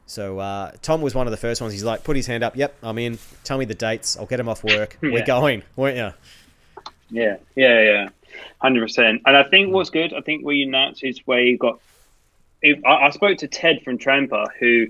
[0.05, 1.73] So uh, Tom was one of the first ones.
[1.73, 2.55] He's like, put his hand up.
[2.55, 3.19] Yep, I'm in.
[3.43, 4.17] Tell me the dates.
[4.17, 4.97] I'll get him off work.
[5.03, 6.13] We're going, weren't you?
[7.09, 8.09] Yeah, yeah, yeah,
[8.59, 9.21] hundred percent.
[9.25, 11.79] And I think what's good, I think where you announced is where you got.
[12.61, 14.87] If, I, I spoke to Ted from Trampa, who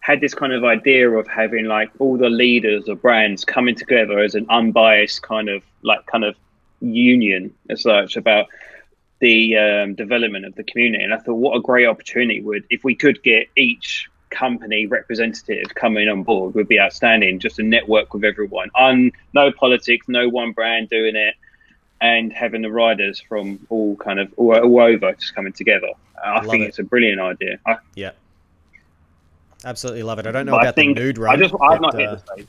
[0.00, 4.18] had this kind of idea of having like all the leaders of brands coming together
[4.18, 6.34] as an unbiased kind of like kind of
[6.80, 8.46] union as such about
[9.20, 11.04] the um, development of the community.
[11.04, 15.74] And I thought, what a great opportunity would if we could get each company representative
[15.74, 17.38] coming on board would be outstanding.
[17.38, 21.34] Just to network with everyone, on no politics, no one brand doing it,
[22.00, 25.88] and having the riders from all kind of all, all over just coming together.
[26.22, 26.68] I Love think it.
[26.68, 27.58] it's a brilliant idea.
[27.66, 28.12] I, Yeah.
[29.64, 30.26] Absolutely love it.
[30.26, 31.34] I don't know but about the nude run.
[31.34, 32.46] I just I've but, not hit uh, the stage.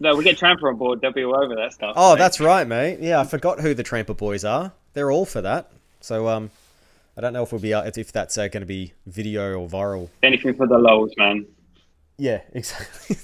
[0.00, 1.00] No, we get Trampa on board.
[1.00, 1.94] They'll be all over that stuff.
[1.96, 2.18] Oh, mate.
[2.18, 2.98] that's right, mate.
[3.00, 4.72] Yeah, I forgot who the Trampa Boys are.
[4.92, 5.70] They're all for that.
[6.00, 6.50] So um,
[7.16, 9.68] I don't know if we'll be uh, if that's uh, going to be video or
[9.68, 10.08] viral.
[10.22, 11.46] anything for the lols, man.
[12.18, 13.16] Yeah, exactly.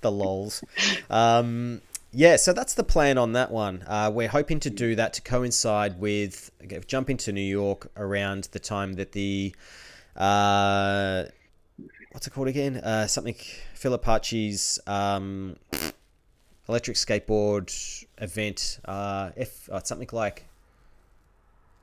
[0.00, 0.62] the lols.
[1.10, 1.80] Um,
[2.12, 3.82] yeah, so that's the plan on that one.
[3.86, 8.44] Uh, we're hoping to do that to coincide with okay, jump into New York around
[8.52, 9.54] the time that the
[10.16, 11.24] uh,
[12.14, 12.76] what's it called again?
[12.76, 13.34] Uh, something
[13.74, 15.56] Philip Archie's um,
[16.68, 18.78] electric skateboard event.
[18.84, 20.46] Uh, F, uh, something like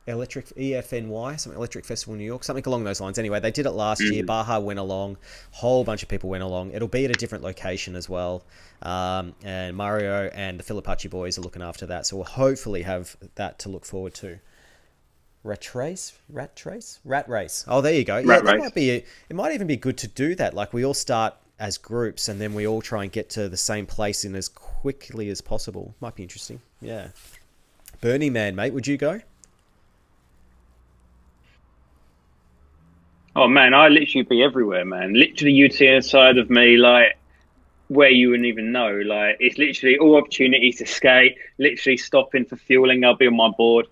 [0.08, 3.20] Electric EFNY, something Electric Festival New York, something along those lines.
[3.20, 4.24] Anyway, they did it last year.
[4.24, 5.18] Baja went along,
[5.52, 6.72] whole bunch of people went along.
[6.72, 8.44] It'll be at a different location as well.
[8.82, 13.18] Um, and Mario and the Philippachi boys are looking after that, so we'll hopefully have
[13.36, 14.40] that to look forward to.
[15.44, 17.66] Rat race, rat race, rat race.
[17.68, 18.18] Oh, there you go.
[18.18, 18.62] yeah, Rat that race.
[18.62, 18.90] might be.
[18.92, 20.54] It might even be good to do that.
[20.54, 23.58] Like we all start as groups, and then we all try and get to the
[23.58, 25.96] same place in as quickly as possible.
[26.00, 26.62] Might be interesting.
[26.80, 27.08] Yeah.
[28.02, 29.22] Burning Man, mate, would you go?
[33.36, 35.14] Oh man, I literally be everywhere, man.
[35.14, 37.18] Literally, you'd see a side of me like
[37.88, 38.92] where you wouldn't even know.
[39.06, 41.38] Like it's literally all opportunities to skate.
[41.58, 43.04] Literally stopping for fueling.
[43.06, 43.88] I'll be on my board.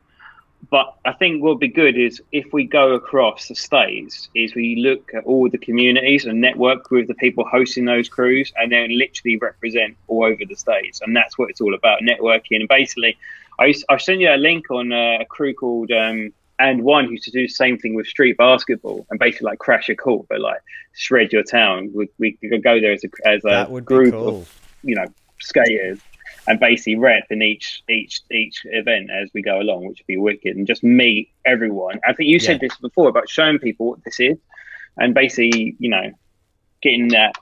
[0.70, 4.54] But I think what would be good is if we go across the states, is
[4.54, 8.72] we look at all the communities and network with the people hosting those crews, and
[8.72, 11.02] then literally represent all over the states.
[11.02, 12.58] And that's what it's all about, networking.
[12.60, 13.18] And basically,
[13.60, 17.12] I I sent you a link on uh, a crew called um, and one who
[17.12, 20.28] used to do the same thing with street basketball and basically like crash a court,
[20.30, 20.62] but like
[20.94, 21.90] shred your town.
[21.96, 24.42] We, we could go there as a as a That would be group cool.
[24.42, 25.06] of you know
[25.40, 26.00] skaters
[26.50, 30.18] and basically rep in each each each event as we go along, which would be
[30.18, 32.00] wicked, and just meet everyone.
[32.06, 32.68] I think you said Yeah.
[32.68, 34.38] this before about showing people what this is,
[34.98, 36.12] and basically you know
[36.82, 37.34] getting that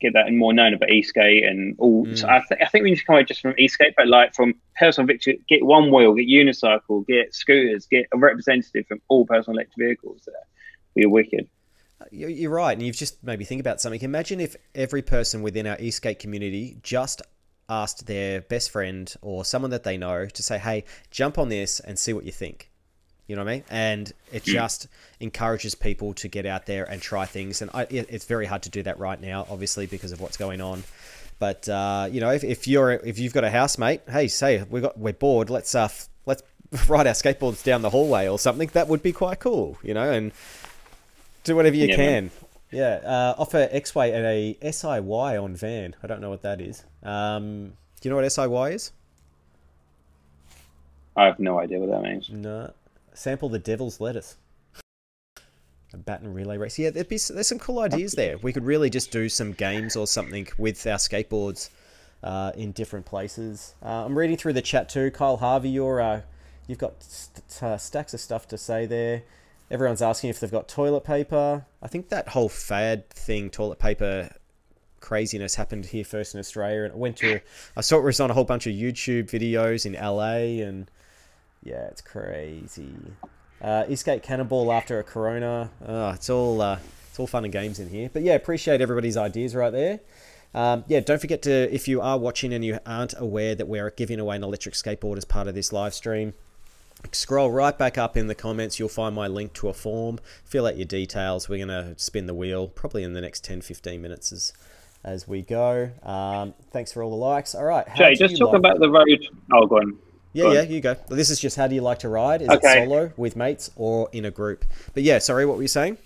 [0.00, 2.06] get that more known about e-skate and all.
[2.06, 2.16] Mm.
[2.16, 4.32] So I, th- I think we need to come away just from e-skate, but like
[4.32, 9.26] from personal victory, get one wheel, get unicycle, get scooters, get a representative from all
[9.26, 10.22] personal electric vehicles.
[10.24, 10.34] There,
[10.94, 11.48] be wicked.
[12.12, 14.00] You're you're right, and you've just made me think about something.
[14.00, 17.20] Imagine if every person within our e-skate community just
[17.68, 21.80] asked their best friend or someone that they know to say, "Hey, jump on this
[21.80, 22.70] and see what you think."
[23.26, 23.64] You know what I mean?
[23.68, 24.86] And it just
[25.20, 27.60] encourages people to get out there and try things.
[27.60, 30.38] And I, it, it's very hard to do that right now, obviously, because of what's
[30.38, 30.82] going on.
[31.38, 34.80] But uh, you know, if, if you're if you've got a housemate, hey, say we
[34.80, 35.88] got we're bored, let's uh
[36.24, 36.42] let's
[36.88, 38.70] ride our skateboards down the hallway or something.
[38.72, 40.32] That would be quite cool, you know, and
[41.44, 42.06] do whatever you Yeah, can.
[42.06, 42.30] man.
[42.70, 45.96] Yeah, uh, offer Exway at a SIY on van.
[46.02, 46.84] I don't know what that is.
[47.02, 48.92] Um, do you know what SIY is?
[51.16, 52.28] I have no idea what that means.
[52.30, 52.72] No.
[53.14, 54.36] Sample the devil's lettuce.
[55.92, 56.78] A baton relay race.
[56.78, 58.36] Yeah, there'd be there's some cool ideas there.
[58.38, 61.70] We could really just do some games or something with our skateboards
[62.22, 63.74] uh, in different places.
[63.82, 65.10] Uh, I'm reading through the chat too.
[65.10, 66.20] Kyle Harvey, you're uh,
[66.66, 69.22] you've got st- uh, stacks of stuff to say there.
[69.70, 71.66] Everyone's asking if they've got toilet paper.
[71.82, 74.30] I think that whole fad thing, toilet paper
[75.00, 77.40] craziness happened here first in Australia, and it went to.
[77.76, 80.90] I saw it was on a whole bunch of YouTube videos in LA, and
[81.62, 82.94] yeah, it's crazy.
[83.60, 85.70] Uh, e-skate Cannonball after a Corona.
[85.86, 86.78] Oh, it's all uh,
[87.10, 88.08] it's all fun and games in here.
[88.12, 90.00] But yeah, appreciate everybody's ideas right there.
[90.54, 93.90] Um, yeah, don't forget to if you are watching and you aren't aware that we're
[93.90, 96.34] giving away an electric skateboard as part of this live stream.
[97.12, 98.78] Scroll right back up in the comments.
[98.78, 100.18] You'll find my link to a form.
[100.44, 101.48] Fill out your details.
[101.48, 104.52] We're going to spin the wheel probably in the next 10 15 minutes as,
[105.04, 105.90] as we go.
[106.02, 107.54] Um, thanks for all the likes.
[107.54, 107.86] All right.
[107.96, 109.06] Jay, just you talk like- about the road.
[109.52, 109.96] Oh, go on.
[110.32, 110.54] yeah, Go on.
[110.56, 110.96] yeah, you go.
[111.08, 112.42] This is just how do you like to ride?
[112.42, 112.82] Is Okay.
[112.82, 114.64] it solo with mates or in a group?
[114.92, 115.98] But yeah, sorry, what were you saying?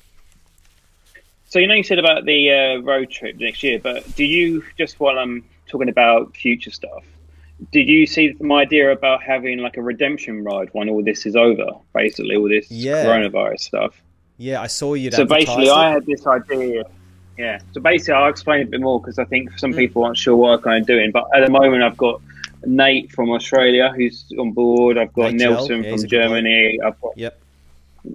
[1.46, 4.62] So you know you said about the uh, road trip next year, but do you
[4.78, 7.04] just while I'm talking about future stuff,
[7.70, 11.36] did you see my idea about having like a redemption ride when all this is
[11.36, 11.66] over?
[11.94, 13.04] Basically, all this Yeah.
[13.04, 14.02] coronavirus stuff.
[14.38, 15.10] Yeah, I saw you.
[15.12, 16.84] So basically, I had this idea.
[17.38, 17.60] Yeah.
[17.72, 19.76] So basically, I'll explain a bit more because I think some Mm.
[19.76, 21.12] people aren't sure what I'm kind of doing.
[21.12, 22.20] But at the moment, I've got
[22.64, 24.98] Nate from Australia who's on board.
[24.98, 26.10] I've got Gell, Nelson yeah, from a good bloke.
[26.10, 26.78] Germany.
[26.84, 27.38] I've got Yep.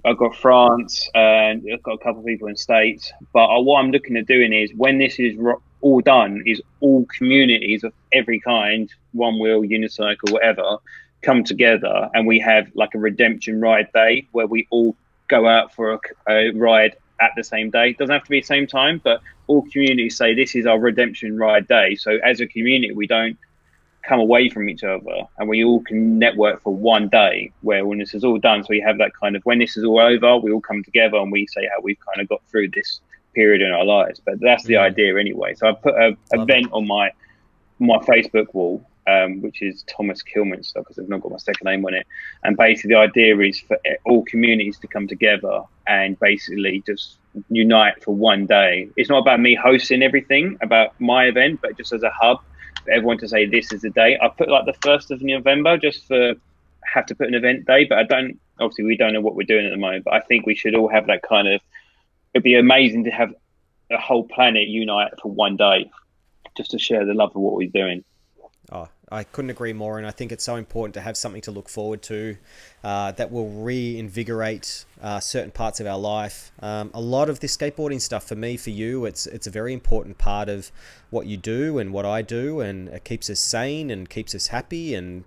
[0.03, 3.11] I've got France and I've got a couple of people in States.
[3.33, 5.37] But uh, what I'm looking at doing is when this is
[5.81, 10.77] all done, is all communities of every kind, one wheel, unicycle, whatever,
[11.21, 14.95] come together and we have like a redemption ride day where we all
[15.27, 15.99] go out for a,
[16.29, 17.89] a ride at the same day.
[17.89, 20.79] It doesn't have to be the same time, but all communities say this is our
[20.79, 21.95] redemption ride day.
[21.95, 23.37] So as a community, we don't
[24.07, 27.97] come away from each other and we all can network for one day where when
[27.97, 30.37] this is all done so we have that kind of when this is all over
[30.37, 33.01] we all come together and we say how we've kind of got through this
[33.37, 36.87] period in our lives but that's the idea anyway so i put a event on
[36.87, 37.11] my
[37.79, 38.75] my facebook wall
[39.07, 42.05] um, which is thomas kilminster because i've not got my second name on it
[42.43, 47.17] and basically the idea is for all communities to come together and basically just
[47.49, 51.93] unite for one day it's not about me hosting everything about my event but just
[51.93, 52.41] as a hub
[52.87, 54.17] for everyone to say this is the day.
[54.21, 56.33] I put like the first of November just for
[56.93, 58.39] have to put an event day, but I don't.
[58.59, 60.05] Obviously, we don't know what we're doing at the moment.
[60.05, 61.61] But I think we should all have that kind of.
[62.37, 63.33] It'd be amazing to have
[63.89, 65.89] a whole planet unite for one day,
[66.55, 68.03] just to share the love of what we're doing.
[68.71, 71.51] Oh, I couldn't agree more, and I think it's so important to have something to
[71.51, 72.37] look forward to
[72.83, 76.51] uh, that will reinvigorate uh, certain parts of our life.
[76.59, 79.73] Um, a lot of this skateboarding stuff for me, for you, it's it's a very
[79.73, 80.71] important part of
[81.09, 84.47] what you do and what I do, and it keeps us sane and keeps us
[84.47, 85.23] happy and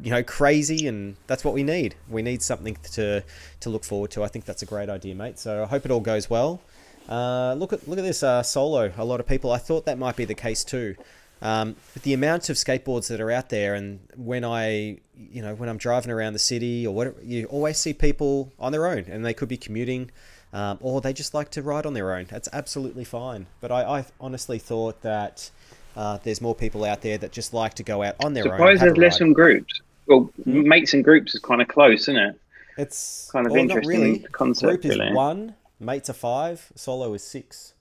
[0.00, 1.94] you know crazy, and that's what we need.
[2.08, 3.22] We need something to
[3.60, 4.24] to look forward to.
[4.24, 5.38] I think that's a great idea, mate.
[5.38, 6.60] So I hope it all goes well.
[7.08, 8.92] Uh, look at look at this uh, solo.
[8.96, 9.50] A lot of people.
[9.52, 10.96] I thought that might be the case too.
[11.42, 15.54] Um, but the amount of skateboards that are out there, and when I, you know,
[15.54, 19.04] when I'm driving around the city or whatever, you always see people on their own,
[19.08, 20.10] and they could be commuting,
[20.54, 22.24] um, or they just like to ride on their own.
[22.24, 23.46] That's absolutely fine.
[23.60, 25.50] But I, I honestly thought that
[25.94, 28.58] uh, there's more people out there that just like to go out on their own.
[28.58, 29.82] Suppose there's less in groups.
[30.06, 30.68] Well, Hmm?
[30.68, 32.40] mates and groups is kind of close, isn't it?
[32.78, 34.18] It's kind of well, interesting really.
[34.32, 35.12] concept, Group is really.
[35.14, 37.72] one, mates are five, solo is six.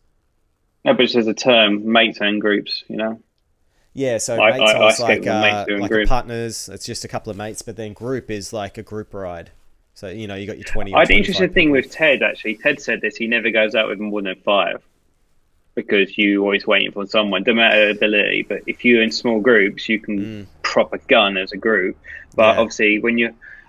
[0.84, 2.84] No, but it's just a term, mates and groups.
[2.88, 3.20] You know.
[3.94, 6.70] Yeah, so I- mates I- I like uh, mates like partners.
[6.72, 9.52] It's just a couple of mates, but then group is like a group ride.
[9.94, 10.94] So you know you got your twenty.
[10.94, 12.56] I had an 25 interesting thing with Ted actually.
[12.56, 14.82] Ted said this: he never goes out with more than five
[15.74, 18.44] because you're always waiting for someone, no matter ability.
[18.48, 21.96] But if you're in small groups, you can proper gun as a group.
[22.36, 22.44] But.
[22.56, 22.60] Yeah.
[22.62, 23.28] obviously, when you,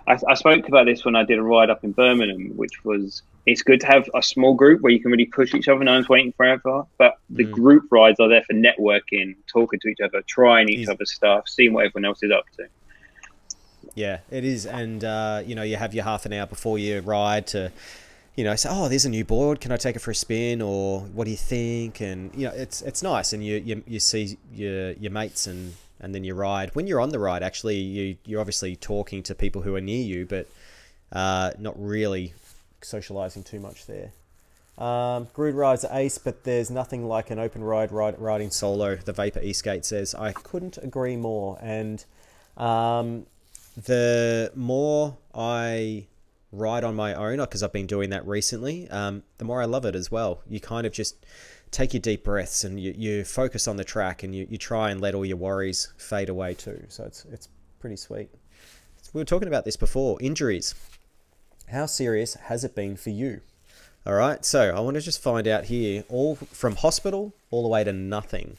[0.09, 3.23] I, I spoke about this when I did a ride up in Birmingham, which was
[3.53, 5.83] it's good to have a small group where you can really push each other.
[5.85, 6.85] No one's waiting forever.
[6.99, 7.53] But the Mm.
[7.53, 11.43] group rides are there for networking, talking to each other, trying each Is- other's stuff,
[11.49, 12.65] seeing what everyone else is up to.
[13.95, 17.01] Yeah, it is, and uh, you know you have your half an hour before you
[17.01, 17.71] ride to,
[18.37, 19.61] you know, say, oh, there's a new board.
[19.61, 20.61] Can I take it for a spin?
[20.61, 22.01] Or what do you think?
[22.01, 25.75] And you know, it's it's nice, and you you, you see your your mates and
[26.01, 26.75] and then you ride.
[26.75, 30.03] When you're on the ride, actually, you you're obviously talking to people who are near
[30.03, 30.49] you, but
[31.13, 32.35] uh, not really
[32.83, 34.13] socializing too much there.
[34.79, 38.97] Um, Grid rides ace, but there's nothing like an open ride, ride riding solo.
[38.97, 42.05] The Vapor E-Skate says I couldn't agree more, and
[42.59, 43.27] um,
[43.77, 46.07] the more I
[46.53, 49.85] ride on my own, because I've been doing that recently, um, the more I love
[49.85, 50.43] it as well.
[50.49, 51.17] You kind of just
[51.71, 54.91] take your deep breaths and you, you focus on the track and you, you try
[54.91, 56.85] and let all your worries fade away too.
[56.89, 57.49] So it's it's
[57.81, 58.31] pretty sweet.
[59.13, 60.19] We were talking about this before.
[60.21, 60.75] Injuries.
[61.71, 63.41] How serious has it been for you?
[64.07, 67.69] All right, so I want to just find out here, all from hospital all the
[67.69, 68.57] way to nothing.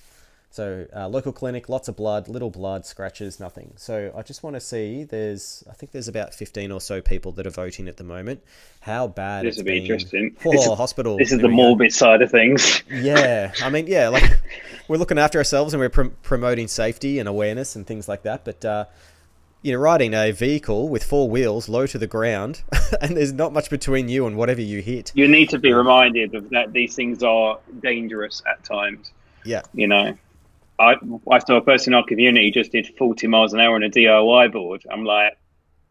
[0.49, 3.73] So uh, local clinic, lots of blood, little blood, scratches, nothing.
[3.75, 5.03] So I just want to see.
[5.03, 8.41] There's, I think there's about 15 or so people that are voting at the moment.
[8.79, 10.35] How bad This would be interesting.
[10.45, 11.17] Oh, This is- hospital.
[11.17, 12.81] This is the morbid side of things.
[12.89, 14.23] Yeah, I mean, yeah, like
[14.87, 18.43] we're looking after ourselves and we're prom- promoting safety and awareness and things like that.
[18.45, 18.85] But uh,
[19.61, 22.63] you know, riding a vehicle with four wheels low to the ground,
[23.01, 25.11] and there's not much between you and whatever you hit.
[25.13, 29.11] You need to be reminded of that these things are dangerous at times.
[29.45, 30.17] Yeah, You know,
[30.79, 30.95] I
[31.31, 33.89] I saw a person in our community just did 40 miles an hour on a
[33.89, 34.83] DIY board.
[34.91, 35.37] I'm like,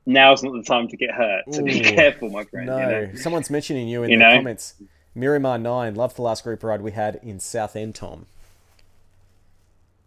[0.06, 1.42] now's not the time to get hurt.
[1.52, 2.66] So be careful, my friend.
[2.66, 3.14] no, You know?
[3.16, 4.36] someone's mentioning you in You the know?
[4.36, 4.74] comments.
[5.14, 8.26] Miramar Nine, love the last group ride we had in South End, Tom.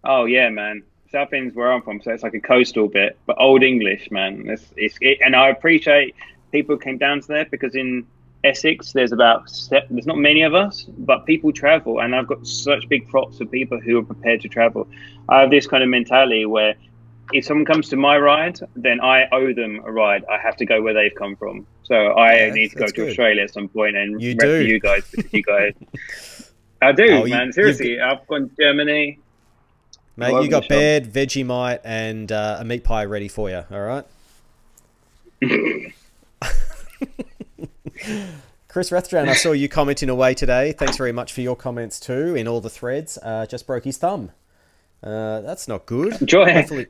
[0.03, 0.83] Oh yeah, man.
[1.11, 4.47] South End's where I'm from, so it's like a coastal bit, but old English, man.
[4.47, 6.15] It's, it's it, and I appreciate
[6.51, 8.05] people came down to there because in
[8.43, 9.49] Essex there's about
[9.89, 13.45] there's not many of us, but people travel, and I've got such big props for
[13.45, 14.87] people who are prepared to travel.
[15.27, 16.75] I have this kind of mentality where
[17.33, 20.23] if someone comes to my ride, then I owe them a ride.
[20.31, 21.67] I have to go where they've come from.
[21.83, 23.09] So I Yeah, need to go to good.
[23.09, 24.63] Australia at some point and You do.
[24.65, 25.73] you guys because you guys.
[26.81, 27.47] I do, Oh, you- man.
[27.47, 29.19] you've Seriously, I've gone to Germany.
[30.17, 33.63] Mate, Love you got bed, Vegemite, and uh, a meat pie ready for you.
[33.71, 34.05] All right.
[38.67, 40.73] Chris Rathdown, I saw you commenting away today.
[40.73, 43.17] Thanks very much for your comments too in all the threads.
[43.21, 44.31] Uh, just broke his thumb.
[45.01, 46.21] Uh, that's not good.
[46.21, 46.51] Enjoy.
[46.51, 46.87] Hopefully,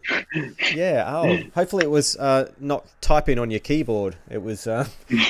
[0.73, 1.05] yeah.
[1.07, 4.15] Oh, hopefully it was uh, not typing on your keyboard.
[4.29, 4.87] It was uh,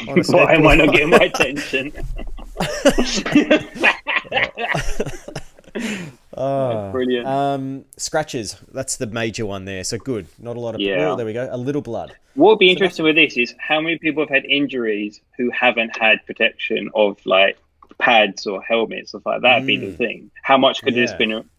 [0.08, 1.92] on Why am I not getting my attention?
[6.38, 6.92] Ah.
[6.92, 7.26] Brilliant.
[7.28, 8.56] Um, scratches.
[8.72, 9.84] That's the major one there.
[9.84, 10.28] So good.
[10.38, 10.82] Not a lot of.
[10.82, 11.10] Yeah.
[11.12, 11.48] Oh, there we go.
[11.52, 12.16] A little blood.
[12.36, 15.98] What would be interesting with this is how many people have had injuries who haven't
[15.98, 17.58] had protection of like
[17.98, 19.58] pads or helmets, stuff like that.
[19.60, 19.98] Would be the Mm.
[19.98, 20.32] thing.
[20.44, 21.18] How much could this Yeah.
[21.18, 21.50] been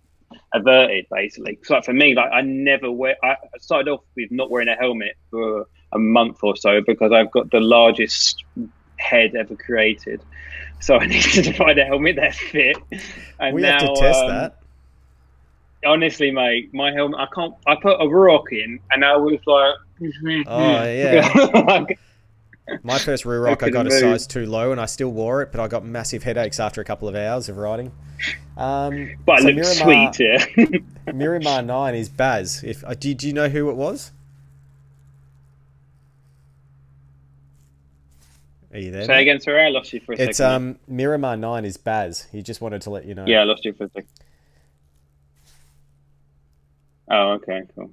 [0.55, 1.59] averted, basically?
[1.64, 3.16] So like for me, like I never wear.
[3.25, 7.31] I started off with not wearing a helmet for a month or so because I've
[7.33, 8.45] got the largest
[8.99, 10.21] head ever created.
[10.81, 12.77] So I needed to find a helmet that fit.
[13.39, 14.57] And we now, have to test um, that.
[15.85, 19.74] Honestly, mate, my helmet, I can't, I put a rock in and I was like,
[20.47, 21.85] Oh, yeah.
[22.83, 23.99] My first rear rock, I, got a move.
[23.99, 26.85] size too low, and I still wore it, but I got massive headaches after a
[26.85, 27.91] couple of hours of riding.
[28.57, 30.26] Um, but so it looks Miramar, sweet,
[31.07, 31.12] yeah.
[31.12, 32.62] Miramar Nine is Baz.
[32.64, 34.12] If uh, do, do you know who it was?
[38.72, 39.03] Are you there?
[39.05, 39.22] Say mate?
[39.22, 40.55] again, sorry, I lost you for a It's second.
[40.55, 42.28] um Miramar Nine is Baz.
[42.31, 43.24] He just wanted to let you know.
[43.26, 44.09] yeah, I lost you for a second.
[47.11, 47.90] Oh, okay, cool.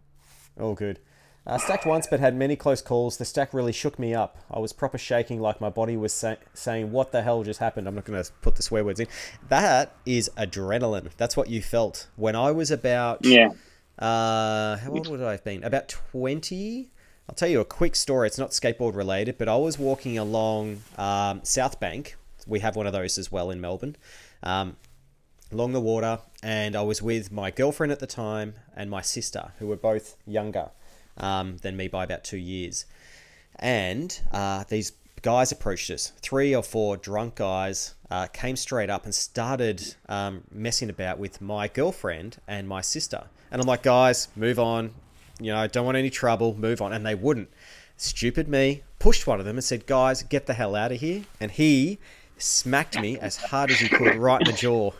[0.60, 1.00] All good.
[1.46, 3.16] Uh, stacked once, but had many close calls.
[3.18, 4.38] The stack really shook me up.
[4.52, 7.88] I was proper shaking, like my body was sa- saying, "What the hell just happened?"
[7.88, 9.08] I'm not going to put the swear words in.
[9.48, 11.10] That is adrenaline.
[11.16, 13.24] That's what you felt when I was about.
[13.26, 13.50] Yeah,
[13.98, 15.64] Uh, how old would I have been?
[15.64, 16.92] About 20?
[17.30, 18.28] I'll tell you a quick story.
[18.28, 22.16] It's not skateboard related, but I was walking along um, South Bank.
[22.46, 23.96] We have one of those as well in Melbourne.
[24.44, 24.76] Um,
[25.52, 29.52] along the water, and I was with my girlfriend at the time and my sister,
[29.60, 30.72] who were both younger
[31.18, 32.86] um, than me by about two years.
[33.56, 34.92] And uh, these
[35.22, 36.12] guys approached us.
[36.22, 41.42] Three or four drunk guys uh, came straight up and started um, messing about with
[41.42, 43.26] my girlfriend and my sister.
[43.52, 44.94] And I'm like, guys, move on.
[45.40, 46.56] You know, don't want any trouble.
[46.56, 46.94] Move on.
[46.94, 47.50] And they wouldn't.
[47.96, 51.24] Stupid me pushed one of them and said, guys, get the hell out of here.
[51.40, 52.00] And he
[52.38, 54.92] smacked me as hard as he could right in the jaw.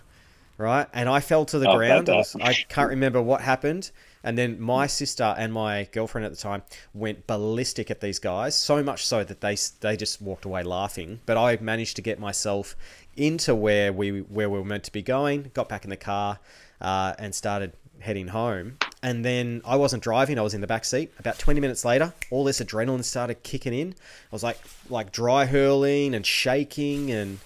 [0.58, 0.88] Right.
[0.94, 2.10] And I fell to the Oh, ground.
[2.10, 3.92] I, was, I can't remember what happened.
[4.24, 8.56] And then my sister and my girlfriend at the time went ballistic at these guys,
[8.56, 11.22] so much so that they they just walked away laughing.
[11.26, 12.76] But I managed to get myself
[13.16, 15.52] into where we where we were meant to be going.
[15.54, 16.40] Got back in the car
[16.82, 18.78] uh, and started heading home.
[19.02, 21.14] And then I wasn't driving; I was in the back seat.
[21.20, 23.92] About twenty minutes later, all this adrenaline started kicking in.
[23.92, 27.38] I was like like dry hurling and shaking and.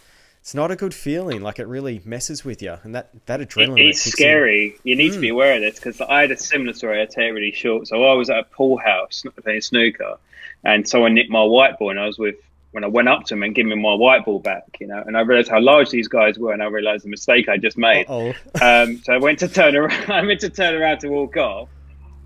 [0.42, 1.42] It's not a good feeling.
[1.42, 3.90] Like it really messes with you, and that that adrenaline.
[3.90, 4.76] it's scary.
[4.84, 5.22] You need to Mm.
[5.22, 7.00] be aware of this because I had a similar story.
[7.02, 7.88] I tell you really short.
[7.88, 10.16] So I was at a pool house playing snooker,
[10.64, 12.36] and someone nicked my white ball, and I was with
[12.72, 15.04] when I went up to him and gave him my white ball back, you know,
[15.06, 17.78] and I realized how large these guys were, and I realized the mistake I just
[17.78, 18.08] made.
[18.10, 20.10] Um, so I went to turn around.
[20.12, 21.68] I went to turn around to walk off,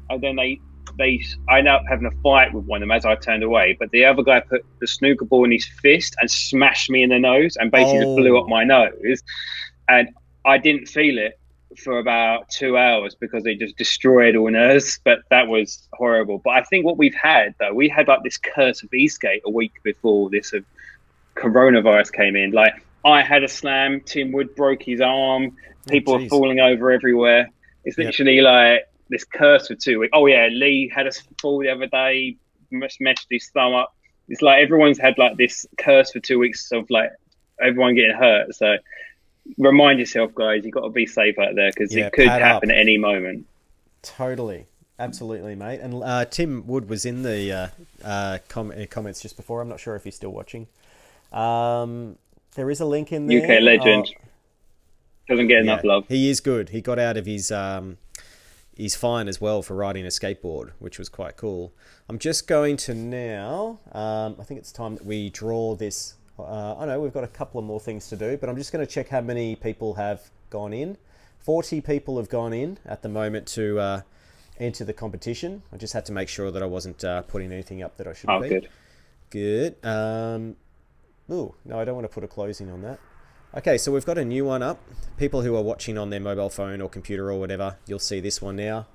[0.09, 0.59] and then they
[0.97, 3.75] they I ended up having a fight with one of them as I turned away.
[3.79, 7.09] But the other guy put the snooker ball in his fist and smashed me in
[7.09, 8.41] the nose, and basically just blew Oh.
[8.41, 9.21] up my nose.
[9.87, 10.09] And
[10.45, 11.39] I didn't feel it
[11.83, 14.99] for about two hours because they just destroyed all nerves.
[15.03, 16.39] But that was horrible.
[16.43, 19.49] But I think what we've had though, we had like this curse of e-skate a
[19.51, 20.63] week before this of
[21.35, 22.51] coronavirus came in.
[22.51, 22.73] Like
[23.03, 26.91] I had a slam, Tim Wood broke his arm, oh, people Oh, are falling over
[26.91, 27.49] everywhere.
[27.83, 28.05] It's Yep.
[28.07, 30.11] literally like this curse for two weeks.
[30.13, 32.37] Oh yeah, Lee had a fall the other day,
[32.71, 33.93] mes- meshed his thumb up.
[34.27, 37.11] It's like everyone's had like this curse for two weeks of like
[37.61, 38.55] everyone getting hurt.
[38.55, 38.77] So
[39.57, 42.41] remind yourself, guys, you got to be safe out there because Yeah, it could pad
[42.41, 42.47] up.
[42.47, 43.45] happen at any moment.
[44.01, 44.65] Totally.
[44.97, 45.81] Absolutely, mate.
[45.81, 47.67] And uh, Tim Wood was in the uh,
[48.07, 49.61] uh, com- uh, comments just before.
[49.61, 50.67] I'm not sure if he's still watching.
[51.33, 52.17] Um,
[52.55, 53.43] there is a link in there.
[53.43, 54.21] UK legend Oh,
[55.27, 56.05] doesn't get enough yeah, love.
[56.07, 56.69] He is good.
[56.69, 57.97] He got out of his um,
[58.75, 61.73] his fine as well for riding a skateboard, which was quite cool.
[62.09, 63.79] I'm just going to now.
[63.93, 66.15] Um, I think it's time that we draw this.
[66.37, 68.73] Uh, I know we've got a couple of more things to do, but I'm just
[68.73, 70.97] going to check how many people have gone in.
[71.39, 74.01] Forty people have gone in at the moment to uh,
[74.59, 75.61] enter the competition.
[75.71, 78.13] I just had to make sure that I wasn't uh, putting anything up that I
[78.13, 78.49] shouldn't Oh, be.
[78.49, 78.69] good.
[79.29, 79.75] Good.
[79.85, 80.55] Um,
[81.31, 82.99] ooh, no, I don't want to put a closing on that.
[83.57, 84.81] Okay, so we've got a new one up.
[85.15, 88.41] People who are watching on their mobile phone or computer or whatever, you'll see this
[88.41, 88.85] one now.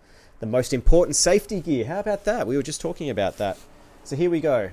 [0.40, 1.86] the most important safety gear.
[1.86, 2.46] How about that?
[2.46, 3.56] We were just talking about that.
[4.04, 4.70] So here we go.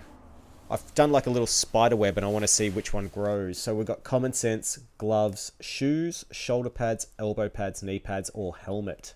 [0.70, 3.60] I've done like a little spider web and I want to see which one grows.
[3.60, 9.14] So we've got common sense, gloves, shoes, shoulder pads, elbow pads, knee pads, or helmet.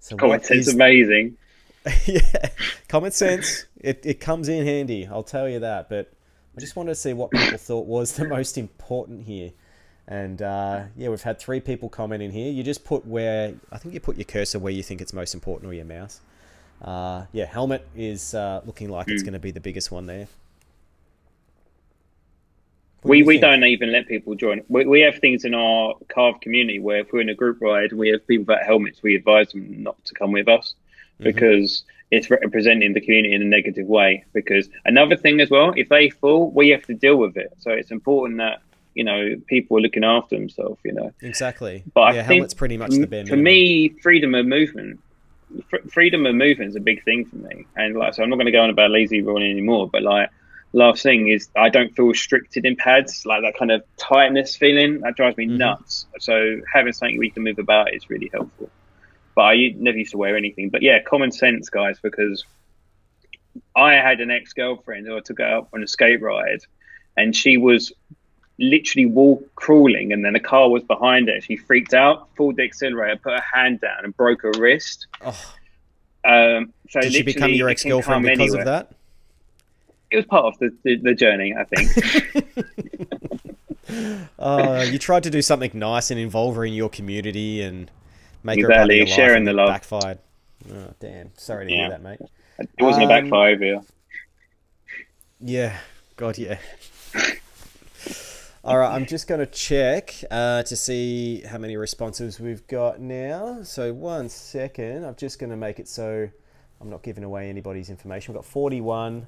[0.00, 0.74] So common sense is...
[0.74, 1.38] amazing.
[2.04, 2.50] yeah,
[2.88, 3.64] common sense.
[3.78, 5.88] It, it comes in handy, I'll tell you that.
[5.88, 6.12] But
[6.54, 9.52] I just wanted to see what people thought was the most important here.
[10.06, 12.52] And uh, yeah, we've had three people comment in here.
[12.52, 15.34] You just put where, I think you put your cursor where you think it's most
[15.34, 16.20] important or your mouse.
[16.82, 19.12] Uh, yeah, helmet is uh, looking like mm.
[19.12, 19.26] it's hmm.
[19.26, 20.28] going to be the biggest one there.
[23.00, 24.62] What we, do we don't even let people join.
[24.68, 27.90] We, we have things in our carve community where if we're in a group ride,
[27.90, 29.02] and we have people without helmets.
[29.02, 30.74] We advise them not to come with us
[31.14, 31.24] mm-hmm.
[31.24, 34.24] because it's representing the community in a negative way.
[34.32, 37.52] Because another thing as well, if they fall, we have to deal with it.
[37.58, 38.62] So it's important that
[38.94, 40.80] you know people are looking after themselves.
[40.84, 41.84] You know exactly.
[41.94, 45.00] But yeah, I think pretty much the bare for me, freedom of movement.
[45.90, 48.46] freedom of movement is a big thing for me, and like so, I'm not going
[48.46, 49.88] to go on about Lazy Rolling anymore.
[49.88, 50.30] But like,
[50.72, 55.00] last thing is, I don't feel restricted in pads, like that kind of tightness feeling
[55.00, 55.58] that drives me mm-hmm.
[55.58, 56.06] nuts.
[56.18, 58.70] So having something we can move about is really helpful.
[59.34, 60.70] But I never used to wear anything.
[60.70, 62.44] But yeah, common sense, guys, because
[63.74, 66.60] I had an ex girlfriend who I took out on a skate ride,
[67.16, 67.92] and she was
[68.58, 71.40] literally wall crawling, and then a car was behind her.
[71.40, 75.06] She freaked out, pulled the accelerator, put her hand down, and broke her wrist.
[75.24, 75.54] Oh.
[76.24, 78.60] Um, so Did she become your ex girlfriend because anywhere.
[78.60, 78.92] of that?
[80.10, 82.64] It was part of the, the, the journey, I think.
[84.38, 87.90] uh, you tried to do something nice and involve her in your community and
[88.42, 89.00] make exactly.
[89.00, 89.68] her sharing the love.
[89.68, 90.18] Backfired.
[90.72, 91.30] Oh, damn.
[91.36, 91.78] Sorry to yeah.
[91.78, 92.20] hear that, mate.
[92.58, 93.80] It wasn't um, a backfire, yeah.
[95.40, 95.76] Yeah.
[96.16, 96.58] God, yeah.
[98.66, 102.98] All right, I'm just going to check uh, to see how many responses we've got
[102.98, 103.62] now.
[103.62, 106.30] So one second, I'm just going to make it so
[106.80, 108.32] I'm not giving away anybody's information.
[108.32, 109.26] We've got 41.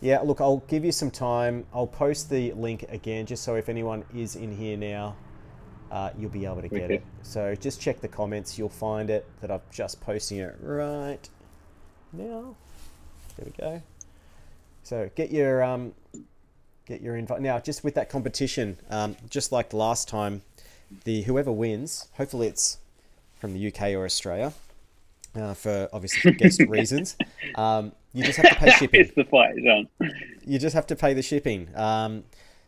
[0.00, 1.66] Yeah, look, I'll give you some time.
[1.74, 5.16] I'll post the link again just so if anyone is in here now,
[5.90, 6.94] uh, you'll be able to get okay.
[6.94, 7.04] it.
[7.20, 8.58] So just check the comments.
[8.58, 11.28] You'll find it that I'm just posting it right
[12.14, 12.56] now.
[13.36, 13.82] There we go.
[14.82, 15.92] So get your um,
[16.86, 17.58] get your invite now.
[17.58, 20.42] Just with that competition, um, just like the last time,
[21.04, 22.78] the whoever wins, hopefully it's
[23.38, 24.52] from the UK or Australia,
[25.34, 27.16] uh, for obviously guest reasons.
[27.54, 29.00] Um, you just have to pay shipping.
[29.00, 29.88] it's the fight, John.
[30.46, 31.68] You just have to pay the shipping.
[31.74, 32.24] Um,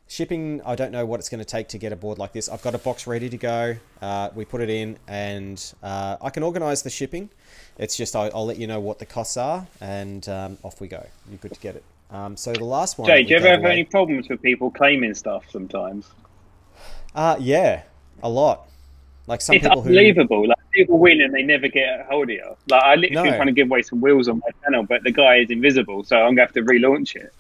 [0.09, 2.49] shipping, I don't know what it's going to take to get a board like this.
[2.49, 3.77] I've got a box ready to go.
[4.03, 7.31] Uh, we put it in, and uh, I can organise the shipping.
[7.79, 10.89] It's just I'll, I'll, let you know what the costs are, and um, off we
[10.89, 11.07] go.
[11.29, 11.85] You're good to get it.
[12.11, 13.09] Um, so the last one.
[13.09, 13.73] Jay, do you ever have away...
[13.73, 16.09] any problems with people claiming stuff sometimes?
[17.15, 17.83] Uh, yeah,
[18.23, 18.69] a lot.
[19.27, 20.43] Like some it's people unbelievable.
[20.43, 20.49] Who...
[20.49, 22.57] Like people win and they never get a hold of you.
[22.69, 23.37] Like I literally no.
[23.37, 26.17] trying to give away some wheels on my channel, but the guy is invisible, so
[26.17, 27.33] I'm gonna have to relaunch it.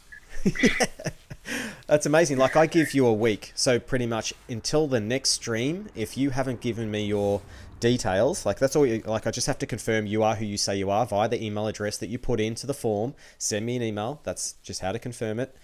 [1.87, 2.39] That's amazing.
[2.39, 6.31] Like I give you a week, so pretty much until the next stream, if you
[6.31, 7.41] haven't given me your
[7.81, 8.87] details, like that's all.
[8.87, 11.29] You, like I just have to confirm you are who you say you are via
[11.29, 13.15] the email address that you put into the form.
[13.39, 14.21] Send me an email.
[14.25, 15.57] That's just how to confirm it.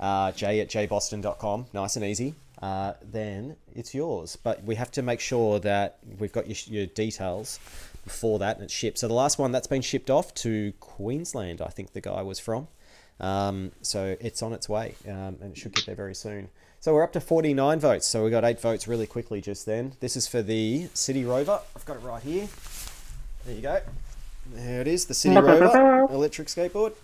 [0.00, 1.66] Uh, j at jboston.com.
[1.72, 2.34] Nice and easy.
[2.60, 4.36] Uh, then it's yours.
[4.36, 7.60] But we have to make sure that we've got your, your details
[8.04, 8.98] before that and it's shipped.
[8.98, 12.38] So the last one that's been shipped off to Queensland, I think the guy was
[12.38, 12.68] from.
[13.20, 16.48] Um, so it's on its way um, and it should get there very soon.
[16.80, 18.06] So we're up to 49 votes.
[18.06, 19.94] So we got eight votes really quickly just then.
[19.98, 21.60] This is for the City Rover.
[21.74, 22.48] I've got it right here.
[23.44, 23.80] There you go.
[24.54, 26.94] There it is, the City Rover electric skateboard.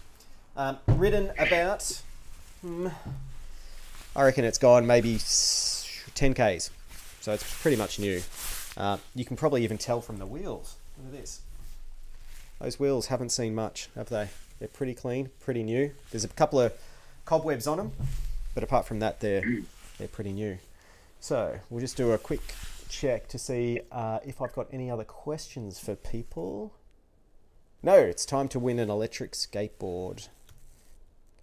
[0.57, 2.01] Um, ridden about,
[2.63, 2.89] hmm,
[4.15, 6.71] I reckon it's gone maybe 10Ks.
[7.21, 8.23] So it's pretty much new.
[8.77, 10.77] Uh, you can probably even tell from the wheels.
[10.99, 11.41] Look at this.
[12.61, 14.29] Those wheels haven't seen much, have they?
[14.61, 15.91] They're pretty clean, pretty new.
[16.13, 16.73] There's a couple of
[17.25, 17.93] cobwebs on them,
[18.55, 19.45] but apart from that, they're
[19.99, 20.59] they're pretty new.
[21.21, 22.55] So we'll just do a quick
[22.89, 26.75] check to see uh, if I've got any other questions for people.
[27.83, 30.29] No, it's time to win an electric skateboard,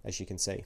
[0.04, 0.64] as you can see.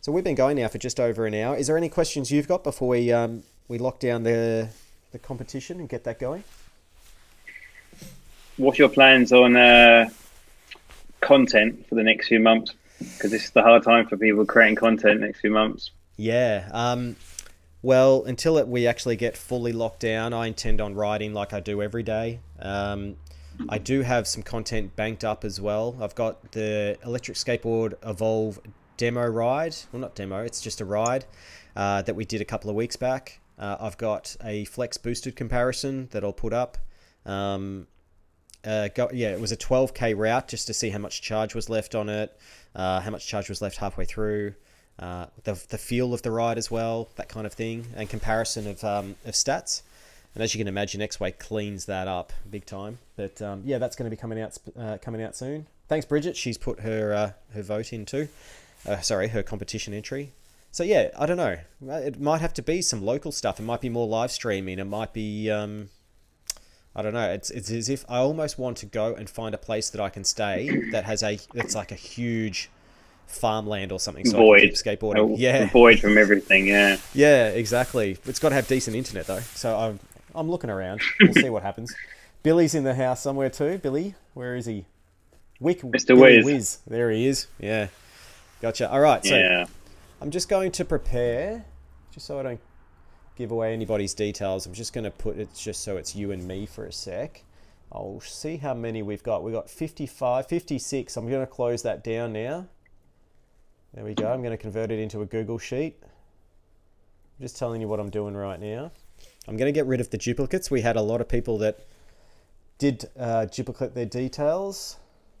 [0.00, 1.56] So we've been going now for just over an hour.
[1.56, 4.68] Is there any questions you've got before we um, we lock down the
[5.12, 6.44] the competition and get that going?
[8.56, 10.08] What's your plans on uh,
[11.20, 12.74] content for the next few months?
[12.98, 15.90] Because this is the hard time for people creating content next few months.
[16.16, 16.68] Yeah.
[16.72, 17.16] Um,
[17.80, 21.60] well, until it, we actually get fully locked down, I intend on writing like I
[21.60, 22.40] do every day.
[22.58, 23.16] Um,
[23.68, 25.96] I do have some content banked up as well.
[26.00, 28.60] I've got the electric skateboard Evolve
[28.96, 29.76] demo ride.
[29.92, 31.24] Well, not demo, it's just a ride
[31.76, 33.40] uh, that we did a couple of weeks back.
[33.58, 36.78] Uh, I've got a flex boosted comparison that I'll put up.
[37.26, 37.86] Um,
[38.64, 41.68] uh, go, yeah, it was a 12k route just to see how much charge was
[41.68, 42.36] left on it,
[42.74, 44.54] uh, how much charge was left halfway through,
[44.98, 48.66] uh, the, the feel of the ride as well, that kind of thing, and comparison
[48.66, 49.82] of, um, of stats.
[50.34, 52.98] And as you can imagine, Exway cleans that up big time.
[53.16, 55.66] But um, yeah, that's going to be coming out uh, coming out soon.
[55.88, 56.36] Thanks, Bridget.
[56.36, 58.28] She's put her uh, her vote in too.
[58.86, 60.32] Uh, sorry, her competition entry.
[60.70, 61.56] So yeah, I don't know.
[61.88, 63.58] It might have to be some local stuff.
[63.58, 64.78] It might be more live streaming.
[64.78, 65.88] It might be um,
[66.94, 67.30] I don't know.
[67.30, 70.08] It's it's as if I almost want to go and find a place that I
[70.08, 72.70] can stay that has a that's like a huge
[73.26, 74.24] farmland or something.
[74.24, 75.34] So void skateboarding.
[75.34, 76.66] A, yeah, void from everything.
[76.66, 76.96] Yeah.
[77.14, 78.18] Yeah, exactly.
[78.26, 79.40] It's got to have decent internet though.
[79.40, 80.00] So I'm
[80.34, 81.00] I'm looking around.
[81.20, 81.94] We'll see what happens.
[82.42, 83.78] Billy's in the house somewhere too.
[83.78, 84.86] Billy, where is he?
[85.60, 86.18] Wick, Mr.
[86.18, 86.44] Wiz.
[86.44, 86.78] Wiz.
[86.86, 87.48] There he is.
[87.58, 87.88] Yeah.
[88.62, 88.90] Gotcha.
[88.90, 89.24] All right.
[89.24, 89.66] So yeah.
[90.20, 91.64] I'm just going to prepare,
[92.12, 92.60] just so I don't
[93.38, 94.66] give away anybody's details.
[94.66, 97.44] I'm just going to put it just so it's you and me for a sec.
[97.92, 99.44] I'll see how many we've got.
[99.44, 101.16] We've got 55, 56.
[101.16, 102.66] I'm going to close that down now.
[103.94, 104.30] There we go.
[104.30, 105.96] I'm going to convert it into a Google Sheet.
[106.02, 108.90] I'm just telling you what I'm doing right now.
[109.46, 110.70] I'm going to get rid of the duplicates.
[110.70, 111.78] We had a lot of people that
[112.76, 114.96] did uh, duplicate their details.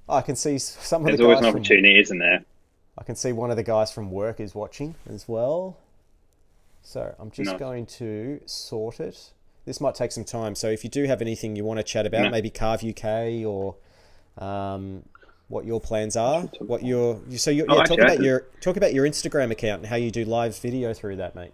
[0.08, 1.28] Oh, I can see some There's of the guys.
[1.28, 2.44] There's always an opportunity, from, isn't there?
[2.96, 5.76] I can see one of the guys from work is watching as well.
[6.82, 7.58] So I'm just no.
[7.58, 9.32] going to sort it.
[9.64, 10.54] This might take some time.
[10.54, 12.30] So if you do have anything you want to chat about, no.
[12.30, 13.76] maybe Carve UK or
[14.38, 15.02] um,
[15.48, 18.94] what your plans are, what your so you, oh, yeah, talk about your talk about
[18.94, 21.52] your Instagram account and how you do live video through that, mate.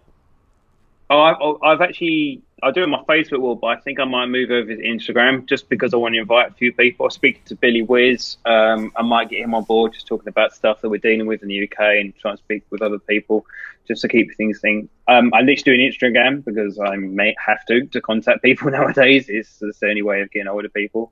[1.09, 3.99] Oh, I've, oh, I've actually I do it on my Facebook wall, but I think
[3.99, 7.05] I might move over to Instagram just because I want to invite a few people.
[7.05, 8.37] I speak to Billy Wiz.
[8.45, 11.43] Um, I might get him on board, just talking about stuff that we're dealing with
[11.43, 13.45] in the UK and try and speak with other people
[13.87, 14.89] just to keep things thing.
[15.07, 19.27] Um, I literally do an Instagram because I may have to to contact people nowadays.
[19.27, 21.11] It's, it's the only way of getting hold of people.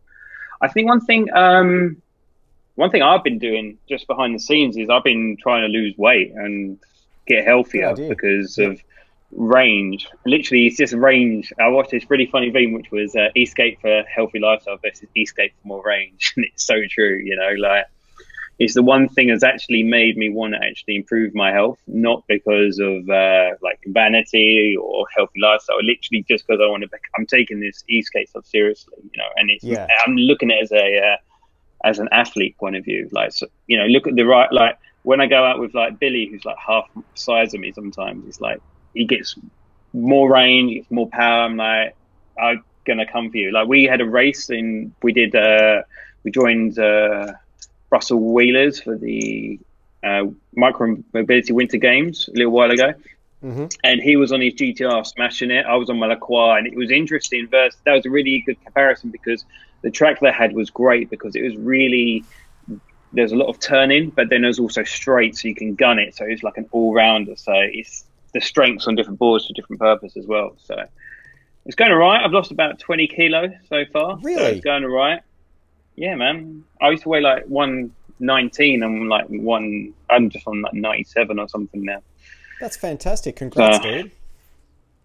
[0.61, 2.01] I think one thing, um,
[2.75, 5.95] one thing I've been doing just behind the scenes is I've been trying to lose
[5.97, 6.79] weight and
[7.27, 8.69] get healthier because yeah.
[8.69, 8.81] of
[9.35, 10.07] range.
[10.25, 11.51] Literally, it's just range.
[11.59, 15.53] I watched this really funny thing, which was uh, E-skate for healthy lifestyle versus E-skate
[15.61, 17.21] for more range, and it's so true.
[17.23, 17.85] You know, like
[18.59, 22.23] it's the one thing that's actually made me want to actually improve my health, not
[22.27, 25.77] because of uh, like vanity or healthy lifestyle.
[25.83, 26.89] Literally, just because I want to.
[27.17, 29.63] I'm taking this E-skate stuff seriously, you know, and it's.
[29.63, 29.87] Yeah.
[30.05, 31.17] I'm looking at it as a uh,
[31.83, 34.77] as an athlete point of view, like so, you know, look at the right like
[35.03, 38.39] when I go out with like Billy, who's like half size of me, sometimes it's
[38.41, 38.61] like
[38.93, 39.35] he gets
[39.93, 41.43] more range, he gets more power.
[41.43, 41.95] I'm like,
[42.41, 43.51] I'm gonna come for you.
[43.51, 45.83] Like we had a race and we did, uh,
[46.23, 47.33] we joined uh,
[47.89, 49.59] Russell Wheelers for the
[50.03, 50.25] uh,
[50.55, 52.93] Micro Mobility Winter Games a little while ago.
[53.43, 53.65] Mm-hmm.
[53.83, 55.65] And he was on his GTR smashing it.
[55.65, 57.47] I was on my Lacroix, and it was interesting.
[57.47, 59.43] Versus that was a really good comparison because
[59.81, 62.23] the track they had was great because it was really
[63.11, 66.15] there's a lot of turning, but then there's also straight, so you can gun it.
[66.15, 67.35] So it's like an all rounder.
[67.35, 70.55] So it's the strengths on different boards for different purpose as well.
[70.57, 70.75] So
[71.65, 72.23] it's going all right.
[72.23, 74.17] I've lost about 20 kilos so far.
[74.21, 74.37] Really?
[74.37, 75.21] So it's going all right.
[75.95, 76.63] Yeah, man.
[76.81, 78.83] I used to weigh like 119.
[78.83, 82.01] I'm like one, I'm just on like 97 or something now.
[82.59, 83.35] That's fantastic.
[83.35, 84.11] Congrats, so, dude.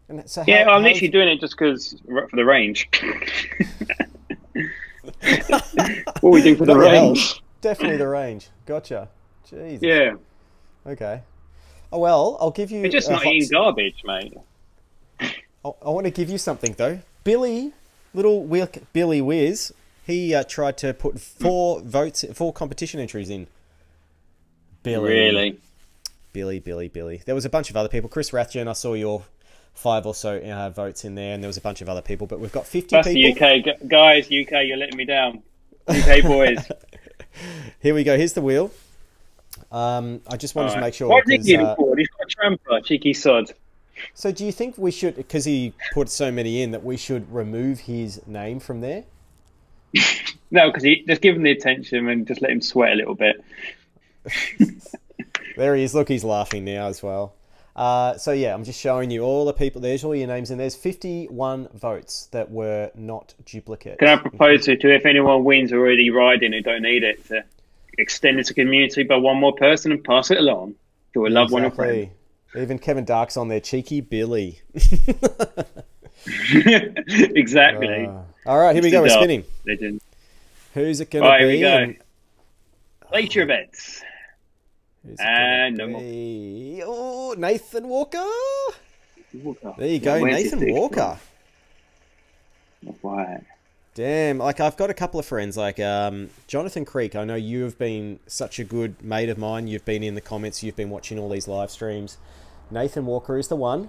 [0.09, 2.89] And so how, yeah, I'm literally doing it just because for the range.
[6.21, 7.43] what are we doing for the range?
[7.61, 8.49] Definitely the range.
[8.65, 9.09] Gotcha.
[9.51, 9.81] Jeez.
[9.83, 10.15] Yeah.
[10.87, 11.23] Okay.
[11.93, 12.81] Oh well, I'll give you.
[12.81, 14.37] You're just not eating garbage, mate.
[15.21, 15.29] I,
[15.65, 17.01] I want to give you something though.
[17.25, 17.73] Billy,
[18.15, 19.73] little wheel Billy Wiz,
[20.07, 23.47] he uh, tried to put four votes, four competition entries in.
[24.83, 25.61] Billy, really?
[26.33, 27.23] Billy, Billy, Billy.
[27.25, 28.09] There was a bunch of other people.
[28.09, 29.25] Chris Rathjen, I saw your
[29.75, 32.27] five or so uh, votes in there, and there was a bunch of other people.
[32.27, 33.35] But we've got fifty That's people.
[33.35, 34.27] the UK guys.
[34.27, 35.43] UK, you're letting me down.
[35.89, 36.59] UK boys.
[37.81, 38.17] Here we go.
[38.17, 38.73] Here's the wheel.
[39.71, 40.75] Um, I just wanted right.
[40.77, 41.09] to make sure.
[41.09, 41.97] What did he uh, for?
[41.97, 43.53] He's got a Trampa, cheeky sod.
[44.15, 47.31] So, do you think we should, because he put so many in, that we should
[47.33, 49.05] remove his name from there?
[50.51, 53.15] no, because he just give him the attention and just let him sweat a little
[53.15, 53.45] bit.
[55.57, 55.95] there he is.
[55.95, 57.35] Look, he's laughing now as well.
[57.75, 59.81] Uh, so yeah, I'm just showing you all the people.
[59.81, 63.99] There's all your names, and there's 51 votes that were not duplicate.
[63.99, 67.45] Can I propose to, to if anyone wins already riding who don't need it to
[67.99, 70.75] extend it to community by one more person and pass it along
[71.15, 71.55] to a loved exactly.
[71.55, 72.11] one or friend.
[72.57, 74.61] Even Kevin Dark's on there, cheeky Billy.
[76.25, 78.07] exactly.
[78.07, 79.03] Uh, all right, here we go.
[79.03, 79.45] We're spinning.
[79.67, 80.01] Legend.
[80.75, 81.59] Who's it going to be?
[81.59, 81.95] Here we go.
[83.13, 84.03] Later events.
[85.19, 86.01] and no more.
[86.87, 88.25] Oh, Nathan Walker.
[89.35, 89.75] Walker.
[89.77, 91.19] There you go, Nathan Walker.
[93.01, 93.43] Why?
[93.99, 97.17] Damn, like I've got a couple of friends, like um, Jonathan Creek.
[97.17, 99.67] I know you have been such a good mate of mine.
[99.67, 102.17] You've been in the comments, you've been watching all these live streams.
[102.71, 103.89] Nathan Walker is the one.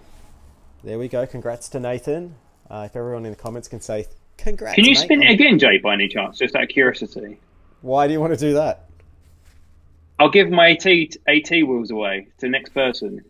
[0.84, 1.28] There we go.
[1.28, 2.34] Congrats to Nathan.
[2.72, 4.74] Uh, if everyone in the comments can say congrats.
[4.74, 4.98] Can you mate.
[4.98, 6.40] spin it again, Jay, by any chance?
[6.40, 7.38] Just out of curiosity.
[7.82, 8.90] Why do you want to do that?
[10.18, 13.24] I'll give my AT, AT wheels away to the next person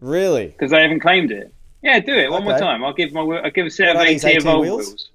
[0.00, 0.48] Really?
[0.48, 1.54] because they haven't claimed it.
[1.82, 2.84] Yeah, do it one more time.
[2.84, 4.60] I'll give my I'll give a set What of AT AT wheels?
[4.60, 5.10] wheels.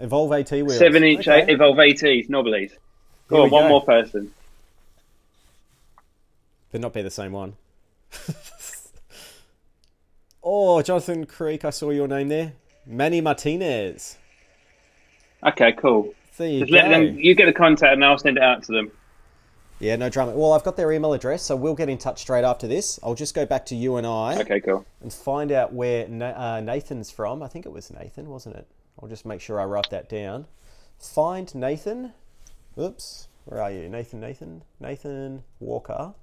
[0.00, 0.78] Evolve AT wheels.
[0.78, 1.52] Seven inch Okay.
[1.52, 2.72] Evolve ATs, knobblies.
[3.28, 3.68] Go on, one go.
[3.68, 4.32] more person.
[6.70, 7.54] But not be the same one.
[10.42, 12.52] oh, Jonathan Creek, I saw your name there.
[12.86, 14.18] Manny Martinez.
[15.44, 16.14] Okay, cool.
[16.36, 16.76] There you Just go.
[16.78, 17.18] let them.
[17.18, 18.90] You get the contact, and I'll send it out to them.
[19.80, 20.32] Yeah, no drama.
[20.32, 23.00] Well, I've got their email address, so we'll get in touch straight after this.
[23.02, 24.86] I'll just go back to you and I Okay, cool.
[25.00, 27.42] and find out where Na- uh, Nathan's from.
[27.42, 28.66] I think it was Nathan, wasn't it?
[29.00, 30.46] I'll just make sure I write that down.
[30.98, 32.12] Find Nathan.
[32.78, 33.28] Oops.
[33.44, 33.88] Where are you?
[33.88, 36.14] Nathan, Nathan, Nathan Walker.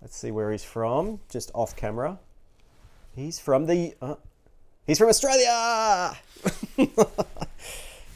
[0.00, 1.20] Let's see where he's from.
[1.30, 2.18] Just off camera.
[3.16, 3.94] He's from the.
[4.00, 4.16] Uh,
[4.86, 6.16] he's from Australia!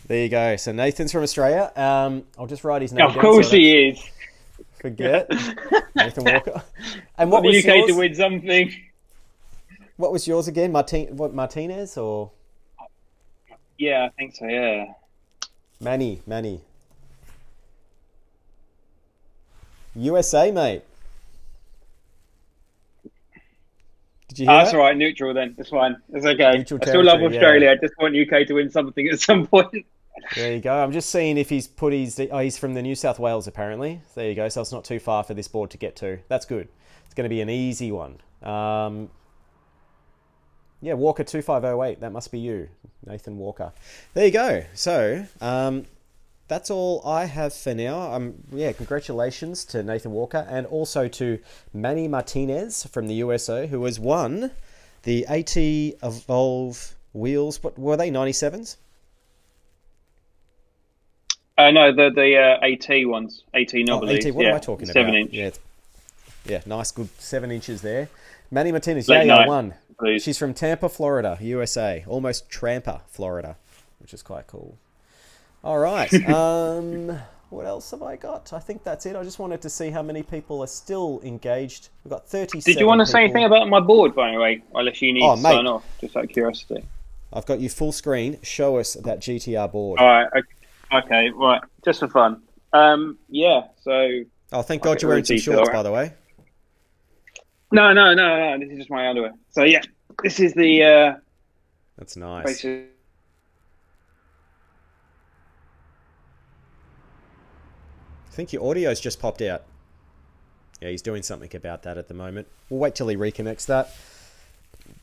[0.06, 0.56] there you go.
[0.56, 1.72] So Nathan's from Australia.
[1.74, 4.10] Um, I'll just write his name Of down course so he is.
[4.80, 5.28] Forget.
[5.96, 6.62] Nathan Walker.
[7.16, 7.90] And what the was UK yours?
[7.90, 8.74] to win something.
[9.96, 10.70] What was yours again?
[10.70, 12.30] Martin, what Martinez or
[13.78, 14.46] Yeah, I think so.
[14.46, 14.86] Yeah.
[15.80, 16.20] Manny?
[16.26, 16.60] Manny.
[19.94, 20.82] USA, mate.
[24.28, 24.78] Did you hear Oh, that's that?
[24.78, 24.96] all right.
[24.96, 25.54] Neutral then.
[25.58, 25.96] It's fine.
[26.12, 26.44] It's okay.
[26.44, 27.26] I still love territory, yeah.
[27.26, 27.70] Australia.
[27.70, 29.86] I just want UK to win something at some point.
[30.34, 30.72] There you go.
[30.82, 32.20] I'm just seeing if he's put his.
[32.30, 34.00] Oh, he's from the New South Wales apparently.
[34.14, 34.48] There you go.
[34.48, 36.18] So it's not too far for this board to get to.
[36.28, 36.68] That's good.
[37.06, 38.18] It's going to be an easy one.
[38.42, 39.10] Um,
[40.80, 42.00] yeah, Walker two five oh eight.
[42.00, 42.68] That must be you,
[43.06, 43.72] Nathan Walker.
[44.14, 44.64] There you go.
[44.74, 45.86] So um,
[46.48, 48.12] that's all I have for now.
[48.12, 51.38] Um, yeah, congratulations to Nathan Walker and also to
[51.72, 54.50] Manny Martinez from the USA who has won
[55.02, 57.62] the AT Evolve wheels.
[57.62, 58.10] What were they?
[58.10, 58.76] Ninety sevens.
[61.56, 64.24] Uh, no, the the uh, AT ones, AT Oh, knobblies.
[64.26, 64.50] AT, what yeah.
[64.50, 64.92] am I talking about?
[64.92, 65.32] Seven inch.
[65.32, 65.50] Yeah,
[66.46, 68.08] yeah, nice, good seven inches there.
[68.50, 69.74] Manny Martinez, Late yeah, yeah, night, one.
[69.98, 70.22] Please.
[70.22, 73.56] She's from Tampa, Florida, USA, almost Trampa, Florida,
[74.00, 74.78] which is quite cool.
[75.64, 77.18] All right, um,
[77.50, 78.52] what else have I got?
[78.52, 79.16] I think that's it.
[79.16, 81.88] I just wanted to see how many people are still engaged.
[82.04, 82.60] We've got thirty.
[82.60, 84.62] Did you want to say anything about my board, by the way?
[84.74, 85.50] Unless you need Oh, to mate.
[85.54, 86.84] sign off, just out of curiosity.
[87.32, 88.38] I've got you full screen.
[88.42, 89.98] Show us that GTR board.
[90.00, 90.28] All right.
[90.92, 91.60] Okay, right.
[91.84, 92.40] Just for fun.
[92.72, 93.62] Um, yeah.
[93.82, 94.22] So
[94.52, 95.74] Oh, thank God you're wearing some rid of detail, shorts, right?
[95.74, 96.12] by the way.
[97.70, 98.58] no, no, no, no.
[98.58, 99.32] This is just my underwear.
[99.58, 99.82] So yeah,
[100.22, 101.14] this is the uh,
[101.96, 102.64] That's nice.
[102.64, 102.84] I
[108.30, 109.64] think your audio's just popped out.
[110.80, 112.46] Yeah, he's doing something about that at the moment.
[112.70, 113.92] We'll wait till he reconnects that.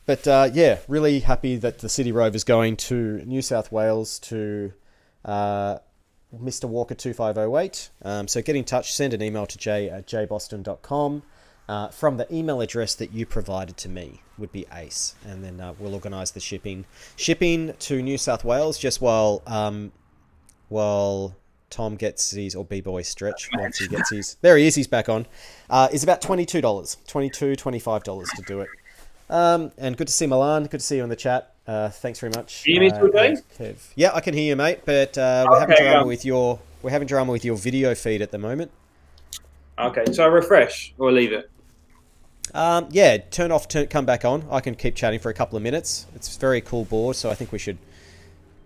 [0.06, 4.72] But uh, yeah, really happy that the City Rover's going to New South Wales to
[5.26, 5.80] uh,
[6.34, 6.64] Mr.
[6.64, 7.90] Walker 2508.
[8.00, 11.24] Um, so get in touch, send an email to j at jboston.com
[11.68, 15.14] uh, from the email address that you provided to me would be ace.
[15.24, 16.84] And then uh, we'll organise the shipping.
[17.16, 19.92] Shipping to New South Wales just while um,
[20.68, 21.36] while
[21.70, 25.08] Tom gets his, or B-Boy stretch, once he gets his, there he is, he's back
[25.08, 25.26] on,
[25.70, 28.68] uh, is about $22, $22, $25 to do it.
[29.28, 31.52] Um, and good to see Milan, good to see you in the chat.
[31.66, 32.62] Uh, thanks very much.
[32.62, 33.72] Can you hear me uh.
[33.96, 36.60] Yeah, I can hear you, mate, but uh, we're having Okay, drama um, with your,
[36.82, 38.70] we're having drama with your video feed at the moment.
[39.78, 41.50] Okay, so I refresh or leave it.
[42.54, 44.46] Um, yeah, turn off, turn, come back on.
[44.50, 46.06] I can keep chatting for a couple of minutes.
[46.14, 47.78] It's a very cool board, so I think we should.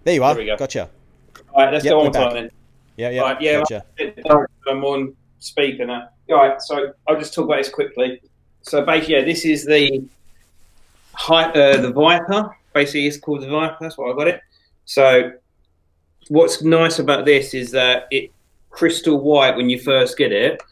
[0.05, 0.35] There you are.
[0.35, 0.57] There go.
[0.57, 0.89] Gotcha.
[1.52, 2.51] All right, let's Yep, go on time then.
[2.97, 3.85] Yeah, yeah, All right, yeah, gotcha.
[4.69, 6.09] I'm on speaker now.
[6.31, 8.20] All right, so I'll just talk about this quickly.
[8.62, 10.05] So basically, yeah, this is the
[11.28, 12.57] uh, the Viper.
[12.73, 13.77] Basically, it's called the Viper.
[13.81, 14.40] That's why I got it.
[14.85, 15.32] So
[16.28, 18.31] what's nice about this is that it
[18.70, 20.62] crystal white when you first get it,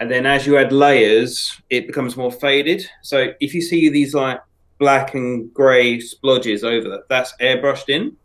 [0.00, 2.84] and then as you add layers, it becomes more faded.
[3.02, 4.40] So if you see these like
[4.78, 8.16] black and grey splodges over that, that's airbrushed in.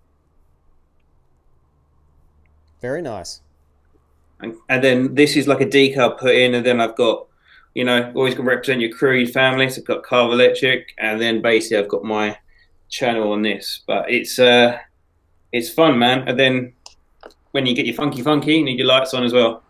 [2.82, 3.42] Very nice.
[4.42, 7.28] and, and then this is like a decal put in, and then I've got,
[7.74, 9.70] you know, always got to represent your crew, your family.
[9.70, 12.38] So I've got Carve Electric, and then basically I've got my
[12.90, 13.82] channel on this.
[13.86, 14.78] But it's uh,
[15.52, 16.28] it's fun, man.
[16.28, 16.74] And then
[17.52, 19.64] when you get your funky funky, you need your lights on as well.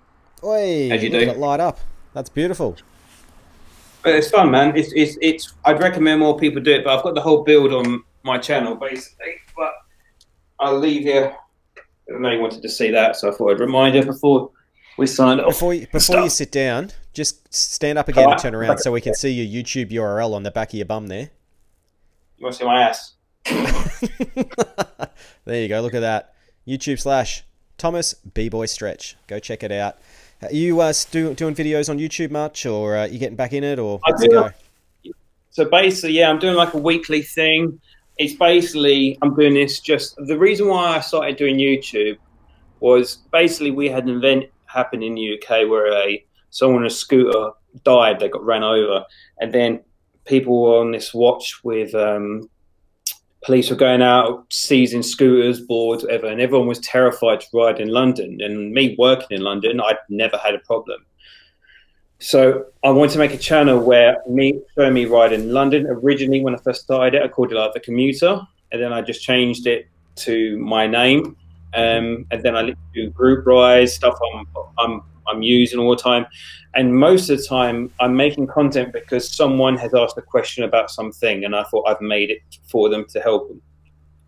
[0.44, 1.30] Oi, As you look do.
[1.30, 1.80] at it light up.
[2.14, 2.78] That's beautiful.
[4.04, 4.78] But it's fun, man.
[4.78, 5.54] It's it's it's.
[5.66, 8.76] I'd recommend more people do it, but I've got the whole build on my channel
[8.76, 9.36] basically.
[9.56, 9.74] But
[10.60, 11.32] I'll leave you
[12.16, 14.52] I know you wanted to see that, so I thought I'd remind you before
[14.98, 15.50] we signed off.
[15.50, 19.02] Before you, before you sit down, just stand up again and turn around so we
[19.02, 21.30] can see your YouTube URL on the back of your bum there.
[22.38, 23.14] You want to see my ass?
[25.46, 25.82] there you go.
[25.82, 26.34] Look at that.
[26.68, 27.44] YouTube slash
[27.78, 29.18] Thomas B Boy Stretch.
[29.28, 29.98] Go check it out.
[30.42, 33.78] Are you uh, doing videos on YouTube much, or uh, you getting back in it,
[33.78, 34.50] or how's it go?
[35.52, 37.82] So basically, yeah, I'm doing like a weekly thing.
[38.18, 42.18] It's basically I'm doing this just the reason why I started doing YouTube
[42.80, 46.90] was basically we had an event happen in the UK where a someone on a
[46.90, 47.52] scooter
[47.84, 49.04] died, they got ran over,
[49.40, 49.82] and then
[50.26, 52.50] people were on this watch with um,
[53.44, 57.90] police were going out seizing scooters, boards, whatever, and everyone was terrified to ride in
[57.90, 58.40] London.
[58.42, 61.06] And me working in London, I'd never had a problem.
[62.20, 65.88] So I wanted to make a channel where me showing me ride in London.
[65.88, 68.42] Originally, when I first started it, I called it like the commuter,
[68.72, 69.88] and then I just changed it
[70.18, 71.38] to my name,
[71.74, 74.48] um, and then I do group rides stuff I'm
[74.78, 76.26] I'm I'm using all the time,
[76.76, 80.92] and most of the time I'm making content because someone has asked a question about
[80.92, 82.40] something, and I thought I've made it
[82.70, 83.62] for them to help them.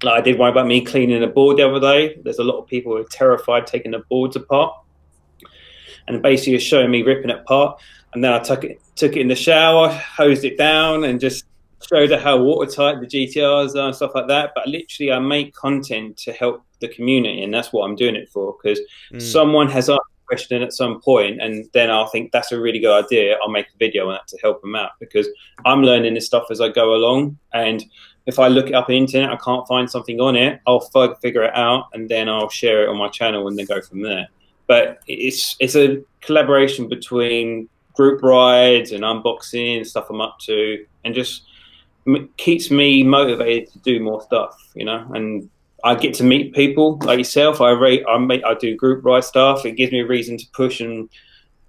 [0.03, 2.15] Like I did one about me cleaning a board the other day.
[2.23, 4.73] There's a lot of people who are terrified taking the boards apart
[6.07, 7.79] and basically showing me ripping it apart.
[8.13, 11.45] And then I took it took it in the shower, hosed it down, and just
[11.87, 14.51] showed how watertight the GTRs are and stuff like that.
[14.55, 18.29] But literally, I make content to help the community, and that's what I'm doing it
[18.29, 18.55] for.
[18.61, 18.79] Because
[19.13, 19.21] Mm.
[19.21, 20.01] someone has asked
[20.31, 23.37] question at some point, and then I'll think that's a really good idea.
[23.41, 25.27] I'll make a video on that to help them out because
[25.65, 27.37] I'm learning this stuff as I go along.
[27.53, 27.83] And
[28.25, 30.79] if I look it up on the internet, I can't find something on it, I'll
[31.21, 34.01] figure it out, and then I'll share it on my channel, and then go from
[34.01, 34.27] there
[34.71, 40.85] but it's it's a collaboration between group rides and unboxing and stuff I'm up to,
[41.03, 41.43] and just
[42.37, 45.05] keeps me motivated to do more stuff, you know.
[45.13, 45.49] And
[45.83, 47.61] I get to meet people like yourself.
[47.61, 49.65] I rate, I make, I do group ride stuff.
[49.65, 51.09] It gives me a reason to push, and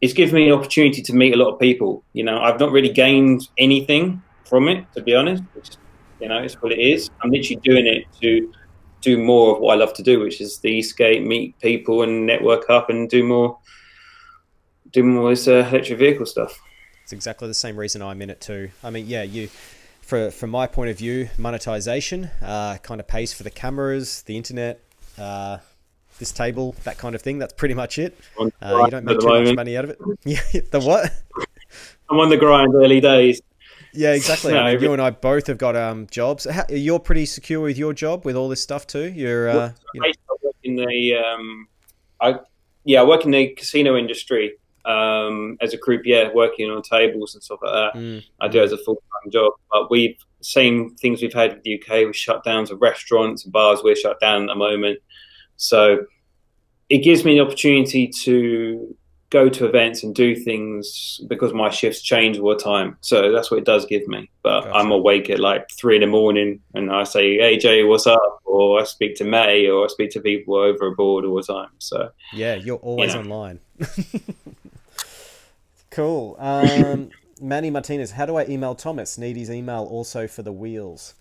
[0.00, 2.04] it's given me an opportunity to meet a lot of people.
[2.12, 5.42] You know, I've not really gained anything from it, to be honest.
[5.54, 5.70] Which,
[6.20, 7.10] you know, it's what it is.
[7.22, 8.52] I'm literally doing it to
[9.00, 12.26] do more of what I love to do, which is the e-skate, meet people, and
[12.26, 13.58] network up, and do more,
[14.92, 16.60] do more this uh, electric vehicle stuff.
[17.02, 18.70] It's exactly the same reason I'm in it too.
[18.84, 19.48] I mean, yeah, you,
[20.12, 24.36] for from my point of view, monetization uh, kind of pays for the cameras, the
[24.36, 24.78] internet,
[25.16, 25.56] uh,
[26.18, 27.38] this table, that kind of thing.
[27.38, 28.14] That's pretty much it.
[28.38, 29.98] Uh, you don't make too much money out of it.
[30.24, 31.10] Yeah, the what?
[32.10, 33.40] I'm on the grind early days.
[33.94, 34.52] Yeah, exactly.
[34.52, 36.44] No, I mean, you and I both have got um, jobs.
[36.44, 39.10] How, you're pretty secure with your job with all this stuff too.
[39.10, 41.68] You're, uh, you know, I work in the um,
[42.20, 42.34] I
[42.84, 47.42] yeah, I work in the casino industry um, as a croupier, working on tables and
[47.42, 47.98] stuff like that.
[47.98, 49.52] mm, I do as a full time job.
[49.70, 53.80] But we've same things we've had with the UK with shutdowns of restaurants and bars.
[53.82, 55.00] We're shut down at the moment,
[55.56, 56.06] so
[56.88, 58.96] it gives me the opportunity to
[59.32, 62.98] go to events and do things because my shifts change all the time.
[63.00, 64.30] So that's what it does give me.
[64.42, 64.76] But Gotcha.
[64.76, 68.40] I'm awake at like three in the morning and I say, "Hey Jay, what's up?"
[68.44, 71.70] Or I speak to May, or I speak to people over abroad all the time.
[71.78, 73.20] So yeah, you're always know.
[73.20, 73.60] online.
[75.92, 76.36] cool.
[76.38, 77.10] Um,
[77.40, 79.18] Manny Martinez, how do I email Thomas?
[79.18, 81.14] Need his email also for the wheels.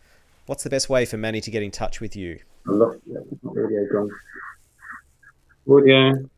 [0.47, 2.39] What's the best way for Manny to get in touch with you?
[2.67, 4.09] I audio gone.
[5.69, 6.29] Audio.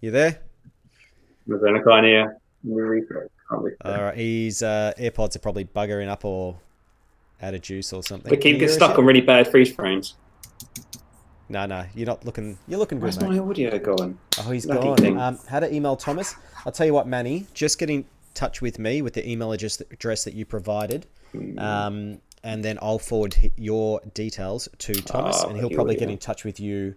[0.00, 0.38] You there?
[1.50, 2.36] I can't hear.
[3.50, 3.74] Can't?
[3.84, 4.16] All right.
[4.16, 6.58] His uh, AirPods are probably buggering up or
[7.42, 8.30] out of juice or something.
[8.30, 10.14] We Can keep getting stuck on really bad freeze frames.
[11.48, 12.58] No, no, you're not looking.
[12.66, 14.18] You're looking good, Where's my audio going?
[14.40, 14.96] Oh, he's Lucky gone.
[14.96, 15.18] thing.
[15.20, 16.34] Um, how to email Thomas?
[16.64, 17.46] I'll tell you what, Manny.
[17.54, 18.04] Just get in
[18.34, 21.58] touch with me with the email address address that you provided, Hmm.
[21.58, 26.18] um, and then I'll forward your details to Thomas, Ah, and he'll probably get in
[26.18, 26.94] touch with you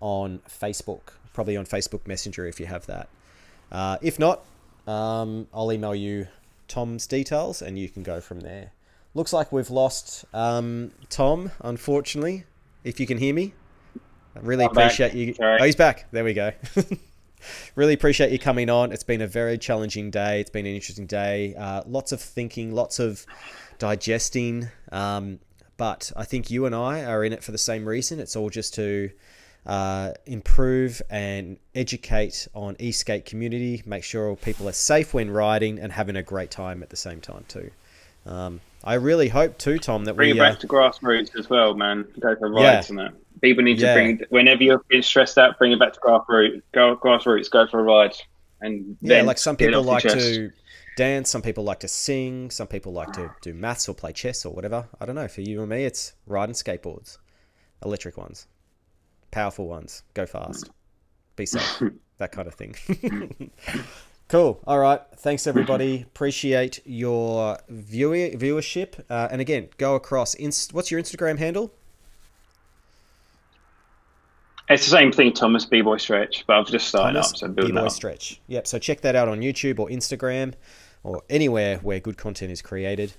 [0.00, 3.08] on Facebook, probably on Facebook Messenger if you have that.
[3.70, 4.44] Uh, if not,
[4.86, 6.26] um, I'll email you
[6.66, 8.72] Tom's details, and you can go from there.
[9.14, 12.44] Looks like we've lost um, Tom, unfortunately.
[12.84, 13.54] If you can hear me,
[14.36, 14.84] I really I'm back.
[14.86, 15.34] appreciate you.
[15.34, 15.58] Sorry.
[15.60, 16.06] Oh, he's back.
[16.12, 16.52] There we go.
[17.74, 18.92] really appreciate you coming on.
[18.92, 20.40] It's been a very challenging day.
[20.40, 21.54] It's been an interesting day.
[21.54, 23.26] Uh, lots of thinking, lots of
[23.78, 24.68] digesting.
[24.90, 25.38] Um,
[25.76, 28.20] but I think you and I are in it for the same reason.
[28.20, 29.10] It's all just to
[29.66, 35.92] uh, improve and educate on e-skate community, make sure people are safe when riding and
[35.92, 37.70] having a great time at the same time too.
[38.26, 41.48] Um, I really hope too, Tom, that Bring we it back uh, to grassroots as
[41.50, 42.06] well, man.
[42.20, 42.82] Go for Yeah.
[42.88, 43.12] and that.
[43.42, 46.62] People need to bring whenever you're being stressed out, bring it back to grassroots.
[46.72, 47.50] Go grassroots.
[47.50, 48.14] Go for a ride.
[48.60, 50.52] And yeah, like some people like to
[50.96, 54.44] dance, some people like to sing, some people like to do maths or play chess
[54.46, 54.88] or whatever.
[55.00, 55.26] I don't know.
[55.26, 57.18] For you and me, it's riding skateboards,
[57.84, 58.46] electric ones.
[59.32, 60.04] powerful ones.
[60.14, 60.70] Go fast.
[61.34, 61.82] Be safe.
[62.18, 62.76] that kind of thing.
[64.28, 64.60] cool.
[64.66, 65.00] All right.
[65.16, 66.02] Thanks, everybody.
[66.02, 69.02] Appreciate your viewer viewership.
[69.10, 70.34] Uh, and again, go across.
[70.34, 71.74] Inst- what's your Instagram handle?
[74.72, 77.48] It's the same thing, Thomas B Boy Stretch, but I've just started Thomas up, so
[77.48, 77.92] building B-Boy up.
[77.92, 78.40] Stretch.
[78.46, 78.66] Yep.
[78.66, 80.54] So check that out on YouTube or Instagram
[81.02, 83.12] or anywhere where good content is created.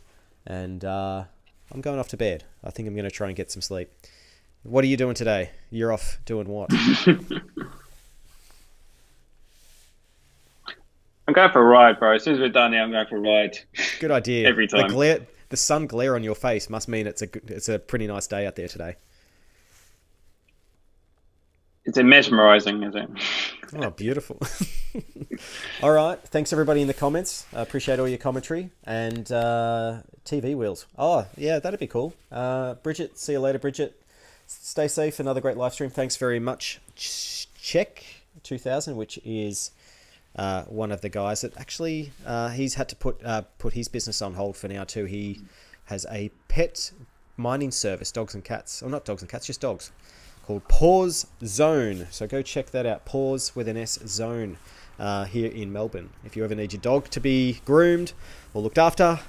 [0.47, 1.25] And uh,
[1.71, 2.43] I'm going off to bed.
[2.63, 3.89] I think I'm going to try and get some sleep.
[4.63, 5.51] What are you doing today?
[5.69, 6.71] You're off doing what?
[11.25, 12.15] I'm going for a ride, bro.
[12.15, 13.57] As soon as we're done here, I'm going for a ride.
[13.99, 14.47] Good idea.
[14.49, 14.87] Every time.
[14.87, 15.19] The glare,
[15.49, 18.45] the sun glare on your face must mean it's a it's a pretty nice day
[18.45, 18.95] out there today.
[21.85, 22.83] Is it mesmerizing?
[22.83, 23.09] Is it?
[23.75, 24.39] Oh, beautiful.
[25.81, 26.21] all right.
[26.27, 27.47] Thanks, everybody, in the comments.
[27.55, 28.69] I appreciate all your commentary.
[28.83, 30.85] And uh, TV wheels.
[30.95, 32.13] Oh, yeah, that'd be cool.
[32.31, 33.99] Uh, Bridget, see you later, Bridget.
[34.45, 35.19] Stay safe.
[35.19, 35.89] Another great live stream.
[35.89, 36.81] Thanks very much.
[36.95, 38.03] Check
[38.43, 39.71] 2000, which is
[40.35, 43.87] uh, one of the guys that actually uh, he's had to put uh, put his
[43.87, 45.05] business on hold for now too.
[45.05, 45.41] He
[45.85, 46.91] has a pet
[47.37, 48.83] mining service, dogs and cats.
[48.83, 49.91] Oh, not dogs and cats, just dogs
[50.45, 52.07] called Pause Zone.
[52.11, 53.05] So go check that out.
[53.05, 54.57] Pause with an S Zone
[54.99, 56.09] uh, here in Melbourne.
[56.23, 58.13] If you ever need your dog to be groomed
[58.53, 59.19] or looked after,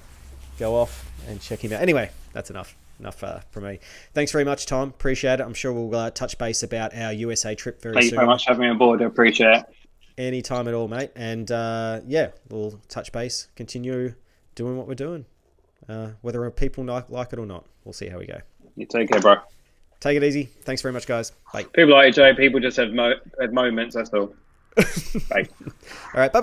[0.58, 1.80] go off and check him out.
[1.80, 2.76] Anyway, that's enough.
[3.00, 3.80] Enough uh, from me.
[4.12, 4.90] Thanks very much, Tom.
[4.90, 5.42] Appreciate it.
[5.42, 8.02] I'm sure we'll uh, touch base about our USA trip very soon.
[8.02, 9.02] Thank you very much for having me on board.
[9.02, 9.64] I appreciate it.
[10.16, 11.10] Anytime at all, mate.
[11.16, 14.14] And uh, yeah, we'll touch base, continue
[14.54, 15.26] doing what we're doing.
[15.88, 18.38] Uh, whether people like, like it or not, we'll see how we go.
[18.76, 19.36] You take care, bro.
[20.04, 20.50] Take it easy.
[20.64, 21.32] Thanks very much, guys.
[21.50, 21.62] Bye.
[21.62, 24.34] People like Jay, people just have, mo- have moments, that's all.
[25.30, 25.48] Bye.
[25.64, 26.30] All right.
[26.30, 26.42] Bye.